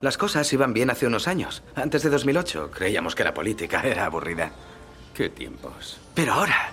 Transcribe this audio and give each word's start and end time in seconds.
Las 0.00 0.18
cosas 0.18 0.52
iban 0.52 0.74
bien 0.74 0.90
hace 0.90 1.06
unos 1.06 1.26
años. 1.26 1.62
Antes 1.74 2.02
de 2.02 2.10
2008 2.10 2.70
creíamos 2.70 3.14
que 3.14 3.24
la 3.24 3.32
política 3.32 3.80
era 3.82 4.04
aburrida. 4.04 4.50
¿Qué 5.14 5.30
tiempos? 5.30 5.98
Pero 6.14 6.34
ahora 6.34 6.70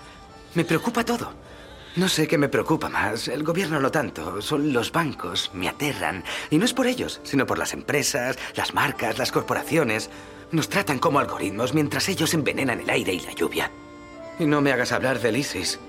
me 0.54 0.66
preocupa 0.66 1.06
todo. 1.06 1.32
No 1.96 2.06
sé 2.10 2.28
qué 2.28 2.36
me 2.36 2.50
preocupa 2.50 2.90
más. 2.90 3.28
El 3.28 3.42
gobierno 3.42 3.80
no 3.80 3.90
tanto. 3.90 4.42
Son 4.42 4.74
los 4.74 4.92
bancos. 4.92 5.50
Me 5.54 5.70
aterran. 5.70 6.22
Y 6.50 6.58
no 6.58 6.66
es 6.66 6.74
por 6.74 6.86
ellos, 6.86 7.22
sino 7.24 7.46
por 7.46 7.56
las 7.56 7.72
empresas, 7.72 8.38
las 8.56 8.74
marcas, 8.74 9.16
las 9.16 9.32
corporaciones. 9.32 10.10
Nos 10.52 10.68
tratan 10.68 10.98
como 10.98 11.18
algoritmos 11.18 11.72
mientras 11.72 12.10
ellos 12.10 12.34
envenenan 12.34 12.80
el 12.80 12.90
aire 12.90 13.14
y 13.14 13.20
la 13.20 13.32
lluvia. 13.32 13.70
Y 14.38 14.44
no 14.44 14.60
me 14.60 14.70
hagas 14.70 14.92
hablar 14.92 15.18
del 15.20 15.38
ISIS. 15.38 15.80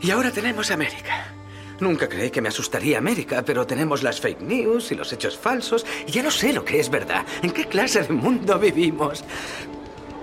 Y 0.00 0.10
ahora 0.10 0.32
tenemos 0.32 0.72
América. 0.72 1.34
Nunca 1.80 2.08
creí 2.08 2.30
que 2.30 2.40
me 2.40 2.48
asustaría 2.48 2.98
América, 2.98 3.42
pero 3.44 3.66
tenemos 3.66 4.02
las 4.02 4.20
fake 4.20 4.40
news 4.40 4.90
y 4.90 4.96
los 4.96 5.12
hechos 5.12 5.38
falsos 5.38 5.86
y 6.06 6.10
ya 6.10 6.22
no 6.22 6.30
sé 6.30 6.52
lo 6.52 6.64
que 6.64 6.80
es 6.80 6.90
verdad. 6.90 7.24
¿En 7.42 7.52
qué 7.52 7.66
clase 7.66 8.02
de 8.02 8.12
mundo 8.12 8.58
vivimos? 8.58 9.22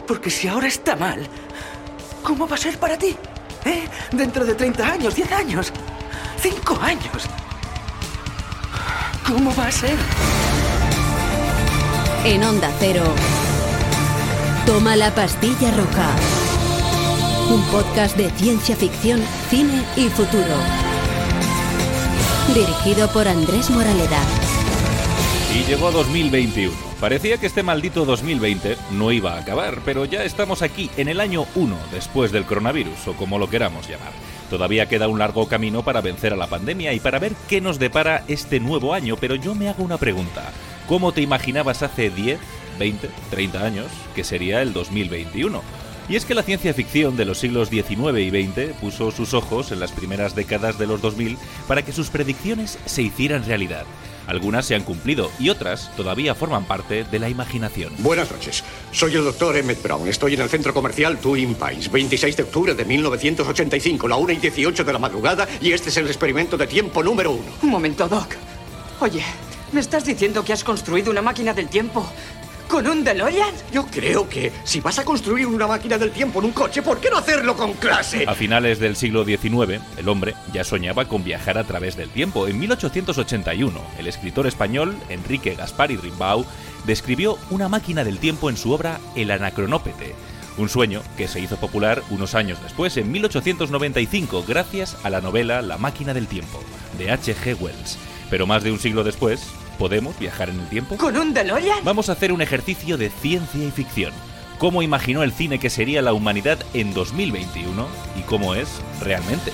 Porque 0.05 0.29
si 0.29 0.47
ahora 0.47 0.67
está 0.67 0.95
mal, 0.95 1.25
¿cómo 2.23 2.47
va 2.47 2.55
a 2.55 2.59
ser 2.59 2.77
para 2.77 2.97
ti? 2.97 3.15
¿Eh? 3.63 3.87
Dentro 4.11 4.45
de 4.45 4.53
30 4.53 4.85
años, 4.85 5.15
10 5.15 5.31
años, 5.31 5.73
5 6.39 6.79
años. 6.81 7.23
¿Cómo 9.25 9.55
va 9.55 9.67
a 9.67 9.71
ser? 9.71 9.97
En 12.25 12.43
Onda 12.43 12.71
Cero, 12.79 13.03
toma 14.65 14.95
la 14.95 15.13
pastilla 15.15 15.71
roja. 15.71 16.09
Un 17.49 17.61
podcast 17.71 18.17
de 18.17 18.29
ciencia 18.31 18.75
ficción, 18.75 19.21
cine 19.49 19.83
y 19.95 20.09
futuro. 20.09 20.94
Dirigido 22.53 23.09
por 23.09 23.27
Andrés 23.27 23.69
Moraleda. 23.71 24.19
Y 25.53 25.67
llegó 25.67 25.91
2021. 25.91 26.71
Parecía 27.01 27.37
que 27.37 27.47
este 27.47 27.63
maldito 27.63 28.05
2020 28.05 28.77
no 28.91 29.11
iba 29.11 29.33
a 29.33 29.39
acabar, 29.39 29.79
pero 29.83 30.05
ya 30.05 30.23
estamos 30.23 30.61
aquí 30.61 30.89
en 30.95 31.07
el 31.07 31.19
año 31.19 31.47
1 31.55 31.75
después 31.91 32.31
del 32.31 32.45
coronavirus, 32.45 33.07
o 33.07 33.13
como 33.13 33.39
lo 33.39 33.49
queramos 33.49 33.89
llamar. 33.89 34.11
Todavía 34.49 34.87
queda 34.87 35.07
un 35.07 35.19
largo 35.19 35.47
camino 35.47 35.83
para 35.83 36.01
vencer 36.01 36.33
a 36.33 36.37
la 36.37 36.47
pandemia 36.47 36.93
y 36.93 36.99
para 36.99 37.19
ver 37.19 37.33
qué 37.49 37.61
nos 37.61 37.79
depara 37.79 38.23
este 38.27 38.59
nuevo 38.59 38.93
año, 38.93 39.17
pero 39.19 39.35
yo 39.35 39.55
me 39.55 39.67
hago 39.67 39.83
una 39.83 39.97
pregunta. 39.97 40.51
¿Cómo 40.87 41.11
te 41.13 41.21
imaginabas 41.21 41.81
hace 41.81 42.11
10, 42.11 42.39
20, 42.77 43.09
30 43.31 43.63
años 43.63 43.87
que 44.13 44.23
sería 44.23 44.61
el 44.61 44.71
2021? 44.71 45.61
Y 46.07 46.15
es 46.15 46.25
que 46.25 46.35
la 46.35 46.43
ciencia 46.43 46.73
ficción 46.73 47.17
de 47.17 47.25
los 47.25 47.39
siglos 47.39 47.69
XIX 47.69 48.19
y 48.19 48.29
XX 48.29 48.73
puso 48.79 49.09
sus 49.09 49.33
ojos 49.33 49.71
en 49.71 49.79
las 49.79 49.91
primeras 49.91 50.35
décadas 50.35 50.77
de 50.77 50.85
los 50.85 51.01
2000 51.01 51.37
para 51.67 51.83
que 51.83 51.91
sus 51.91 52.09
predicciones 52.09 52.77
se 52.85 53.01
hicieran 53.01 53.43
realidad. 53.43 53.85
Algunas 54.27 54.65
se 54.65 54.75
han 54.75 54.83
cumplido 54.83 55.31
y 55.39 55.49
otras 55.49 55.91
todavía 55.95 56.35
forman 56.35 56.65
parte 56.65 57.03
de 57.03 57.19
la 57.19 57.29
imaginación. 57.29 57.93
Buenas 57.99 58.31
noches. 58.31 58.63
Soy 58.91 59.15
el 59.15 59.23
doctor 59.23 59.55
Emmett 59.57 59.81
Brown. 59.81 60.07
Estoy 60.07 60.35
en 60.35 60.41
el 60.41 60.49
centro 60.49 60.73
comercial 60.73 61.17
Twin 61.17 61.55
Pines, 61.55 61.91
26 61.91 62.37
de 62.37 62.43
octubre 62.43 62.73
de 62.75 62.85
1985, 62.85 64.07
la 64.07 64.15
1 64.15 64.33
y 64.33 64.37
18 64.37 64.83
de 64.83 64.93
la 64.93 64.99
madrugada, 64.99 65.47
y 65.61 65.71
este 65.71 65.89
es 65.89 65.97
el 65.97 66.07
experimento 66.07 66.57
de 66.57 66.67
tiempo 66.67 67.03
número 67.03 67.31
uno. 67.31 67.51
Un 67.61 67.69
momento, 67.69 68.07
Doc. 68.07 68.35
Oye, 68.99 69.23
¿me 69.71 69.79
estás 69.79 70.05
diciendo 70.05 70.43
que 70.43 70.53
has 70.53 70.63
construido 70.63 71.11
una 71.11 71.21
máquina 71.21 71.53
del 71.53 71.67
tiempo 71.67 72.07
¿Con 72.67 72.87
un 72.87 73.03
DeLorean? 73.03 73.53
Yo 73.71 73.85
creo 73.85 74.27
que 74.27 74.51
si 74.63 74.81
vas 74.81 74.97
a 74.99 75.05
construir 75.05 75.45
una 75.45 75.67
máquina 75.67 75.97
del 75.97 76.11
tiempo 76.11 76.39
en 76.39 76.45
un 76.45 76.51
coche, 76.51 76.81
¿por 76.81 76.99
qué 76.99 77.09
no 77.09 77.17
hacerlo 77.17 77.55
con 77.55 77.73
clase? 77.73 78.25
A 78.27 78.33
finales 78.33 78.79
del 78.79 78.95
siglo 78.95 79.23
XIX, 79.23 79.81
el 79.97 80.09
hombre 80.09 80.33
ya 80.51 80.63
soñaba 80.63 81.05
con 81.05 81.23
viajar 81.23 81.57
a 81.57 81.63
través 81.63 81.95
del 81.95 82.09
tiempo. 82.09 82.47
En 82.47 82.59
1881, 82.59 83.79
el 83.99 84.07
escritor 84.07 84.47
español 84.47 84.95
Enrique 85.09 85.55
Gaspari 85.55 85.97
Rimbaud 85.97 86.45
describió 86.85 87.37
una 87.49 87.69
máquina 87.69 88.03
del 88.03 88.19
tiempo 88.19 88.49
en 88.49 88.57
su 88.57 88.71
obra 88.71 88.99
El 89.15 89.31
Anacronópete. 89.31 90.15
Un 90.57 90.69
sueño 90.69 91.01
que 91.17 91.27
se 91.27 91.41
hizo 91.41 91.57
popular 91.57 92.01
unos 92.09 92.33
años 92.33 92.61
después, 92.63 92.95
en 92.97 93.11
1895, 93.11 94.45
gracias 94.47 94.97
a 95.03 95.09
la 95.09 95.21
novela 95.21 95.61
La 95.61 95.77
máquina 95.77 96.13
del 96.13 96.27
tiempo, 96.27 96.63
de 96.97 97.11
H.G. 97.11 97.59
Wells. 97.59 97.97
Pero 98.29 98.47
más 98.47 98.63
de 98.63 98.71
un 98.71 98.79
siglo 98.79 99.03
después, 99.03 99.45
¿Podemos 99.77 100.17
viajar 100.17 100.49
en 100.49 100.59
el 100.59 100.67
tiempo? 100.67 100.97
¿Con 100.97 101.17
un 101.17 101.33
DeLorean? 101.33 101.83
Vamos 101.83 102.09
a 102.09 102.13
hacer 102.13 102.31
un 102.31 102.41
ejercicio 102.41 102.97
de 102.97 103.09
ciencia 103.09 103.63
y 103.63 103.71
ficción. 103.71 104.13
¿Cómo 104.57 104.81
imaginó 104.81 105.23
el 105.23 105.33
cine 105.33 105.59
que 105.59 105.69
sería 105.69 106.01
la 106.01 106.13
humanidad 106.13 106.57
en 106.73 106.93
2021 106.93 107.87
y 108.17 108.21
cómo 108.21 108.55
es 108.55 108.81
realmente? 109.01 109.51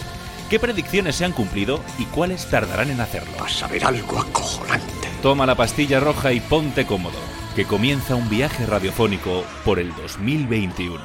¿Qué 0.50 0.60
predicciones 0.60 1.16
se 1.16 1.26
han 1.26 1.32
cumplido 1.32 1.80
y 1.98 2.06
cuáles 2.06 2.46
tardarán 2.50 2.92
en 2.92 3.02
hacerlo? 3.02 3.32
Vas 3.40 3.64
a 3.64 3.68
ver 3.68 3.84
algo 3.84 4.20
acojonante. 4.20 5.08
Toma 5.24 5.46
la 5.46 5.56
pastilla 5.56 6.00
roja 6.00 6.34
y 6.34 6.40
ponte 6.40 6.86
cómodo, 6.86 7.18
que 7.56 7.66
comienza 7.66 8.16
un 8.16 8.30
viaje 8.30 8.66
radiofónico 8.66 9.44
por 9.66 9.80
el 9.80 9.96
2021, 9.96 11.00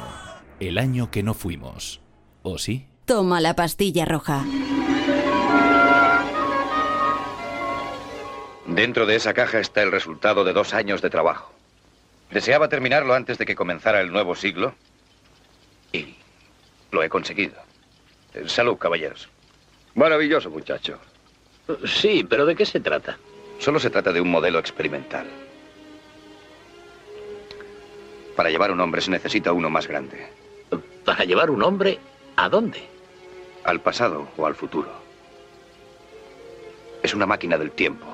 el 0.60 0.78
año 0.78 1.10
que 1.10 1.22
no 1.22 1.32
fuimos. 1.32 2.00
¿O 2.42 2.58
sí? 2.58 2.88
Toma 3.06 3.40
la 3.40 3.54
pastilla 3.54 4.04
roja. 4.04 4.44
Dentro 8.66 9.06
de 9.06 9.14
esa 9.14 9.32
caja 9.32 9.60
está 9.60 9.82
el 9.82 9.92
resultado 9.92 10.44
de 10.44 10.52
dos 10.52 10.74
años 10.74 11.00
de 11.00 11.10
trabajo. 11.10 11.52
Deseaba 12.30 12.68
terminarlo 12.68 13.14
antes 13.14 13.38
de 13.38 13.46
que 13.46 13.54
comenzara 13.54 14.00
el 14.00 14.12
nuevo 14.12 14.34
siglo 14.34 14.74
y 15.92 16.16
lo 16.90 17.02
he 17.02 17.08
conseguido. 17.08 17.54
Salud, 18.46 18.76
caballeros. 18.76 19.28
Maravilloso, 19.94 20.50
muchacho. 20.50 20.98
Sí, 21.84 22.26
pero 22.28 22.44
¿de 22.44 22.56
qué 22.56 22.66
se 22.66 22.80
trata? 22.80 23.16
Solo 23.58 23.78
se 23.78 23.90
trata 23.90 24.12
de 24.12 24.20
un 24.20 24.30
modelo 24.30 24.58
experimental. 24.58 25.26
Para 28.34 28.50
llevar 28.50 28.70
un 28.72 28.80
hombre 28.80 29.00
se 29.00 29.10
necesita 29.10 29.52
uno 29.52 29.70
más 29.70 29.86
grande. 29.86 30.26
¿Para 31.04 31.24
llevar 31.24 31.50
un 31.50 31.62
hombre 31.62 31.98
a 32.34 32.48
dónde? 32.48 32.82
Al 33.64 33.80
pasado 33.80 34.28
o 34.36 34.46
al 34.46 34.54
futuro. 34.54 35.05
Es 37.06 37.14
una 37.14 37.24
máquina 37.24 37.56
del 37.56 37.70
tiempo. 37.70 38.04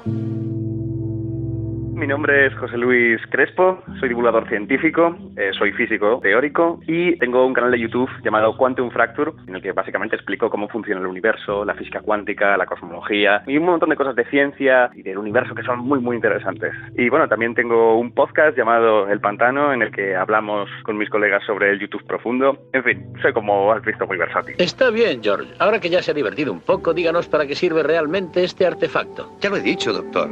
Mi 2.02 2.08
nombre 2.08 2.46
es 2.46 2.54
José 2.54 2.76
Luis 2.78 3.20
Crespo, 3.30 3.80
soy 4.00 4.08
divulgador 4.08 4.48
científico, 4.48 5.16
eh, 5.36 5.52
soy 5.56 5.70
físico 5.70 6.18
teórico 6.20 6.80
y 6.84 7.16
tengo 7.18 7.46
un 7.46 7.54
canal 7.54 7.70
de 7.70 7.78
YouTube 7.78 8.10
llamado 8.24 8.56
Quantum 8.56 8.90
Fracture, 8.90 9.30
en 9.46 9.54
el 9.54 9.62
que 9.62 9.70
básicamente 9.70 10.16
explico 10.16 10.50
cómo 10.50 10.68
funciona 10.68 11.00
el 11.00 11.06
universo, 11.06 11.64
la 11.64 11.76
física 11.76 12.00
cuántica, 12.00 12.56
la 12.56 12.66
cosmología 12.66 13.44
y 13.46 13.56
un 13.56 13.66
montón 13.66 13.90
de 13.90 13.94
cosas 13.94 14.16
de 14.16 14.24
ciencia 14.24 14.90
y 14.96 15.02
del 15.02 15.16
universo 15.16 15.54
que 15.54 15.62
son 15.62 15.78
muy, 15.78 16.00
muy 16.00 16.16
interesantes. 16.16 16.72
Y 16.98 17.08
bueno, 17.08 17.28
también 17.28 17.54
tengo 17.54 17.96
un 17.96 18.10
podcast 18.10 18.58
llamado 18.58 19.08
El 19.08 19.20
Pantano, 19.20 19.72
en 19.72 19.82
el 19.82 19.92
que 19.92 20.16
hablamos 20.16 20.68
con 20.82 20.98
mis 20.98 21.08
colegas 21.08 21.44
sobre 21.46 21.70
el 21.70 21.78
YouTube 21.78 22.04
profundo. 22.04 22.66
En 22.72 22.82
fin, 22.82 23.12
soy 23.22 23.32
como 23.32 23.70
has 23.70 23.84
visto 23.84 24.08
muy 24.08 24.18
versátil. 24.18 24.56
Está 24.58 24.90
bien, 24.90 25.22
George. 25.22 25.54
Ahora 25.60 25.78
que 25.78 25.88
ya 25.88 26.02
se 26.02 26.10
ha 26.10 26.14
divertido 26.14 26.52
un 26.52 26.62
poco, 26.62 26.94
díganos 26.94 27.28
para 27.28 27.46
qué 27.46 27.54
sirve 27.54 27.84
realmente 27.84 28.42
este 28.42 28.66
artefacto. 28.66 29.38
Ya 29.40 29.50
lo 29.50 29.56
he 29.56 29.62
dicho, 29.62 29.92
doctor. 29.92 30.28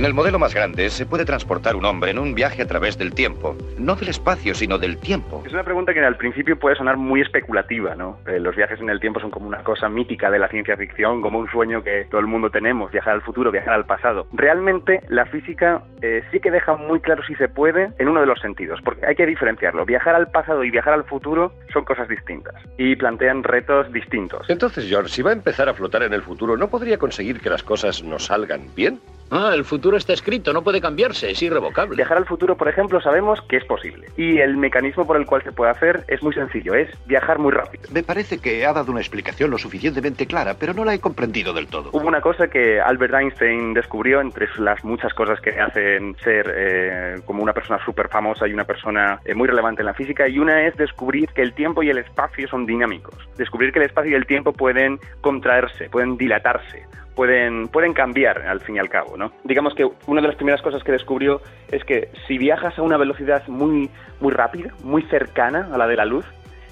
En 0.00 0.06
el 0.06 0.14
modelo 0.14 0.38
más 0.38 0.54
grande 0.54 0.88
se 0.88 1.04
puede 1.04 1.26
transportar 1.26 1.76
un 1.76 1.84
hombre 1.84 2.12
en 2.12 2.18
un 2.18 2.34
viaje 2.34 2.62
a 2.62 2.66
través 2.66 2.96
del 2.96 3.12
tiempo. 3.12 3.54
No 3.76 3.96
del 3.96 4.08
espacio, 4.08 4.54
sino 4.54 4.78
del 4.78 4.96
tiempo. 4.96 5.42
Es 5.44 5.52
una 5.52 5.62
pregunta 5.62 5.92
que 5.92 6.00
al 6.00 6.16
principio 6.16 6.58
puede 6.58 6.74
sonar 6.74 6.96
muy 6.96 7.20
especulativa, 7.20 7.94
¿no? 7.94 8.18
Eh, 8.26 8.40
los 8.40 8.56
viajes 8.56 8.80
en 8.80 8.88
el 8.88 8.98
tiempo 8.98 9.20
son 9.20 9.30
como 9.30 9.46
una 9.46 9.62
cosa 9.62 9.90
mítica 9.90 10.30
de 10.30 10.38
la 10.38 10.48
ciencia 10.48 10.74
ficción, 10.78 11.20
como 11.20 11.38
un 11.38 11.50
sueño 11.50 11.84
que 11.84 12.06
todo 12.10 12.18
el 12.18 12.28
mundo 12.28 12.48
tenemos, 12.48 12.90
viajar 12.90 13.12
al 13.12 13.20
futuro, 13.20 13.50
viajar 13.50 13.74
al 13.74 13.84
pasado. 13.84 14.26
Realmente 14.32 15.02
la 15.10 15.26
física 15.26 15.82
eh, 16.00 16.22
sí 16.32 16.40
que 16.40 16.50
deja 16.50 16.76
muy 16.76 17.00
claro 17.00 17.22
si 17.26 17.34
se 17.34 17.50
puede 17.50 17.90
en 17.98 18.08
uno 18.08 18.20
de 18.20 18.26
los 18.26 18.40
sentidos, 18.40 18.80
porque 18.82 19.04
hay 19.04 19.16
que 19.16 19.26
diferenciarlo. 19.26 19.84
Viajar 19.84 20.14
al 20.14 20.30
pasado 20.30 20.64
y 20.64 20.70
viajar 20.70 20.94
al 20.94 21.04
futuro 21.04 21.52
son 21.74 21.84
cosas 21.84 22.08
distintas 22.08 22.54
y 22.78 22.96
plantean 22.96 23.44
retos 23.44 23.92
distintos. 23.92 24.48
Entonces, 24.48 24.88
George, 24.88 25.10
si 25.10 25.20
va 25.20 25.28
a 25.28 25.34
empezar 25.34 25.68
a 25.68 25.74
flotar 25.74 26.04
en 26.04 26.14
el 26.14 26.22
futuro, 26.22 26.56
¿no 26.56 26.70
podría 26.70 26.96
conseguir 26.96 27.38
que 27.38 27.50
las 27.50 27.62
cosas 27.62 28.02
nos 28.02 28.24
salgan 28.24 28.62
bien? 28.74 28.98
Ah, 29.30 29.52
el 29.54 29.64
futuro 29.64 29.96
está 29.96 30.12
escrito, 30.12 30.52
no 30.52 30.62
puede 30.62 30.80
cambiarse, 30.80 31.30
es 31.30 31.40
irrevocable. 31.40 31.96
Viajar 31.96 32.18
al 32.18 32.26
futuro, 32.26 32.56
por 32.56 32.68
ejemplo, 32.68 33.00
sabemos 33.00 33.40
que 33.42 33.58
es 33.58 33.64
posible. 33.64 34.08
Y 34.16 34.38
el 34.38 34.56
mecanismo 34.56 35.06
por 35.06 35.16
el 35.16 35.24
cual 35.24 35.42
se 35.42 35.52
puede 35.52 35.70
hacer 35.70 36.04
es 36.08 36.20
muy 36.22 36.34
sencillo, 36.34 36.74
es 36.74 36.88
viajar 37.06 37.38
muy 37.38 37.52
rápido. 37.52 37.84
Me 37.92 38.02
parece 38.02 38.38
que 38.38 38.66
ha 38.66 38.72
dado 38.72 38.90
una 38.90 39.00
explicación 39.00 39.50
lo 39.50 39.58
suficientemente 39.58 40.26
clara, 40.26 40.56
pero 40.58 40.74
no 40.74 40.84
la 40.84 40.94
he 40.94 40.98
comprendido 40.98 41.52
del 41.52 41.68
todo. 41.68 41.90
Hubo 41.92 42.08
una 42.08 42.20
cosa 42.20 42.48
que 42.48 42.80
Albert 42.80 43.14
Einstein 43.14 43.72
descubrió 43.72 44.20
entre 44.20 44.48
las 44.58 44.82
muchas 44.84 45.14
cosas 45.14 45.40
que 45.40 45.60
hacen 45.60 46.16
ser 46.24 46.52
eh, 46.52 47.16
como 47.24 47.42
una 47.42 47.52
persona 47.52 47.78
súper 47.84 48.08
famosa 48.08 48.48
y 48.48 48.52
una 48.52 48.64
persona 48.64 49.20
eh, 49.24 49.34
muy 49.34 49.46
relevante 49.46 49.82
en 49.82 49.86
la 49.86 49.94
física, 49.94 50.26
y 50.26 50.40
una 50.40 50.66
es 50.66 50.76
descubrir 50.76 51.28
que 51.28 51.42
el 51.42 51.52
tiempo 51.52 51.84
y 51.84 51.90
el 51.90 51.98
espacio 51.98 52.48
son 52.48 52.66
dinámicos. 52.66 53.14
Descubrir 53.36 53.72
que 53.72 53.78
el 53.78 53.84
espacio 53.86 54.10
y 54.10 54.14
el 54.14 54.26
tiempo 54.26 54.52
pueden 54.52 54.98
contraerse, 55.20 55.88
pueden 55.88 56.16
dilatarse 56.16 56.84
pueden, 57.14 57.68
pueden 57.68 57.92
cambiar 57.92 58.42
al 58.42 58.60
fin 58.60 58.76
y 58.76 58.78
al 58.78 58.88
cabo, 58.88 59.16
¿no? 59.16 59.32
Digamos 59.44 59.74
que 59.74 59.88
una 60.06 60.20
de 60.20 60.28
las 60.28 60.36
primeras 60.36 60.62
cosas 60.62 60.82
que 60.82 60.92
descubrió 60.92 61.40
es 61.70 61.84
que 61.84 62.10
si 62.26 62.38
viajas 62.38 62.78
a 62.78 62.82
una 62.82 62.96
velocidad 62.96 63.46
muy, 63.48 63.90
muy 64.20 64.32
rápida, 64.32 64.72
muy 64.82 65.02
cercana 65.02 65.68
a 65.72 65.78
la 65.78 65.86
de 65.86 65.96
la 65.96 66.04
luz, 66.04 66.24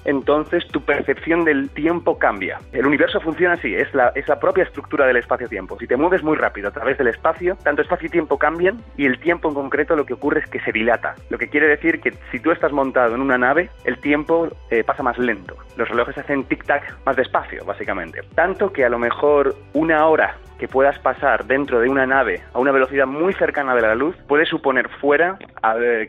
entonces 0.05 0.67
tu 0.67 0.81
percepción 0.81 1.45
del 1.45 1.69
tiempo 1.69 2.17
cambia. 2.17 2.59
El 2.71 2.85
universo 2.85 3.19
funciona 3.19 3.53
así, 3.53 3.73
es 3.75 3.93
la, 3.93 4.11
propia 4.39 4.63
estructura 4.63 5.05
del 5.05 5.17
espacio-tiempo. 5.17 5.77
Si 5.79 5.87
te 5.87 5.97
mueves 5.97 6.23
muy 6.23 6.37
rápido 6.37 6.69
a 6.69 6.71
través 6.71 6.97
del 6.97 7.07
espacio, 7.07 7.57
tanto 7.63 7.81
espacio 7.81 8.07
y 8.07 8.09
tiempo 8.09 8.37
cambian 8.37 8.81
y 8.95 9.05
el 9.05 9.19
tiempo 9.19 9.49
en 9.49 9.55
concreto 9.55 9.95
lo 9.95 10.05
que 10.05 10.13
ocurre 10.13 10.41
es 10.41 10.49
que 10.49 10.59
se 10.61 10.71
dilata. 10.71 11.15
Lo 11.29 11.37
que 11.37 11.49
quiere 11.49 11.67
decir 11.67 11.99
que 11.99 12.13
si 12.31 12.39
tú 12.39 12.51
estás 12.51 12.71
montado 12.71 13.15
en 13.15 13.21
una 13.21 13.37
nave, 13.37 13.69
el 13.83 13.99
tiempo 13.99 14.49
eh, 14.69 14.83
pasa 14.83 15.03
más 15.03 15.17
lento. 15.17 15.57
Los 15.75 15.89
relojes 15.89 16.17
hacen 16.17 16.47
tic-tac 16.47 16.83
más 17.05 17.15
despacio, 17.15 17.65
básicamente. 17.65 18.21
Tanto 18.35 18.71
que 18.71 18.85
a 18.85 18.89
lo 18.89 18.99
mejor 18.99 19.55
una 19.73 20.05
hora 20.05 20.37
que 20.59 20.67
puedas 20.67 20.99
pasar 20.99 21.45
dentro 21.45 21.79
de 21.79 21.89
una 21.89 22.05
nave 22.05 22.41
a 22.53 22.59
una 22.59 22.71
velocidad 22.71 23.07
muy 23.07 23.33
cercana 23.33 23.73
de 23.73 23.81
la 23.81 23.95
luz 23.95 24.15
puede 24.27 24.45
suponer 24.45 24.89
fuera 24.99 25.37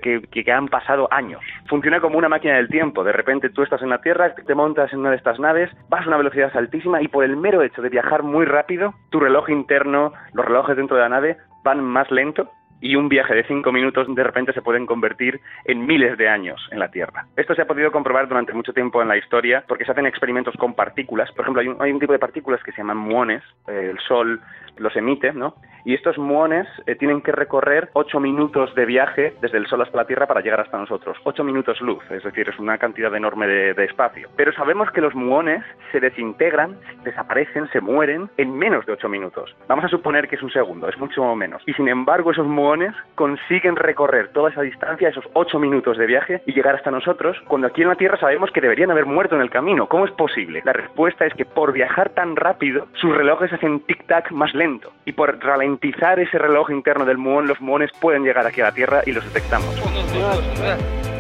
que, 0.02 0.23
que, 0.31 0.52
han 0.52 0.69
pasado 0.69 1.08
años. 1.11 1.41
Funciona 1.69 2.00
como 2.00 2.19
una 2.19 2.29
máquina 2.29 2.56
del 2.56 2.69
tiempo. 2.69 3.05
De 3.05 3.12
repente 3.12 3.50
tú 3.50 3.62
estás 3.62 3.81
en 3.82 3.91
la 3.91 4.00
Tierra, 4.00 4.35
te 4.35 4.55
montas 4.55 4.93
en 4.93 5.00
una 5.00 5.11
de 5.11 5.17
estas 5.17 5.38
naves, 5.38 5.70
vas 5.88 6.05
a 6.05 6.08
una 6.08 6.17
velocidad 6.17 6.50
altísima 6.55 7.00
y 7.00 7.08
por 7.08 7.25
el 7.25 7.37
mero 7.37 7.62
hecho 7.62 7.81
de 7.81 7.88
viajar 7.88 8.23
muy 8.23 8.44
rápido, 8.44 8.94
tu 9.11 9.20
reloj 9.20 9.49
interno, 9.50 10.12
los 10.35 10.44
relojes 10.44 10.76
dentro 10.76 10.97
de 10.97 11.02
la 11.02 11.08
nave 11.08 11.37
van 11.62 11.85
más 11.85 12.11
lento 12.11 12.50
y 12.81 12.97
un 12.97 13.09
viaje 13.09 13.35
de 13.35 13.44
cinco 13.44 13.73
minutos 13.73 14.06
de 14.15 14.23
repente 14.23 14.53
se 14.53 14.62
pueden 14.62 14.87
convertir 14.87 15.41
en 15.65 15.87
miles 15.87 16.17
de 16.17 16.29
años 16.29 16.61
en 16.71 16.79
la 16.79 16.91
Tierra. 16.91 17.27
Esto 17.37 17.55
se 17.55 17.62
ha 17.62 17.67
podido 17.67 17.93
comprobar 17.93 18.29
durante 18.29 18.53
mucho 18.53 18.73
tiempo 18.73 19.03
en 19.03 19.09
la 19.09 19.17
historia 19.17 19.65
porque 19.67 19.85
se 19.85 19.93
hacen 19.93 20.06
experimentos 20.06 20.55
con 20.56 20.75
partículas. 20.75 21.31
Por 21.32 21.44
ejemplo, 21.44 21.62
hay 21.81 21.93
un, 21.93 22.00
tipo 22.00 22.12
de 22.12 22.19
partículas 22.19 22.62
que 22.62 22.73
se 22.73 22.79
llaman 22.79 22.97
muones. 22.97 23.43
Eh, 23.69 23.91
el 23.91 23.99
Sol 24.00 24.41
los 24.77 24.97
emite, 24.97 25.32
¿no? 25.32 25.55
Y 25.85 25.94
estos 25.94 26.19
muones 26.19 26.67
eh, 26.87 26.94
tienen 26.94 27.23
que 27.23 27.32
recorrer 27.32 27.91
8 27.94 28.21
minutos 28.21 28.75
de 28.75 28.87
viaje 28.87 29.35
desde 29.41 29.59
el 29.59 29.67
Sol 29.67 29.82
hasta 29.82 29.97
la 29.97 30.06
Tierra 30.06 30.27
para 30.27 30.41
llegar 30.41 30.61
hasta 30.61 30.79
nosotros. 30.79 31.17
8 31.25 31.44
minutos 31.44 31.81
luz, 31.81 32.03
es 32.11 32.23
decir, 32.23 32.49
es 32.49 32.59
una 32.59 32.79
cantidad 32.79 33.15
enorme 33.15 33.47
de, 33.47 33.81
espacio. 33.85 34.29
Pero 34.37 34.53
sabemos 34.53 34.91
que 34.91 35.00
los 35.00 35.15
muones 35.15 35.65
se 35.91 36.00
desintegran, 36.00 36.77
desaparecen, 37.03 37.67
se 37.71 37.81
mueren 37.81 38.29
en 38.37 38.56
menos 38.56 38.85
de 38.85 38.93
8 38.93 39.09
minutos. 39.09 39.56
Vamos 39.69 39.85
a 39.87 39.88
suponer 39.88 40.29
que 40.29 40.37
es 40.37 40.43
un 40.43 40.50
segundo, 40.50 40.88
es 40.88 40.99
mucho 40.99 41.35
menos. 41.35 41.62
Y 41.67 41.73
sin 41.73 41.88
embargo, 41.88 42.31
esos 42.31 42.47
muones 42.47 42.94
consiguen 43.15 43.76
recorrer 43.76 44.29
toda 44.29 44.50
esa 44.50 44.61
distancia, 44.61 45.09
esos 45.09 45.25
8 45.33 45.59
minutos 45.59 45.97
de 45.97 46.06
viaje, 46.06 46.43
y 46.47 46.53
llegar 46.53 46.75
hasta 46.75 46.91
nosotros, 46.91 47.38
cuando 47.49 47.69
aquí 47.69 47.83
en 47.83 47.88
la 47.88 47.94
Tierra 47.94 48.19
sabemos 48.19 48.50
que 48.50 48.61
deberían 48.61 48.91
haber 48.91 49.06
muerto 49.06 49.35
en 49.35 49.43
el 49.43 49.50
camino. 49.50 49.87
¿Cómo 49.87 50.05
es 50.05 50.12
posible? 50.12 50.61
La 50.65 50.73
respuesta 50.73 51.25
es 51.25 51.35
que 51.35 51.47
por 51.47 51.73
viajar 51.73 52.11
tan 52.11 52.37
rápido, 52.37 52.87
sus 52.94 53.17
relojes 53.17 53.53
hacen 53.53 53.81
tic-tac 53.87 54.31
más 54.31 54.55
lento. 54.55 54.93
Y 55.05 55.12
por 55.12 55.38
ralentizar 55.43 55.70
ese 55.81 56.39
reloj 56.39 56.71
interno 56.71 57.05
del 57.05 57.19
muón, 57.19 57.47
los 57.47 57.61
muones 57.61 57.91
pueden 58.01 58.23
llegar 58.25 58.47
aquí 58.47 58.61
a 58.61 58.65
la 58.65 58.73
Tierra 58.73 59.03
y 59.07 59.13
los 59.13 59.25
detectamos. 59.25 59.69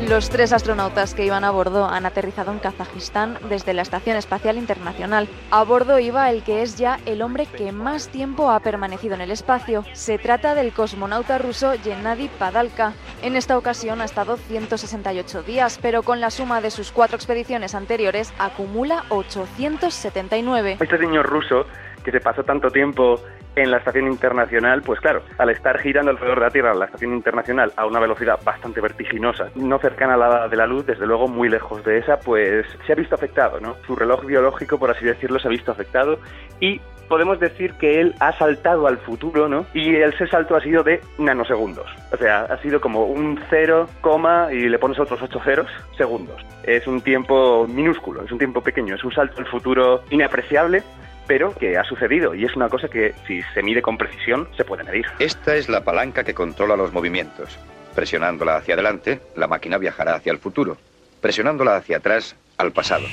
Los 0.08 0.30
tres 0.30 0.52
astronautas 0.54 1.14
que 1.14 1.26
iban 1.26 1.44
a 1.44 1.50
bordo 1.50 1.84
han 1.84 2.06
aterrizado 2.06 2.50
en 2.52 2.58
Kazajistán 2.58 3.38
desde 3.50 3.74
la 3.74 3.82
Estación 3.82 4.16
Espacial 4.16 4.56
Internacional. 4.56 5.28
A 5.50 5.62
bordo 5.62 5.98
iba 5.98 6.30
el 6.30 6.42
que 6.42 6.62
es 6.62 6.78
ya 6.78 6.98
el 7.04 7.20
hombre 7.20 7.44
que 7.44 7.70
más 7.70 8.08
tiempo 8.08 8.50
ha 8.50 8.60
permanecido 8.60 9.14
en 9.14 9.20
el 9.20 9.30
espacio. 9.30 9.84
Se 9.92 10.18
trata 10.18 10.54
del 10.54 10.72
cosmonauta 10.72 11.36
ruso 11.36 11.72
Gennady 11.84 12.28
Padalka. 12.28 12.94
En 13.22 13.36
esta 13.36 13.58
ocasión 13.58 14.00
ha 14.00 14.06
estado 14.06 14.38
168 14.38 15.42
días, 15.42 15.78
pero 15.82 16.02
con 16.02 16.20
la 16.20 16.30
suma 16.30 16.62
de 16.62 16.70
sus 16.70 16.92
cuatro 16.92 17.16
expediciones 17.16 17.74
anteriores 17.74 18.32
acumula 18.38 19.04
879. 19.10 20.78
Este 20.80 20.98
señor 20.98 21.26
ruso 21.26 21.66
que 22.04 22.10
se 22.10 22.20
pasó 22.20 22.44
tanto 22.44 22.70
tiempo 22.70 23.20
en 23.56 23.70
la 23.70 23.78
estación 23.78 24.06
internacional, 24.06 24.82
pues 24.82 25.00
claro, 25.00 25.22
al 25.38 25.50
estar 25.50 25.78
girando 25.78 26.10
alrededor 26.10 26.38
de 26.38 26.46
la 26.46 26.50
Tierra, 26.50 26.74
la 26.74 26.84
estación 26.86 27.12
internacional, 27.12 27.72
a 27.76 27.86
una 27.86 28.00
velocidad 28.00 28.38
bastante 28.44 28.80
vertiginosa, 28.80 29.50
no 29.56 29.78
cercana 29.78 30.14
a 30.14 30.16
la 30.16 30.48
de 30.48 30.56
la 30.56 30.66
luz, 30.66 30.86
desde 30.86 31.06
luego 31.06 31.28
muy 31.28 31.48
lejos 31.48 31.84
de 31.84 31.98
esa, 31.98 32.18
pues 32.20 32.66
se 32.86 32.92
ha 32.92 32.96
visto 32.96 33.14
afectado, 33.14 33.60
¿no? 33.60 33.76
Su 33.86 33.96
reloj 33.96 34.24
biológico, 34.24 34.78
por 34.78 34.90
así 34.90 35.04
decirlo, 35.04 35.38
se 35.38 35.48
ha 35.48 35.50
visto 35.50 35.72
afectado 35.72 36.18
y 36.60 36.80
podemos 37.10 37.40
decir 37.40 37.74
que 37.74 38.00
él 38.00 38.14
ha 38.20 38.32
saltado 38.38 38.86
al 38.86 38.96
futuro, 38.98 39.48
¿no? 39.48 39.66
Y 39.74 39.96
ese 39.96 40.28
salto 40.28 40.54
ha 40.54 40.60
sido 40.60 40.84
de 40.84 41.00
nanosegundos. 41.18 41.90
O 42.12 42.16
sea, 42.16 42.42
ha 42.42 42.56
sido 42.58 42.80
como 42.80 43.04
un 43.04 43.38
cero, 43.50 43.88
coma, 44.00 44.48
y 44.52 44.68
le 44.68 44.78
pones 44.78 44.98
otros 45.00 45.20
ocho 45.20 45.40
ceros, 45.40 45.66
segundos. 45.98 46.40
Es 46.62 46.86
un 46.86 47.00
tiempo 47.00 47.66
minúsculo, 47.66 48.22
es 48.22 48.30
un 48.30 48.38
tiempo 48.38 48.60
pequeño, 48.62 48.94
es 48.94 49.02
un 49.02 49.12
salto 49.12 49.40
al 49.40 49.46
futuro 49.46 50.04
inapreciable, 50.10 50.84
pero 51.30 51.54
que 51.54 51.78
ha 51.78 51.84
sucedido 51.84 52.34
y 52.34 52.44
es 52.44 52.56
una 52.56 52.68
cosa 52.68 52.88
que 52.88 53.14
si 53.28 53.40
se 53.54 53.62
mide 53.62 53.82
con 53.82 53.96
precisión 53.96 54.48
se 54.56 54.64
puede 54.64 54.82
medir. 54.82 55.06
Esta 55.20 55.54
es 55.54 55.68
la 55.68 55.84
palanca 55.84 56.24
que 56.24 56.34
controla 56.34 56.74
los 56.74 56.92
movimientos. 56.92 57.56
Presionándola 57.94 58.56
hacia 58.56 58.74
adelante, 58.74 59.20
la 59.36 59.46
máquina 59.46 59.78
viajará 59.78 60.16
hacia 60.16 60.32
el 60.32 60.38
futuro. 60.38 60.76
Presionándola 61.20 61.76
hacia 61.76 61.98
atrás, 61.98 62.34
al 62.58 62.72
pasado. 62.72 63.04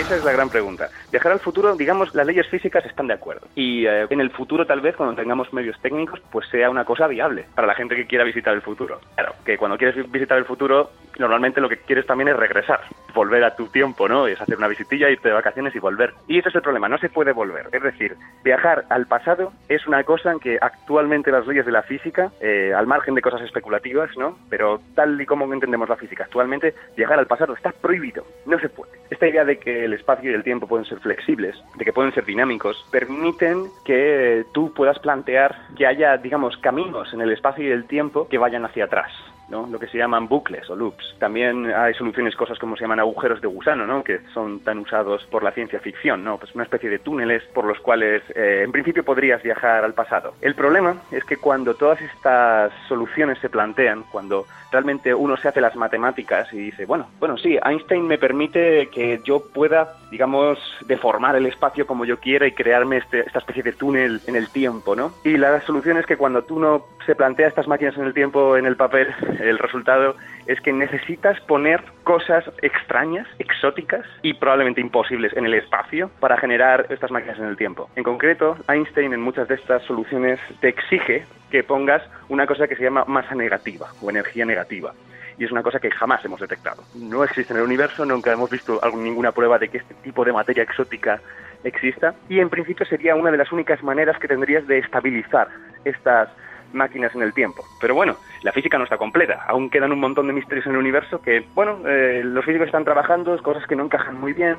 Esa 0.00 0.16
es 0.16 0.24
la 0.24 0.32
gran 0.32 0.48
pregunta. 0.48 0.88
Viajar 1.12 1.32
al 1.32 1.40
futuro, 1.40 1.76
digamos, 1.76 2.14
las 2.14 2.26
leyes 2.26 2.48
físicas 2.48 2.86
están 2.86 3.06
de 3.06 3.12
acuerdo. 3.12 3.46
Y 3.54 3.84
eh, 3.84 4.06
en 4.08 4.22
el 4.22 4.30
futuro, 4.30 4.64
tal 4.64 4.80
vez, 4.80 4.96
cuando 4.96 5.14
tengamos 5.14 5.52
medios 5.52 5.78
técnicos, 5.82 6.20
pues 6.32 6.48
sea 6.48 6.70
una 6.70 6.86
cosa 6.86 7.06
viable 7.06 7.44
para 7.54 7.66
la 7.66 7.74
gente 7.74 7.94
que 7.94 8.06
quiera 8.06 8.24
visitar 8.24 8.54
el 8.54 8.62
futuro. 8.62 8.98
Claro, 9.14 9.34
que 9.44 9.58
cuando 9.58 9.76
quieres 9.76 10.10
visitar 10.10 10.38
el 10.38 10.46
futuro, 10.46 10.90
normalmente 11.18 11.60
lo 11.60 11.68
que 11.68 11.76
quieres 11.76 12.06
también 12.06 12.28
es 12.28 12.36
regresar, 12.36 12.80
volver 13.14 13.44
a 13.44 13.54
tu 13.54 13.66
tiempo, 13.66 14.08
¿no? 14.08 14.26
Es 14.26 14.40
hacer 14.40 14.56
una 14.56 14.68
visitilla, 14.68 15.10
irte 15.10 15.28
de 15.28 15.34
vacaciones 15.34 15.74
y 15.74 15.78
volver. 15.78 16.14
Y 16.26 16.38
ese 16.38 16.48
es 16.48 16.54
el 16.54 16.62
problema, 16.62 16.88
no 16.88 16.96
se 16.96 17.10
puede 17.10 17.32
volver. 17.32 17.68
Es 17.70 17.82
decir, 17.82 18.16
viajar 18.42 18.86
al 18.88 19.06
pasado 19.06 19.52
es 19.68 19.86
una 19.86 20.02
cosa 20.04 20.32
en 20.32 20.40
que 20.40 20.56
actualmente 20.58 21.30
las 21.30 21.46
leyes 21.46 21.66
de 21.66 21.72
la 21.72 21.82
física, 21.82 22.32
eh, 22.40 22.72
al 22.74 22.86
margen 22.86 23.14
de 23.14 23.20
cosas 23.20 23.42
especulativas, 23.42 24.16
¿no? 24.16 24.38
Pero 24.48 24.80
tal 24.94 25.20
y 25.20 25.26
como 25.26 25.52
entendemos 25.52 25.90
la 25.90 25.96
física 25.96 26.24
actualmente, 26.24 26.74
viajar 26.96 27.18
al 27.18 27.26
pasado 27.26 27.52
está 27.52 27.70
prohibido, 27.70 28.24
no 28.46 28.58
se 28.58 28.70
puede. 28.70 28.92
Esta 29.10 29.28
idea 29.28 29.44
de 29.44 29.58
que 29.58 29.89
el 29.90 29.98
espacio 29.98 30.30
y 30.30 30.34
el 30.34 30.44
tiempo 30.44 30.66
pueden 30.66 30.86
ser 30.86 30.98
flexibles, 31.00 31.56
de 31.76 31.84
que 31.84 31.92
pueden 31.92 32.12
ser 32.12 32.24
dinámicos, 32.24 32.86
permiten 32.90 33.66
que 33.84 34.44
tú 34.52 34.72
puedas 34.72 34.98
plantear 34.98 35.56
que 35.76 35.86
haya, 35.86 36.16
digamos, 36.16 36.56
caminos 36.58 37.12
en 37.12 37.20
el 37.20 37.32
espacio 37.32 37.64
y 37.66 37.70
el 37.70 37.86
tiempo 37.86 38.28
que 38.28 38.38
vayan 38.38 38.64
hacia 38.64 38.84
atrás. 38.84 39.10
¿No? 39.50 39.66
lo 39.66 39.78
que 39.78 39.88
se 39.88 39.98
llaman 39.98 40.28
bucles 40.28 40.68
o 40.70 40.76
loops. 40.76 41.16
También 41.18 41.66
hay 41.72 41.94
soluciones, 41.94 42.36
cosas 42.36 42.58
como 42.58 42.76
se 42.76 42.82
llaman 42.82 43.00
agujeros 43.00 43.40
de 43.40 43.48
gusano, 43.48 43.86
¿no? 43.86 44.02
que 44.02 44.20
son 44.32 44.60
tan 44.60 44.78
usados 44.78 45.26
por 45.30 45.42
la 45.42 45.52
ciencia 45.52 45.80
ficción, 45.80 46.24
¿no? 46.24 46.38
pues 46.38 46.54
una 46.54 46.64
especie 46.64 46.90
de 46.90 46.98
túneles 46.98 47.42
por 47.54 47.64
los 47.64 47.78
cuales 47.80 48.22
eh, 48.34 48.62
en 48.64 48.72
principio 48.72 49.04
podrías 49.04 49.42
viajar 49.42 49.84
al 49.84 49.94
pasado. 49.94 50.34
El 50.40 50.54
problema 50.54 50.96
es 51.10 51.24
que 51.24 51.36
cuando 51.36 51.74
todas 51.74 52.00
estas 52.00 52.72
soluciones 52.88 53.38
se 53.38 53.48
plantean, 53.48 54.04
cuando 54.10 54.46
realmente 54.70 55.12
uno 55.14 55.36
se 55.36 55.48
hace 55.48 55.60
las 55.60 55.76
matemáticas 55.76 56.52
y 56.52 56.58
dice, 56.58 56.86
bueno, 56.86 57.08
bueno, 57.18 57.36
sí, 57.36 57.58
Einstein 57.64 58.06
me 58.06 58.18
permite 58.18 58.88
que 58.88 59.20
yo 59.24 59.42
pueda, 59.52 59.96
digamos, 60.10 60.58
deformar 60.86 61.36
el 61.36 61.46
espacio 61.46 61.86
como 61.86 62.04
yo 62.04 62.18
quiera 62.18 62.46
y 62.46 62.52
crearme 62.52 62.98
este, 62.98 63.20
esta 63.20 63.40
especie 63.40 63.62
de 63.62 63.72
túnel 63.72 64.20
en 64.26 64.36
el 64.36 64.48
tiempo, 64.50 64.94
¿no? 64.94 65.12
Y 65.24 65.36
la 65.36 65.60
solución 65.62 65.98
es 65.98 66.06
que 66.06 66.16
cuando 66.16 66.42
tú 66.42 66.58
no 66.58 66.86
se 67.06 67.14
plantea 67.14 67.48
estas 67.48 67.66
máquinas 67.66 67.96
en 67.96 68.04
el 68.04 68.14
tiempo 68.14 68.56
en 68.56 68.66
el 68.66 68.76
papel, 68.76 69.08
el 69.48 69.58
resultado 69.58 70.16
es 70.46 70.60
que 70.60 70.72
necesitas 70.72 71.40
poner 71.40 71.82
cosas 72.04 72.44
extrañas, 72.62 73.26
exóticas 73.38 74.04
y 74.22 74.34
probablemente 74.34 74.80
imposibles 74.80 75.32
en 75.36 75.46
el 75.46 75.54
espacio 75.54 76.10
para 76.20 76.36
generar 76.38 76.86
estas 76.90 77.10
máquinas 77.10 77.38
en 77.38 77.46
el 77.46 77.56
tiempo. 77.56 77.88
En 77.96 78.04
concreto, 78.04 78.56
Einstein 78.68 79.12
en 79.12 79.20
muchas 79.20 79.48
de 79.48 79.54
estas 79.54 79.82
soluciones 79.84 80.40
te 80.60 80.68
exige 80.68 81.24
que 81.50 81.62
pongas 81.62 82.02
una 82.28 82.46
cosa 82.46 82.68
que 82.68 82.76
se 82.76 82.84
llama 82.84 83.04
masa 83.06 83.34
negativa 83.34 83.88
o 84.00 84.10
energía 84.10 84.44
negativa 84.44 84.92
y 85.38 85.44
es 85.44 85.50
una 85.50 85.62
cosa 85.62 85.80
que 85.80 85.90
jamás 85.90 86.24
hemos 86.24 86.40
detectado. 86.40 86.82
No 86.94 87.24
existe 87.24 87.54
en 87.54 87.60
el 87.60 87.64
universo, 87.64 88.04
nunca 88.04 88.30
hemos 88.30 88.50
visto 88.50 88.78
ninguna 88.94 89.32
prueba 89.32 89.58
de 89.58 89.68
que 89.68 89.78
este 89.78 89.94
tipo 89.94 90.24
de 90.24 90.32
materia 90.32 90.62
exótica 90.62 91.20
exista 91.64 92.14
y 92.28 92.40
en 92.40 92.50
principio 92.50 92.84
sería 92.86 93.14
una 93.14 93.30
de 93.30 93.38
las 93.38 93.50
únicas 93.50 93.82
maneras 93.82 94.18
que 94.18 94.28
tendrías 94.28 94.66
de 94.66 94.78
estabilizar 94.78 95.48
estas 95.84 96.28
máquinas 96.72 97.14
en 97.14 97.22
el 97.22 97.32
tiempo. 97.32 97.64
Pero 97.80 97.94
bueno, 97.94 98.16
la 98.42 98.52
física 98.52 98.78
no 98.78 98.84
está 98.84 98.96
completa. 98.96 99.44
Aún 99.46 99.70
quedan 99.70 99.92
un 99.92 100.00
montón 100.00 100.26
de 100.26 100.32
misterios 100.32 100.66
en 100.66 100.72
el 100.72 100.78
universo 100.78 101.20
que, 101.20 101.44
bueno, 101.54 101.78
eh, 101.86 102.22
los 102.24 102.44
físicos 102.44 102.66
están 102.66 102.84
trabajando, 102.84 103.40
cosas 103.42 103.66
que 103.66 103.76
no 103.76 103.84
encajan 103.84 104.20
muy 104.20 104.32
bien. 104.32 104.56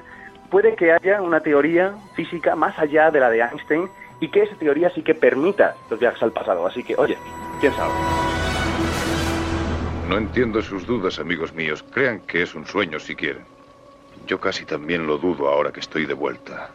Puede 0.50 0.76
que 0.76 0.92
haya 0.92 1.22
una 1.22 1.40
teoría 1.40 1.94
física 2.16 2.56
más 2.56 2.78
allá 2.78 3.10
de 3.12 3.20
la 3.20 3.30
de 3.30 3.40
Einstein 3.40 3.90
y 4.20 4.30
que 4.30 4.44
esa 4.44 4.56
teoría 4.56 4.90
sí 4.90 5.02
que 5.02 5.16
permita 5.16 5.76
los 5.90 6.00
viajes 6.00 6.22
al 6.22 6.32
pasado. 6.32 6.66
Así 6.66 6.84
que, 6.84 6.96
oye, 6.96 7.18
quién 7.60 7.74
sabe. 7.74 7.94
No 10.10 10.18
entiendo 10.18 10.62
sus 10.62 10.86
dudas, 10.86 11.20
amigos 11.20 11.54
míos. 11.54 11.84
Crean 11.92 12.20
que 12.22 12.44
es 12.44 12.54
un 12.54 12.66
sueño 12.66 13.00
si 13.00 13.16
quieren. 13.16 13.44
Yo 14.28 14.40
casi 14.40 14.66
también 14.66 15.08
lo 15.08 15.18
dudo 15.18 15.48
ahora 15.48 15.72
que 15.72 15.80
estoy 15.80 16.06
de 16.06 16.14
vuelta. 16.14 16.72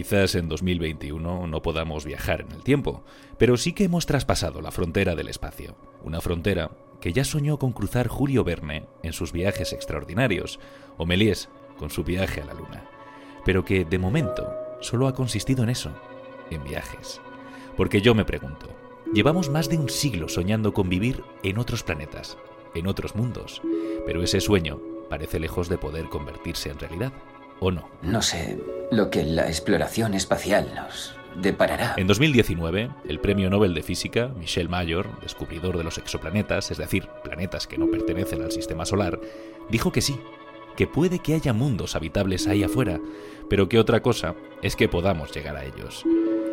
Quizás 0.00 0.34
en 0.34 0.48
2021 0.48 1.46
no 1.46 1.60
podamos 1.60 2.06
viajar 2.06 2.40
en 2.40 2.52
el 2.52 2.62
tiempo, 2.62 3.04
pero 3.36 3.58
sí 3.58 3.74
que 3.74 3.84
hemos 3.84 4.06
traspasado 4.06 4.62
la 4.62 4.70
frontera 4.70 5.14
del 5.14 5.28
espacio. 5.28 5.76
Una 6.02 6.22
frontera 6.22 6.70
que 7.02 7.12
ya 7.12 7.22
soñó 7.22 7.58
con 7.58 7.72
cruzar 7.72 8.08
Julio 8.08 8.42
Verne 8.42 8.86
en 9.02 9.12
sus 9.12 9.30
viajes 9.30 9.74
extraordinarios, 9.74 10.58
o 10.96 11.04
Méliès 11.04 11.50
con 11.76 11.90
su 11.90 12.02
viaje 12.02 12.40
a 12.40 12.46
la 12.46 12.54
Luna, 12.54 12.88
pero 13.44 13.66
que 13.66 13.84
de 13.84 13.98
momento 13.98 14.50
solo 14.80 15.06
ha 15.06 15.12
consistido 15.12 15.64
en 15.64 15.68
eso, 15.68 15.92
en 16.50 16.64
viajes. 16.64 17.20
Porque 17.76 18.00
yo 18.00 18.14
me 18.14 18.24
pregunto, 18.24 18.70
llevamos 19.12 19.50
más 19.50 19.68
de 19.68 19.76
un 19.76 19.90
siglo 19.90 20.30
soñando 20.30 20.72
con 20.72 20.88
vivir 20.88 21.22
en 21.42 21.58
otros 21.58 21.82
planetas, 21.82 22.38
en 22.74 22.86
otros 22.86 23.16
mundos, 23.16 23.60
pero 24.06 24.22
ese 24.22 24.40
sueño 24.40 24.80
parece 25.10 25.38
lejos 25.38 25.68
de 25.68 25.76
poder 25.76 26.08
convertirse 26.08 26.70
en 26.70 26.78
realidad, 26.78 27.12
¿o 27.60 27.70
no? 27.70 27.88
No 28.02 28.22
sé 28.22 28.58
lo 28.90 29.10
que 29.10 29.22
la 29.22 29.46
exploración 29.46 30.14
espacial 30.14 30.72
nos 30.74 31.14
deparará. 31.36 31.94
En 31.96 32.06
2019, 32.06 32.90
el 33.08 33.20
premio 33.20 33.48
Nobel 33.50 33.74
de 33.74 33.82
Física, 33.82 34.28
Michel 34.36 34.68
Mayor, 34.68 35.08
descubridor 35.20 35.78
de 35.78 35.84
los 35.84 35.98
exoplanetas, 35.98 36.70
es 36.70 36.78
decir, 36.78 37.06
planetas 37.22 37.66
que 37.66 37.78
no 37.78 37.86
pertenecen 37.86 38.42
al 38.42 38.50
sistema 38.50 38.84
solar, 38.84 39.20
dijo 39.68 39.92
que 39.92 40.00
sí, 40.00 40.18
que 40.76 40.86
puede 40.86 41.20
que 41.20 41.34
haya 41.34 41.52
mundos 41.52 41.94
habitables 41.94 42.48
ahí 42.48 42.64
afuera, 42.64 43.00
pero 43.48 43.68
que 43.68 43.78
otra 43.78 44.00
cosa 44.00 44.34
es 44.62 44.76
que 44.76 44.88
podamos 44.88 45.32
llegar 45.32 45.56
a 45.56 45.64
ellos. 45.64 46.04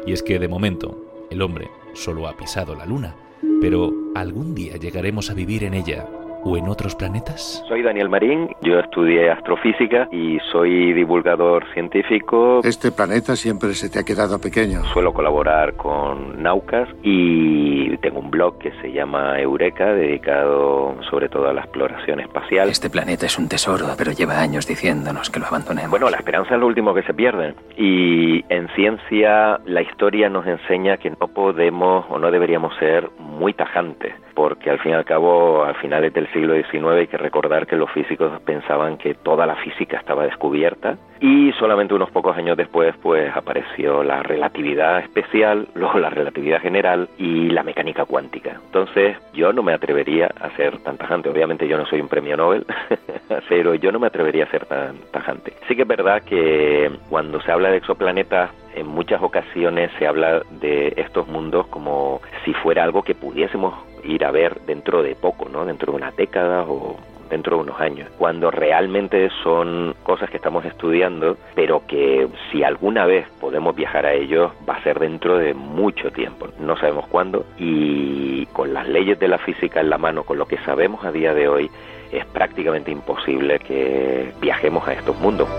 Y 0.06 0.12
es 0.12 0.22
que 0.22 0.40
de 0.40 0.48
momento, 0.48 1.28
el 1.32 1.42
hombre 1.42 1.70
solo 1.94 2.28
ha 2.28 2.38
pisado 2.38 2.76
la 2.76 2.86
Luna, 2.86 3.16
pero 3.62 3.94
algún 4.16 4.54
día 4.54 4.78
llegaremos 4.78 5.30
a 5.30 5.34
vivir 5.34 5.64
en 5.64 5.74
ella 5.74 6.08
o 6.44 6.58
en 6.58 6.68
otros 6.68 6.96
planetas? 6.96 7.64
Soy 7.68 7.82
Daniel 7.82 8.10
Marín, 8.10 8.50
yo 8.62 8.80
estudié 8.80 9.30
astrofísica 9.30 10.08
y 10.12 10.40
soy 10.52 10.94
divulgador 10.94 11.66
científico. 11.74 12.62
Este 12.64 12.92
planeta 12.92 13.36
siempre 13.36 13.74
se 13.74 13.90
te 13.90 14.00
ha 14.00 14.04
quedado 14.04 14.40
pequeño. 14.40 14.84
Suelo 14.94 15.14
colaborar 15.14 15.76
con 15.76 16.42
Naucas 16.42 16.90
y 17.04 17.96
tengo 17.98 18.20
un 18.20 18.32
blog 18.32 18.58
que 18.60 18.72
se 18.82 18.92
llama 18.92 19.40
Eureka, 19.40 19.94
dedicado 19.94 20.96
sobre 21.10 21.30
todo 21.30 21.50
a 21.50 21.54
la 21.54 21.62
exploración 21.62 22.20
espacial. 22.20 22.70
Este 22.70 22.90
planeta 22.90 23.26
es 23.26 23.38
un 23.38 23.48
tesoro, 23.48 23.88
pero 23.98 24.12
lleva 24.12 24.40
años 24.40 24.68
diciéndonos 24.68 25.30
que 25.30 25.40
lo 25.40 25.48
abandonemos. 25.48 25.92
Bueno, 25.92 26.10
la 26.10 26.18
esperanza 26.18 26.56
es 26.56 26.60
lo 26.60 26.68
último 26.68 26.94
que 26.94 27.04
se 27.04 27.14
pierde. 27.14 27.56
Y 27.78 28.44
en 28.50 28.68
ciencia 28.76 29.60
la 29.66 29.82
historia 29.82 30.30
nos 30.30 30.46
enseña 30.46 30.98
que 30.98 31.10
no 31.10 31.28
podemos 31.28 32.06
o 32.10 32.20
no 32.20 32.32
deberíamos 32.32 32.76
ser 32.78 33.10
muy 33.20 33.54
tajantes, 33.54 34.14
porque 34.38 34.70
al 34.70 34.78
fin 34.78 34.92
y 34.92 34.94
al 34.94 35.04
cabo, 35.04 35.64
al 35.64 35.74
finales 35.78 36.14
del 36.14 36.32
siglo 36.32 36.54
XIX 36.54 36.90
hay 36.90 37.08
que 37.08 37.18
recordar 37.18 37.66
que 37.66 37.76
los 37.76 37.90
físicos 37.90 38.40
pensaban 38.42 39.00
que 39.00 39.16
toda 39.16 39.48
la 39.48 39.56
física 39.56 39.98
estaba 39.98 40.26
descubierta 40.26 40.96
y 41.20 41.52
solamente 41.54 41.96
unos 41.96 42.12
pocos 42.12 42.38
años 42.38 42.56
después 42.56 42.94
pues 43.02 43.36
apareció 43.36 44.04
la 44.04 44.22
relatividad 44.22 45.00
especial, 45.00 45.68
luego 45.74 45.98
la 45.98 46.12
relatividad 46.12 46.62
general 46.62 47.10
y 47.18 47.50
la 47.50 47.64
mecánica 47.64 48.06
cuántica. 48.06 48.62
Entonces 48.64 49.18
yo 49.34 49.52
no 49.54 49.64
me 49.64 49.74
atrevería 49.74 50.30
a 50.40 50.56
ser 50.56 50.78
tan 50.84 50.98
tajante, 50.98 51.30
obviamente 51.30 51.68
yo 51.68 51.76
no 51.76 51.88
soy 51.88 52.00
un 52.00 52.08
premio 52.08 52.38
Nobel, 52.38 52.64
pero 53.50 53.74
yo 53.74 53.92
no 53.92 53.98
me 53.98 54.06
atrevería 54.06 54.44
a 54.44 54.52
ser 54.52 54.68
tan 54.68 54.98
tajante. 55.12 55.54
Sí 55.68 55.76
que 55.76 55.82
es 55.82 55.88
verdad 55.88 56.22
que 56.22 56.92
cuando 57.10 57.42
se 57.42 57.52
habla 57.52 57.72
de 57.72 57.78
exoplanetas 57.78 58.52
en 58.76 58.86
muchas 58.86 59.24
ocasiones 59.24 59.90
se 59.98 60.06
habla 60.06 60.44
de 60.62 60.94
estos 60.98 61.28
mundos 61.28 61.66
como 61.68 62.22
si 62.46 62.54
fuera 62.54 62.84
algo 62.84 63.02
que 63.02 63.16
pudiésemos 63.16 63.74
ir 64.04 64.26
a 64.26 64.32
ver 64.32 64.62
dentro 64.66 65.04
de 65.04 65.16
poco, 65.16 65.50
¿no? 65.50 65.66
Dentro 65.66 65.92
de 65.92 65.98
una 65.98 66.12
década 66.12 66.64
o 66.64 66.98
dentro 67.30 67.58
de 67.58 67.64
unos 67.64 67.80
años, 67.80 68.10
cuando 68.18 68.52
realmente 68.52 69.30
son 69.44 69.96
cosas 70.04 70.30
que 70.30 70.38
estamos 70.38 70.66
estudiando, 70.66 71.38
pero 71.56 71.86
que 71.86 72.28
si 72.52 72.64
alguna 72.64 73.06
vez 73.06 73.28
podemos 73.40 73.76
viajar 73.76 74.06
a 74.06 74.14
ellos 74.14 74.52
va 74.68 74.76
a 74.76 74.84
ser 74.84 75.00
dentro 75.00 75.38
de 75.38 75.54
mucho 75.54 76.12
tiempo, 76.12 76.48
no 76.60 76.78
sabemos 76.78 77.08
cuándo, 77.08 77.46
y 77.58 78.46
con 78.48 78.74
las 78.74 78.88
leyes 78.88 79.20
de 79.20 79.28
la 79.28 79.38
física 79.38 79.82
en 79.82 79.90
la 79.90 79.98
mano, 79.98 80.24
con 80.24 80.38
lo 80.38 80.46
que 80.46 80.58
sabemos 80.60 81.04
a 81.04 81.12
día 81.12 81.34
de 81.34 81.48
hoy, 81.48 81.70
es 82.12 82.26
prácticamente 82.28 82.92
imposible 82.92 83.60
que 83.60 84.32
viajemos 84.40 84.88
a 84.88 84.94
estos 84.94 85.20
mundos. 85.20 85.50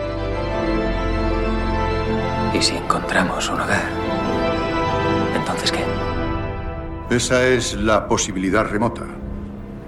¿Y 2.54 2.62
si 2.62 2.76
encontramos 2.76 3.49
un 3.50 3.61
hogar? 3.61 4.07
Esa 7.10 7.46
es 7.46 7.74
la 7.74 8.06
posibilidad 8.06 8.70
remota. 8.70 9.06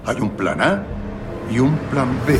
Hay 0.07 0.19
un 0.19 0.31
plan 0.31 0.59
A 0.59 0.83
y 1.51 1.59
un 1.59 1.77
plan 1.91 2.07
B. 2.25 2.33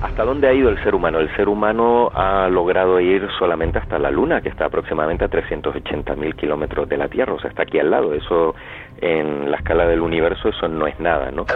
¿Hasta 0.00 0.24
dónde 0.24 0.48
ha 0.48 0.54
ido 0.54 0.70
el 0.70 0.82
ser 0.82 0.94
humano? 0.94 1.18
El 1.18 1.28
ser 1.36 1.46
humano 1.46 2.10
ha 2.14 2.48
logrado 2.48 3.00
ir 3.00 3.28
solamente 3.38 3.78
hasta 3.78 3.98
la 3.98 4.10
Luna, 4.10 4.40
que 4.40 4.48
está 4.48 4.64
aproximadamente 4.64 5.24
a 5.24 5.28
380.000 5.28 6.36
kilómetros 6.36 6.88
de 6.88 6.96
la 6.96 7.08
Tierra, 7.08 7.34
o 7.34 7.38
sea, 7.38 7.50
está 7.50 7.64
aquí 7.64 7.78
al 7.80 7.90
lado. 7.90 8.14
Eso 8.14 8.54
en 9.00 9.50
la 9.50 9.58
escala 9.58 9.86
del 9.86 10.00
universo 10.00 10.48
eso 10.48 10.68
no 10.68 10.86
es 10.86 10.98
nada, 11.00 11.30
¿no? 11.30 11.46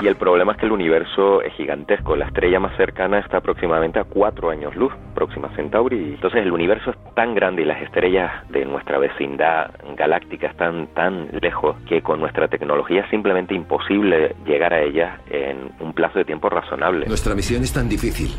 Y 0.00 0.06
el 0.06 0.16
problema 0.16 0.52
es 0.52 0.58
que 0.58 0.66
el 0.66 0.72
universo 0.72 1.42
es 1.42 1.52
gigantesco. 1.54 2.16
La 2.16 2.26
estrella 2.26 2.60
más 2.60 2.76
cercana 2.76 3.18
está 3.18 3.38
aproximadamente 3.38 3.98
a 3.98 4.04
cuatro 4.04 4.50
años 4.50 4.74
luz, 4.76 4.92
Próxima 5.14 5.48
Centauri. 5.56 6.14
Entonces 6.14 6.42
el 6.42 6.52
universo 6.52 6.90
es 6.90 7.14
tan 7.14 7.34
grande 7.34 7.62
y 7.62 7.64
las 7.64 7.80
estrellas 7.82 8.30
de 8.50 8.64
nuestra 8.64 8.98
vecindad 8.98 9.70
galáctica 9.96 10.48
están 10.48 10.88
tan 10.94 11.28
lejos 11.40 11.76
que 11.88 12.02
con 12.02 12.20
nuestra 12.20 12.48
tecnología 12.48 13.02
es 13.02 13.10
simplemente 13.10 13.54
imposible 13.54 14.34
llegar 14.44 14.74
a 14.74 14.82
ellas 14.82 15.18
en 15.30 15.70
un 15.80 15.92
plazo 15.92 16.18
de 16.18 16.24
tiempo 16.24 16.48
razonable. 16.48 17.06
Nuestra 17.06 17.34
misión 17.34 17.62
es 17.62 17.72
tan 17.72 17.88
difícil 17.88 18.30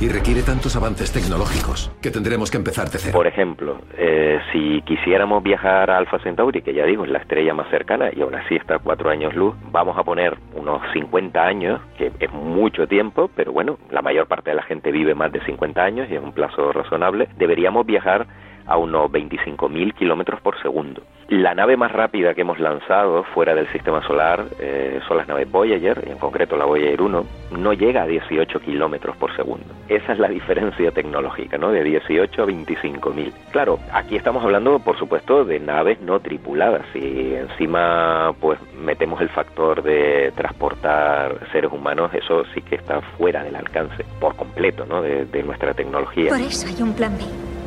y 0.00 0.08
requiere 0.08 0.42
tantos 0.42 0.76
avances 0.76 1.12
tecnológicos 1.12 1.92
que 2.00 2.10
tendremos 2.10 2.50
que 2.50 2.56
empezar 2.56 2.88
de 2.88 2.98
cero. 2.98 3.12
Por 3.16 3.26
ejemplo, 3.26 3.78
eh, 3.98 4.40
si 4.50 4.80
quisiéramos 4.82 5.42
viajar 5.42 5.90
a 5.90 5.98
Alpha 5.98 6.18
Centauri, 6.20 6.62
que 6.62 6.72
ya 6.72 6.84
digo 6.84 7.04
es 7.04 7.10
la 7.10 7.18
estrella 7.18 7.52
más 7.52 7.68
cercana 7.68 8.10
y 8.12 8.22
aún 8.22 8.34
así 8.34 8.56
está 8.56 8.76
a 8.76 8.78
cuatro 8.78 9.10
años 9.10 9.34
luz, 9.34 9.54
vamos 9.70 9.98
a 9.98 10.02
poner 10.02 10.38
unos 10.54 10.80
50 10.94 11.42
años, 11.42 11.80
que 11.98 12.12
es 12.18 12.32
mucho 12.32 12.86
tiempo, 12.86 13.30
pero 13.36 13.52
bueno, 13.52 13.78
la 13.90 14.00
mayor 14.00 14.26
parte 14.26 14.50
de 14.50 14.56
la 14.56 14.62
gente 14.62 14.90
vive 14.90 15.14
más 15.14 15.32
de 15.32 15.44
50 15.44 15.82
años 15.82 16.08
y 16.10 16.14
es 16.14 16.22
un 16.22 16.32
plazo 16.32 16.72
razonable, 16.72 17.28
deberíamos 17.36 17.84
viajar 17.84 18.26
a 18.70 18.76
unos 18.76 19.10
25.000 19.10 19.94
kilómetros 19.94 20.40
por 20.40 20.60
segundo. 20.62 21.02
La 21.28 21.54
nave 21.54 21.76
más 21.76 21.92
rápida 21.92 22.34
que 22.34 22.40
hemos 22.40 22.58
lanzado 22.58 23.24
fuera 23.34 23.54
del 23.54 23.70
sistema 23.72 24.04
solar 24.06 24.46
eh, 24.60 25.00
son 25.06 25.16
las 25.16 25.28
naves 25.28 25.50
Voyager, 25.50 26.02
y 26.06 26.10
en 26.10 26.18
concreto 26.18 26.56
la 26.56 26.64
Voyager 26.64 27.02
1, 27.02 27.26
no 27.58 27.72
llega 27.72 28.02
a 28.02 28.06
18 28.06 28.60
kilómetros 28.60 29.16
por 29.16 29.34
segundo. 29.36 29.66
Esa 29.88 30.12
es 30.12 30.18
la 30.20 30.28
diferencia 30.28 30.92
tecnológica, 30.92 31.58
¿no? 31.58 31.72
De 31.72 31.82
18 31.82 32.42
a 32.42 32.46
25.000. 32.46 33.32
Claro, 33.50 33.78
aquí 33.92 34.16
estamos 34.16 34.44
hablando, 34.44 34.78
por 34.78 34.98
supuesto, 34.98 35.44
de 35.44 35.58
naves 35.58 36.00
no 36.00 36.20
tripuladas. 36.20 36.86
Y 36.94 37.34
encima, 37.34 38.32
pues, 38.40 38.58
metemos 38.74 39.20
el 39.20 39.28
factor 39.30 39.82
de 39.82 40.32
transportar 40.36 41.48
seres 41.50 41.72
humanos, 41.72 42.12
eso 42.14 42.44
sí 42.54 42.62
que 42.62 42.76
está 42.76 43.00
fuera 43.18 43.42
del 43.42 43.56
alcance, 43.56 44.04
por 44.20 44.36
completo, 44.36 44.86
¿no? 44.86 45.02
De, 45.02 45.24
de 45.26 45.42
nuestra 45.42 45.74
tecnología. 45.74 46.30
Por 46.30 46.40
eso 46.40 46.66
hay 46.68 46.82
un 46.82 46.92
plan 46.92 47.16
B. 47.16 47.59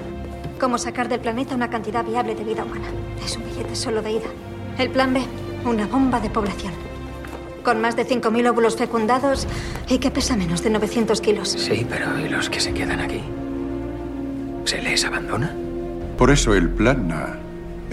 Cómo 0.64 0.78
sacar 0.78 1.10
del 1.10 1.20
planeta 1.20 1.56
una 1.56 1.70
cantidad 1.70 2.06
viable 2.06 2.36
de 2.36 2.46
vida 2.46 2.64
humana. 2.64 2.88
Es 3.22 3.36
un 3.36 3.44
billete 3.44 3.76
solo 3.76 4.02
de 4.02 4.14
ida. 4.14 4.30
El 4.78 4.92
plan 4.92 5.14
B, 5.14 5.22
una 5.66 5.88
bomba 5.88 6.22
de 6.22 6.30
población. 6.30 6.72
Con 7.66 7.82
más 7.82 7.98
de 7.98 8.08
5.000 8.08 8.50
óvulos 8.50 8.78
fecundados 8.78 9.46
y 9.90 9.98
que 9.98 10.10
pesa 10.10 10.38
menos 10.38 10.64
de 10.64 10.70
900 10.70 11.20
kilos. 11.20 11.50
Sí, 11.50 11.86
pero 11.90 12.18
¿y 12.18 12.30
los 12.30 12.50
que 12.50 12.62
se 12.62 12.74
quedan 12.74 13.02
aquí? 13.02 13.22
¿Se 14.64 14.82
les 14.82 15.04
abandona? 15.04 15.54
Por 16.18 16.32
eso 16.32 16.54
el 16.54 16.70
plan 16.70 17.12
A 17.12 17.36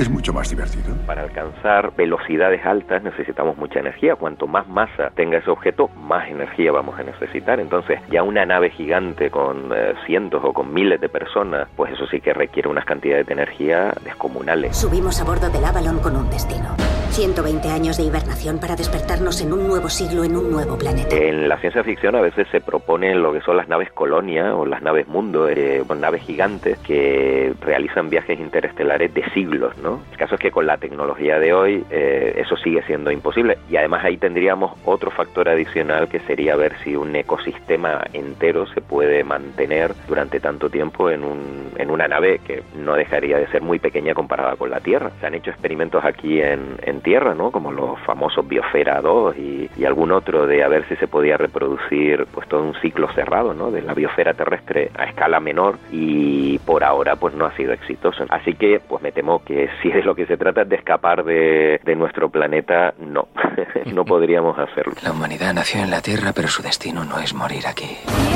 es 0.03 0.09
mucho 0.09 0.33
más 0.33 0.49
divertido. 0.49 0.95
Para 1.07 1.23
alcanzar 1.23 1.95
velocidades 1.95 2.65
altas 2.65 3.03
necesitamos 3.03 3.57
mucha 3.57 3.81
energía. 3.81 4.17
Cuanto 4.17 4.47
más 4.47 4.67
masa 4.67 5.11
tenga 5.15 5.39
ese 5.39 5.51
objeto, 5.51 5.89
más 5.89 6.29
energía 6.29 6.73
vamos 6.73 6.99
a 6.99 7.03
necesitar. 7.03 7.61
Entonces, 7.61 8.01
ya 8.11 8.23
una 8.23 8.47
nave 8.47 8.71
gigante 8.71 9.31
con 9.31 9.73
eh, 9.75 9.95
cientos 10.07 10.43
o 10.43 10.53
con 10.53 10.73
miles 10.73 11.01
de 11.01 11.09
personas, 11.09 11.69
pues 11.77 11.93
eso 11.93 12.07
sí 12.07 12.21
que 12.21 12.33
requiere 12.33 12.69
unas 12.69 12.85
cantidades 12.87 13.27
de 13.27 13.33
energía 13.35 13.93
descomunales. 14.03 14.77
Subimos 14.77 15.21
a 15.21 15.25
bordo 15.25 15.51
del 15.51 15.65
Avalon 15.65 15.99
con 15.99 16.17
un 16.17 16.31
destino. 16.31 16.77
120 17.21 17.69
años 17.69 17.99
de 17.99 18.05
hibernación 18.05 18.59
para 18.59 18.77
despertarnos 18.77 19.43
en 19.43 19.53
un 19.53 19.69
nuevo 19.69 19.91
siglo 19.91 20.25
en 20.25 20.39
un 20.39 20.51
nuevo 20.51 20.79
planeta. 20.79 21.15
En 21.15 21.51
la 21.51 21.59
ciencia 21.59 21.85
ficción 21.85 22.15
a 22.17 22.23
veces 22.23 22.49
se 22.51 22.63
proponen 22.63 23.23
lo 23.23 23.31
que 23.31 23.43
son 23.43 23.59
las 23.59 23.69
naves 23.69 23.93
colonia 23.93 24.57
o 24.57 24.65
las 24.65 24.81
naves 24.81 25.07
mundo, 25.07 25.47
eh, 25.47 25.83
naves 26.01 26.23
gigantes 26.23 26.79
que 26.79 27.53
realizan 27.61 28.09
viajes 28.09 28.41
interestelares 28.41 29.13
de 29.13 29.23
siglos, 29.35 29.77
¿no? 29.83 30.01
El 30.11 30.17
caso 30.17 30.37
es 30.37 30.41
que 30.41 30.51
con 30.51 30.67
la 30.67 30.79
tecnología 30.79 31.39
de 31.39 31.53
hoy 31.53 31.85
eh, 31.91 32.37
eso 32.39 32.57
sigue 32.57 32.83
siendo 32.85 33.11
imposible 33.11 33.59
y 33.69 33.77
además 33.77 34.03
ahí 34.03 34.17
tendríamos 34.17 34.79
otro 34.87 35.11
factor 35.11 35.51
adicional 35.51 36.09
que 36.09 36.21
sería 36.21 36.57
ver 36.57 36.73
si 36.83 36.97
un 36.97 37.15
ecosistema 37.15 38.01
entero 38.15 38.67
se 38.69 38.81
puede 38.81 39.25
mantener 39.25 39.93
durante 40.09 40.41
tanto 40.41 40.71
tiempo 40.71 41.11
en, 41.11 41.25
un, 41.25 41.71
en 41.77 41.91
una 41.91 42.09
nave 42.09 42.41
que 42.47 42.63
no 42.77 42.95
dejaría 42.95 43.37
de 43.37 43.47
ser 43.49 43.61
muy 43.61 43.79
pequeña 43.79 44.15
comparada 44.15 44.57
con 44.57 44.71
la 44.71 44.81
Tierra. 44.81 45.11
Se 45.21 45.27
han 45.27 45.35
hecho 45.35 45.51
experimentos 45.51 46.03
aquí 46.03 46.41
en, 46.41 46.79
en 46.83 47.03
Tierra, 47.11 47.35
¿no? 47.35 47.51
Como 47.51 47.73
los 47.73 47.99
famosos 48.03 48.47
Biosfera 48.47 49.01
2 49.01 49.37
y, 49.37 49.69
y, 49.77 49.85
algún 49.85 50.13
otro 50.13 50.47
de 50.47 50.63
a 50.63 50.69
ver 50.69 50.87
si 50.89 50.95
se 50.95 51.09
podía 51.09 51.37
reproducir 51.37 52.25
pues 52.33 52.47
todo 52.47 52.63
un 52.63 52.75
ciclo 52.75 53.09
cerrado, 53.15 53.53
¿no? 53.53 53.73
De 53.73 53.83
la 53.83 53.95
biosfera 53.95 54.33
terrestre 54.33 54.93
a 54.97 55.07
escala 55.07 55.41
menor 55.41 55.77
y 55.91 56.61
por 56.61 56.85
ahora 56.85 57.17
pues 57.17 57.35
no 57.35 57.47
ha 57.47 57.57
sido 57.57 57.73
exitoso. 57.73 58.27
Así 58.29 58.55
que 58.55 58.79
pues 58.79 59.03
me 59.03 59.11
temo 59.11 59.43
que 59.43 59.69
si 59.83 59.91
de 59.91 60.05
lo 60.05 60.15
que 60.15 60.25
se 60.27 60.37
trata 60.37 60.63
es 60.63 60.69
de 60.69 60.77
escapar 60.77 61.25
de, 61.25 61.81
de 61.83 61.97
nuestro 61.97 62.29
planeta, 62.29 62.95
no, 63.01 63.27
no 63.93 64.05
podríamos 64.05 64.57
hacerlo. 64.57 64.93
La 65.03 65.11
humanidad 65.11 65.53
nació 65.53 65.83
en 65.83 65.91
la 65.91 66.03
Tierra, 66.03 66.31
pero 66.33 66.47
su 66.47 66.63
destino 66.63 67.05
no 67.05 67.19
es 67.19 67.35
morir 67.35 67.67
aquí. 67.67 67.89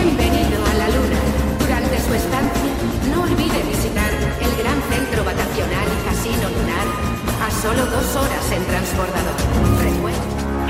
Bienvenido 0.03 0.59
a 0.67 0.75
la 0.75 0.89
Luna. 0.89 1.21
Durante 1.61 1.97
su 1.99 2.13
estancia, 2.13 2.64
en 8.55 8.65
transporte 8.67 9.19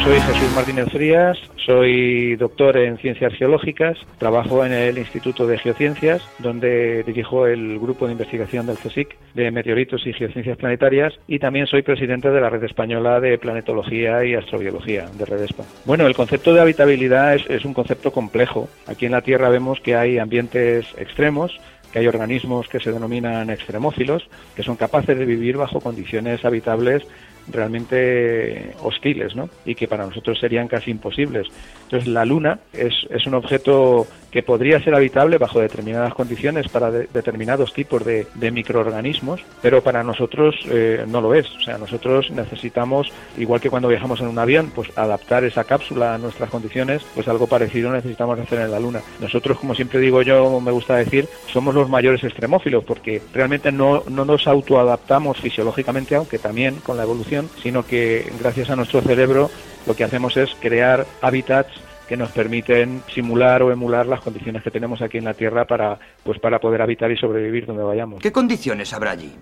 Soy 0.03 0.21
Jesús 0.21 0.55
Martínez 0.55 0.87
Frías, 0.91 1.39
soy 1.65 2.37
doctor 2.37 2.77
en 2.77 2.99
ciencias 2.99 3.33
geológicas, 3.35 3.99
trabajo 4.19 4.65
en 4.65 4.73
el 4.73 4.99
Instituto 4.99 5.47
de 5.47 5.59
Geociencias, 5.59 6.23
donde 6.39 7.03
dirijo 7.05 7.47
el 7.47 7.79
grupo 7.79 8.07
de 8.07 8.13
investigación 8.13 8.67
del 8.67 8.77
CSIC 8.77 9.17
de 9.35 9.51
meteoritos 9.51 10.07
y 10.07 10.13
geociencias 10.13 10.59
planetarias 10.59 11.15
y 11.27 11.39
también 11.39 11.67
soy 11.67 11.83
presidente 11.83 12.31
de 12.31 12.41
la 12.41 12.51
Red 12.51 12.65
Española 12.65 13.21
de 13.21 13.39
Planetología 13.39 14.25
y 14.25 14.35
Astrobiología, 14.35 15.07
de 15.17 15.25
Redespa. 15.25 15.65
Bueno, 15.85 16.07
el 16.07 16.15
concepto 16.15 16.53
de 16.55 16.61
habitabilidad 16.61 17.35
es 17.35 17.65
un 17.65 17.75
concepto 17.75 18.13
complejo. 18.13 18.69
Aquí 18.87 19.07
en 19.07 19.13
la 19.13 19.23
Tierra 19.23 19.49
vemos 19.49 19.81
que 19.81 19.97
hay 19.97 20.19
ambientes 20.19 20.87
extremos, 20.99 21.59
que 21.95 22.01
hay 22.01 22.09
organismos 22.09 22.69
que 22.69 22.81
se 22.81 22.91
denominan 22.91 23.51
extremófilos, 23.51 24.29
que 24.57 24.65
son 24.65 24.75
capaces 24.75 25.17
de 25.17 25.25
vivir 25.25 25.57
bajo 25.57 25.81
condiciones 25.81 26.45
habitables 26.45 27.07
realmente 27.51 28.75
hostiles, 28.83 29.35
¿no? 29.35 29.49
Y 29.65 29.75
que 29.75 29.89
para 29.89 30.07
nosotros 30.07 30.39
serían 30.39 30.69
casi 30.69 30.91
imposibles. 30.91 31.49
Entonces, 31.85 32.09
la 32.09 32.25
Luna 32.25 32.61
es, 32.73 32.95
es 33.11 33.27
un 33.27 33.35
objeto 33.35 34.07
que 34.35 34.43
podría 34.43 34.83
ser 34.83 34.97
habitable 34.97 35.39
bajo 35.39 35.61
determinadas 35.61 36.13
condiciones 36.13 36.67
para 36.67 36.91
determinados 36.91 37.73
tipos 37.73 38.05
de, 38.05 38.27
microorganismos, 38.51 39.41
pero 39.63 39.81
para 39.81 40.03
nosotros 40.03 40.57
eh, 40.69 41.05
no 41.07 41.21
lo 41.21 41.37
es. 41.37 41.49
O 41.55 41.61
sea, 41.61 41.79
nosotros 41.79 42.33
necesitamos, 42.33 43.13
igual 43.39 43.61
que 43.61 43.71
cuando 43.71 43.87
viajamos 43.87 44.21
en 44.21 44.27
un 44.27 44.37
avión, 44.41 44.73
pues 44.75 44.89
adaptar 44.99 45.45
esa 45.45 45.63
cápsula 45.63 46.17
a 46.17 46.19
nuestras 46.19 46.51
condiciones, 46.51 47.05
pues 47.15 47.29
algo 47.29 47.47
parecido 47.47 47.93
necesitamos 47.93 48.41
hacer 48.41 48.59
en 48.59 48.73
la 48.73 48.81
Luna. 48.81 49.03
Nosotros, 49.21 49.57
como 49.57 49.77
siempre 49.77 50.01
digo 50.01 50.21
yo, 50.23 50.59
me 50.59 50.73
gusta 50.73 50.97
decir, 50.97 51.29
somos 51.53 51.73
los 51.73 51.89
mayores 51.89 52.25
extremófilos, 52.25 52.83
porque 52.83 53.23
realmente 53.33 53.71
no 53.71 54.03
nos 54.09 54.49
autoadaptamos 54.49 55.39
fisiológicamente, 55.39 56.17
aunque 56.17 56.41
también 56.41 56.75
con 56.83 56.97
la 56.97 57.05
evolución, 57.05 57.49
sino 57.63 57.87
que 57.87 58.33
gracias 58.41 58.69
a 58.69 58.75
nuestro 58.75 59.01
cerebro 59.01 59.49
lo 59.87 59.95
que 59.95 60.03
hacemos 60.03 60.37
es 60.37 60.57
crear 60.61 61.07
hábitats 61.21 61.71
que 62.09 62.17
nos 62.17 62.31
permiten 62.31 63.03
simular 63.13 63.63
o 63.63 63.73
emular 63.73 64.07
las 64.07 64.21
condiciones 64.21 64.63
que 64.63 64.71
tenemos 64.71 65.01
aquí 65.03 65.19
en 65.19 65.25
la 65.25 65.35
Tierra 65.35 65.67
para, 65.67 65.99
pues, 66.23 66.39
para 66.39 66.61
poder 66.61 66.83
habitar 66.83 67.11
y 67.11 67.17
sobrevivir 67.17 67.67
donde 67.67 67.83
vayamos. 67.83 68.21
¿Qué 68.21 68.33
condiciones 68.33 68.93
habrá 68.93 69.13
allí? 69.13 69.33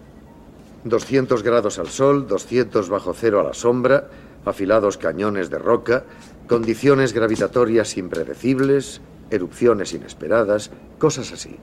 200 0.85 1.43
grados 1.43 1.79
al 1.79 1.89
sol, 1.89 2.27
200 2.27 2.89
bajo 2.89 3.15
cero 3.15 3.41
a 3.41 3.45
la 3.45 3.55
sombra, 3.55 4.09
afilados 4.45 4.99
cañones 4.99 5.51
de 5.51 5.59
roca, 5.59 6.05
condiciones 6.49 7.13
gravitatorias 7.13 7.97
impredecibles, 7.97 9.01
erupciones 9.31 9.93
inesperadas, 9.93 10.71
cosas 10.99 11.33
así. 11.33 11.57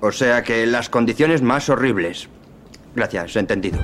O 0.00 0.12
sea 0.12 0.42
que 0.42 0.66
las 0.66 0.88
condiciones 0.88 1.42
más 1.42 1.68
horribles. 1.68 2.28
Gracias, 2.94 3.36
entendido 3.36 3.78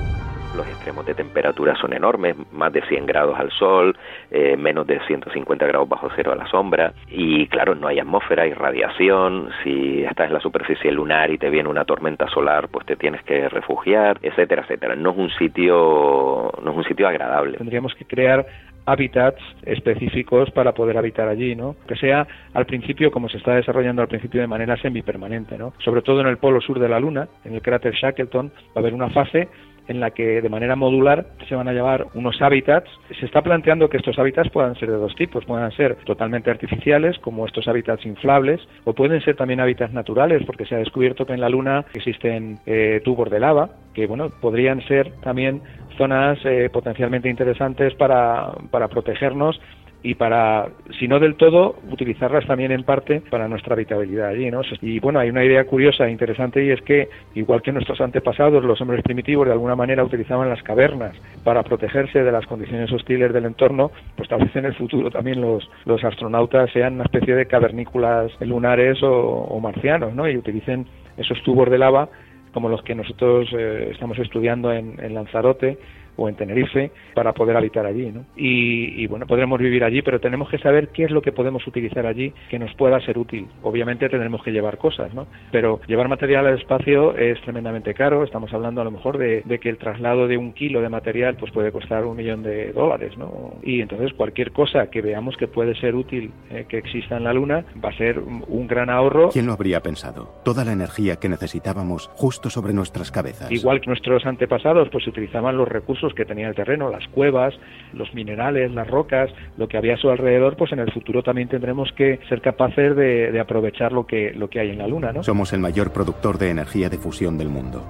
los 0.55 0.67
extremos 0.67 1.05
de 1.05 1.13
temperatura 1.13 1.75
son 1.75 1.93
enormes, 1.93 2.35
más 2.51 2.73
de 2.73 2.81
100 2.81 3.05
grados 3.05 3.39
al 3.39 3.51
sol, 3.51 3.97
eh, 4.31 4.57
menos 4.57 4.87
de 4.87 4.99
150 5.05 5.65
grados 5.67 5.87
bajo 5.87 6.09
cero 6.15 6.31
a 6.31 6.35
la 6.35 6.47
sombra, 6.47 6.93
y 7.07 7.47
claro, 7.47 7.75
no 7.75 7.87
hay 7.87 7.99
atmósfera, 7.99 8.43
hay 8.43 8.53
radiación, 8.53 9.49
si 9.63 10.03
estás 10.03 10.27
en 10.27 10.33
la 10.33 10.39
superficie 10.39 10.91
lunar 10.91 11.31
y 11.31 11.37
te 11.37 11.49
viene 11.49 11.69
una 11.69 11.85
tormenta 11.85 12.27
solar, 12.27 12.67
pues 12.69 12.85
te 12.85 12.95
tienes 12.95 13.23
que 13.23 13.47
refugiar, 13.49 14.19
etcétera, 14.21 14.63
etcétera. 14.63 14.95
No 14.95 15.11
es 15.11 15.17
un 15.17 15.29
sitio, 15.31 16.51
no 16.63 16.71
es 16.71 16.77
un 16.77 16.83
sitio 16.83 17.07
agradable. 17.07 17.57
Tendríamos 17.57 17.93
que 17.95 18.05
crear 18.05 18.45
hábitats 18.85 19.41
específicos 19.63 20.49
para 20.51 20.73
poder 20.73 20.97
habitar 20.97 21.27
allí, 21.27 21.55
¿no? 21.55 21.75
Que 21.87 21.95
sea 21.95 22.27
al 22.53 22.65
principio 22.65 23.11
como 23.11 23.29
se 23.29 23.37
está 23.37 23.53
desarrollando 23.53 24.01
al 24.01 24.07
principio 24.07 24.41
de 24.41 24.47
manera 24.47 24.77
semipermanente, 24.77 25.57
¿no? 25.57 25.73
Sobre 25.79 26.01
todo 26.01 26.21
en 26.21 26.27
el 26.27 26.37
polo 26.37 26.59
sur 26.59 26.79
de 26.79 26.89
la 26.89 26.99
Luna, 26.99 27.27
en 27.45 27.53
el 27.53 27.61
cráter 27.61 27.93
Shackleton, 27.93 28.47
va 28.47 28.73
a 28.75 28.79
haber 28.79 28.93
una 28.93 29.09
fase 29.09 29.47
en 29.89 29.99
la 29.99 30.11
que 30.11 30.41
de 30.41 30.49
manera 30.49 30.75
modular 30.75 31.25
se 31.47 31.55
van 31.55 31.67
a 31.67 31.73
llevar 31.73 32.05
unos 32.13 32.41
hábitats. 32.41 32.89
Se 33.19 33.25
está 33.25 33.41
planteando 33.41 33.89
que 33.89 33.97
estos 33.97 34.17
hábitats 34.17 34.49
puedan 34.51 34.75
ser 34.75 34.89
de 34.89 34.97
dos 34.97 35.15
tipos, 35.15 35.43
puedan 35.45 35.71
ser 35.71 35.95
totalmente 36.05 36.49
artificiales, 36.49 37.17
como 37.19 37.45
estos 37.45 37.67
hábitats 37.67 38.05
inflables, 38.05 38.61
o 38.85 38.93
pueden 38.93 39.19
ser 39.21 39.35
también 39.35 39.59
hábitats 39.59 39.91
naturales, 39.91 40.43
porque 40.45 40.65
se 40.65 40.75
ha 40.75 40.77
descubierto 40.77 41.25
que 41.25 41.33
en 41.33 41.41
la 41.41 41.49
Luna 41.49 41.85
existen 41.93 42.59
eh, 42.65 43.01
tubos 43.03 43.29
de 43.29 43.39
lava, 43.39 43.69
que 43.93 44.05
bueno, 44.05 44.29
podrían 44.39 44.81
ser 44.87 45.11
también 45.21 45.61
zonas 45.97 46.39
eh, 46.45 46.69
potencialmente 46.71 47.27
interesantes 47.27 47.93
para, 47.95 48.53
para 48.71 48.87
protegernos 48.87 49.59
y 50.01 50.15
para, 50.15 50.69
si 50.97 51.07
no 51.07 51.19
del 51.19 51.35
todo, 51.35 51.75
utilizarlas 51.91 52.45
también 52.47 52.71
en 52.71 52.83
parte 52.83 53.21
para 53.29 53.49
nuestra 53.49 53.73
habitabilidad 53.73 54.29
allí, 54.29 54.49
¿no? 54.49 54.61
Y 54.81 54.99
bueno, 54.99 55.19
hay 55.19 55.29
una 55.29 55.43
idea 55.43 55.65
curiosa 55.65 56.07
e 56.07 56.11
interesante 56.11 56.63
y 56.63 56.71
es 56.71 56.81
que, 56.81 57.09
igual 57.35 57.61
que 57.61 57.73
nuestros 57.73 57.99
antepasados, 57.99 58.63
los 58.63 58.79
hombres 58.79 59.03
primitivos 59.03 59.47
de 59.47 59.51
alguna 59.51 59.75
manera 59.75 60.03
utilizaban 60.03 60.49
las 60.49 60.63
cavernas 60.63 61.15
para 61.43 61.63
protegerse 61.63 62.23
de 62.23 62.31
las 62.31 62.45
condiciones 62.45 62.91
hostiles 62.91 63.33
del 63.33 63.45
entorno, 63.45 63.91
pues 64.15 64.29
tal 64.29 64.39
vez 64.39 64.55
en 64.55 64.65
el 64.65 64.75
futuro 64.75 65.11
también 65.11 65.41
los, 65.41 65.69
los 65.85 66.01
astronautas 66.03 66.71
sean 66.71 66.93
una 66.93 67.03
especie 67.03 67.35
de 67.35 67.45
cavernículas 67.45 68.31
lunares 68.39 68.99
o, 69.03 69.59
marcianos, 69.59 70.15
¿no? 70.15 70.29
Y 70.29 70.37
utilicen 70.37 70.85
esos 71.17 71.43
tubos 71.43 71.69
de 71.69 71.77
lava 71.77 72.07
como 72.53 72.69
los 72.69 72.81
que 72.81 72.95
nosotros 72.95 73.47
eh, 73.51 73.89
estamos 73.91 74.17
estudiando 74.17 74.71
en, 74.71 74.95
en 75.03 75.13
Lanzarote 75.13 75.77
o 76.19 76.29
en 76.29 76.35
Tenerife 76.35 76.91
para 77.15 77.33
poder 77.33 77.55
habitar 77.57 77.85
allí. 77.85 78.11
¿no? 78.11 78.25
Y, 78.35 79.07
bueno, 79.07 79.25
podremos 79.25 79.59
vivir 79.59 79.83
allí, 79.83 80.01
pero 80.01 80.19
tenemos 80.19 80.49
que 80.49 80.57
saber 80.57 80.89
qué 80.89 81.05
es 81.05 81.11
lo 81.11 81.21
que 81.21 81.31
podemos 81.31 81.65
utilizar 81.65 82.05
allí 82.05 82.33
que 82.49 82.59
nos 82.59 82.73
pueda 82.75 82.99
ser 83.01 83.17
útil. 83.17 83.47
Obviamente 83.63 84.09
tendremos 84.09 84.43
que 84.43 84.51
llevar 84.51 84.77
cosas, 84.77 85.13
¿no? 85.13 85.27
pero 85.51 85.79
llevar 85.87 86.09
material 86.09 86.45
al 86.45 86.59
espacio 86.59 87.15
es 87.15 87.41
tremendamente 87.41 87.93
caro. 87.93 88.23
Estamos 88.23 88.53
hablando 88.53 88.81
a 88.81 88.83
lo 88.83 88.91
mejor 88.91 89.17
de, 89.17 89.43
que 89.59 89.69
el 89.69 89.77
traslado 89.77 90.27
de 90.27 90.37
un 90.37 90.53
kilo 90.53 90.81
de 90.81 90.89
material 90.89 91.35
pues 91.35 91.51
puede 91.51 91.71
costar 91.71 92.05
un 92.05 92.17
millón 92.17 92.43
de 92.43 92.71
dólares. 92.73 93.17
¿no? 93.17 93.53
Y 93.63 93.81
entonces 93.81 94.13
cualquier 94.13 94.51
cosa 94.51 94.89
que 94.89 95.01
veamos 95.01 95.37
que 95.37 95.47
puede 95.47 95.75
ser 95.75 95.95
útil 95.95 96.31
eh, 96.49 96.65
que 96.67 96.77
exista 96.77 97.17
en 97.17 97.23
la 97.23 97.33
Luna 97.33 97.65
va 97.83 97.89
a 97.89 97.97
ser 97.97 98.19
un 98.19 98.67
gran 98.67 98.89
ahorro. 98.89 99.29
¿Quién 99.29 99.45
lo 99.45 99.53
habría 99.53 99.81
pensado? 99.81 100.33
Toda 100.43 100.65
la 100.65 100.73
energía 100.73 101.17
que 101.17 101.29
necesitábamos 101.29 102.09
justo 102.15 102.49
sobre 102.49 102.73
nuestras 102.73 103.11
cabezas. 103.11 103.51
Igual 103.51 103.81
que 103.81 103.87
nuestros 103.87 104.25
antepasados 104.25 104.89
pues 104.89 105.07
utilizaban 105.07 105.57
los 105.57 105.67
recursos 105.67 106.08
que 106.13 106.25
tenía 106.25 106.47
el 106.47 106.55
terreno, 106.55 106.89
las 106.89 107.07
cuevas, 107.09 107.53
los 107.93 108.13
minerales, 108.13 108.71
las 108.71 108.87
rocas, 108.87 109.29
lo 109.57 109.67
que 109.67 109.77
había 109.77 109.95
a 109.95 109.97
su 109.97 110.09
alrededor, 110.09 110.55
pues 110.57 110.71
en 110.71 110.79
el 110.79 110.91
futuro 110.91 111.23
también 111.23 111.47
tendremos 111.47 111.91
que 111.93 112.19
ser 112.29 112.41
capaces 112.41 112.95
de, 112.95 113.39
aprovechar 113.39 113.91
lo 113.91 114.05
que, 114.05 114.31
lo 114.33 114.49
que 114.49 114.59
hay 114.59 114.69
en 114.71 114.79
la 114.79 114.87
Luna. 114.87 115.11
¿no? 115.11 115.23
Somos 115.23 115.53
el 115.53 115.59
mayor 115.59 115.91
productor 115.91 116.37
de 116.37 116.49
energía 116.49 116.89
de 116.89 116.97
fusión 116.97 117.37
del 117.37 117.49
mundo. 117.49 117.83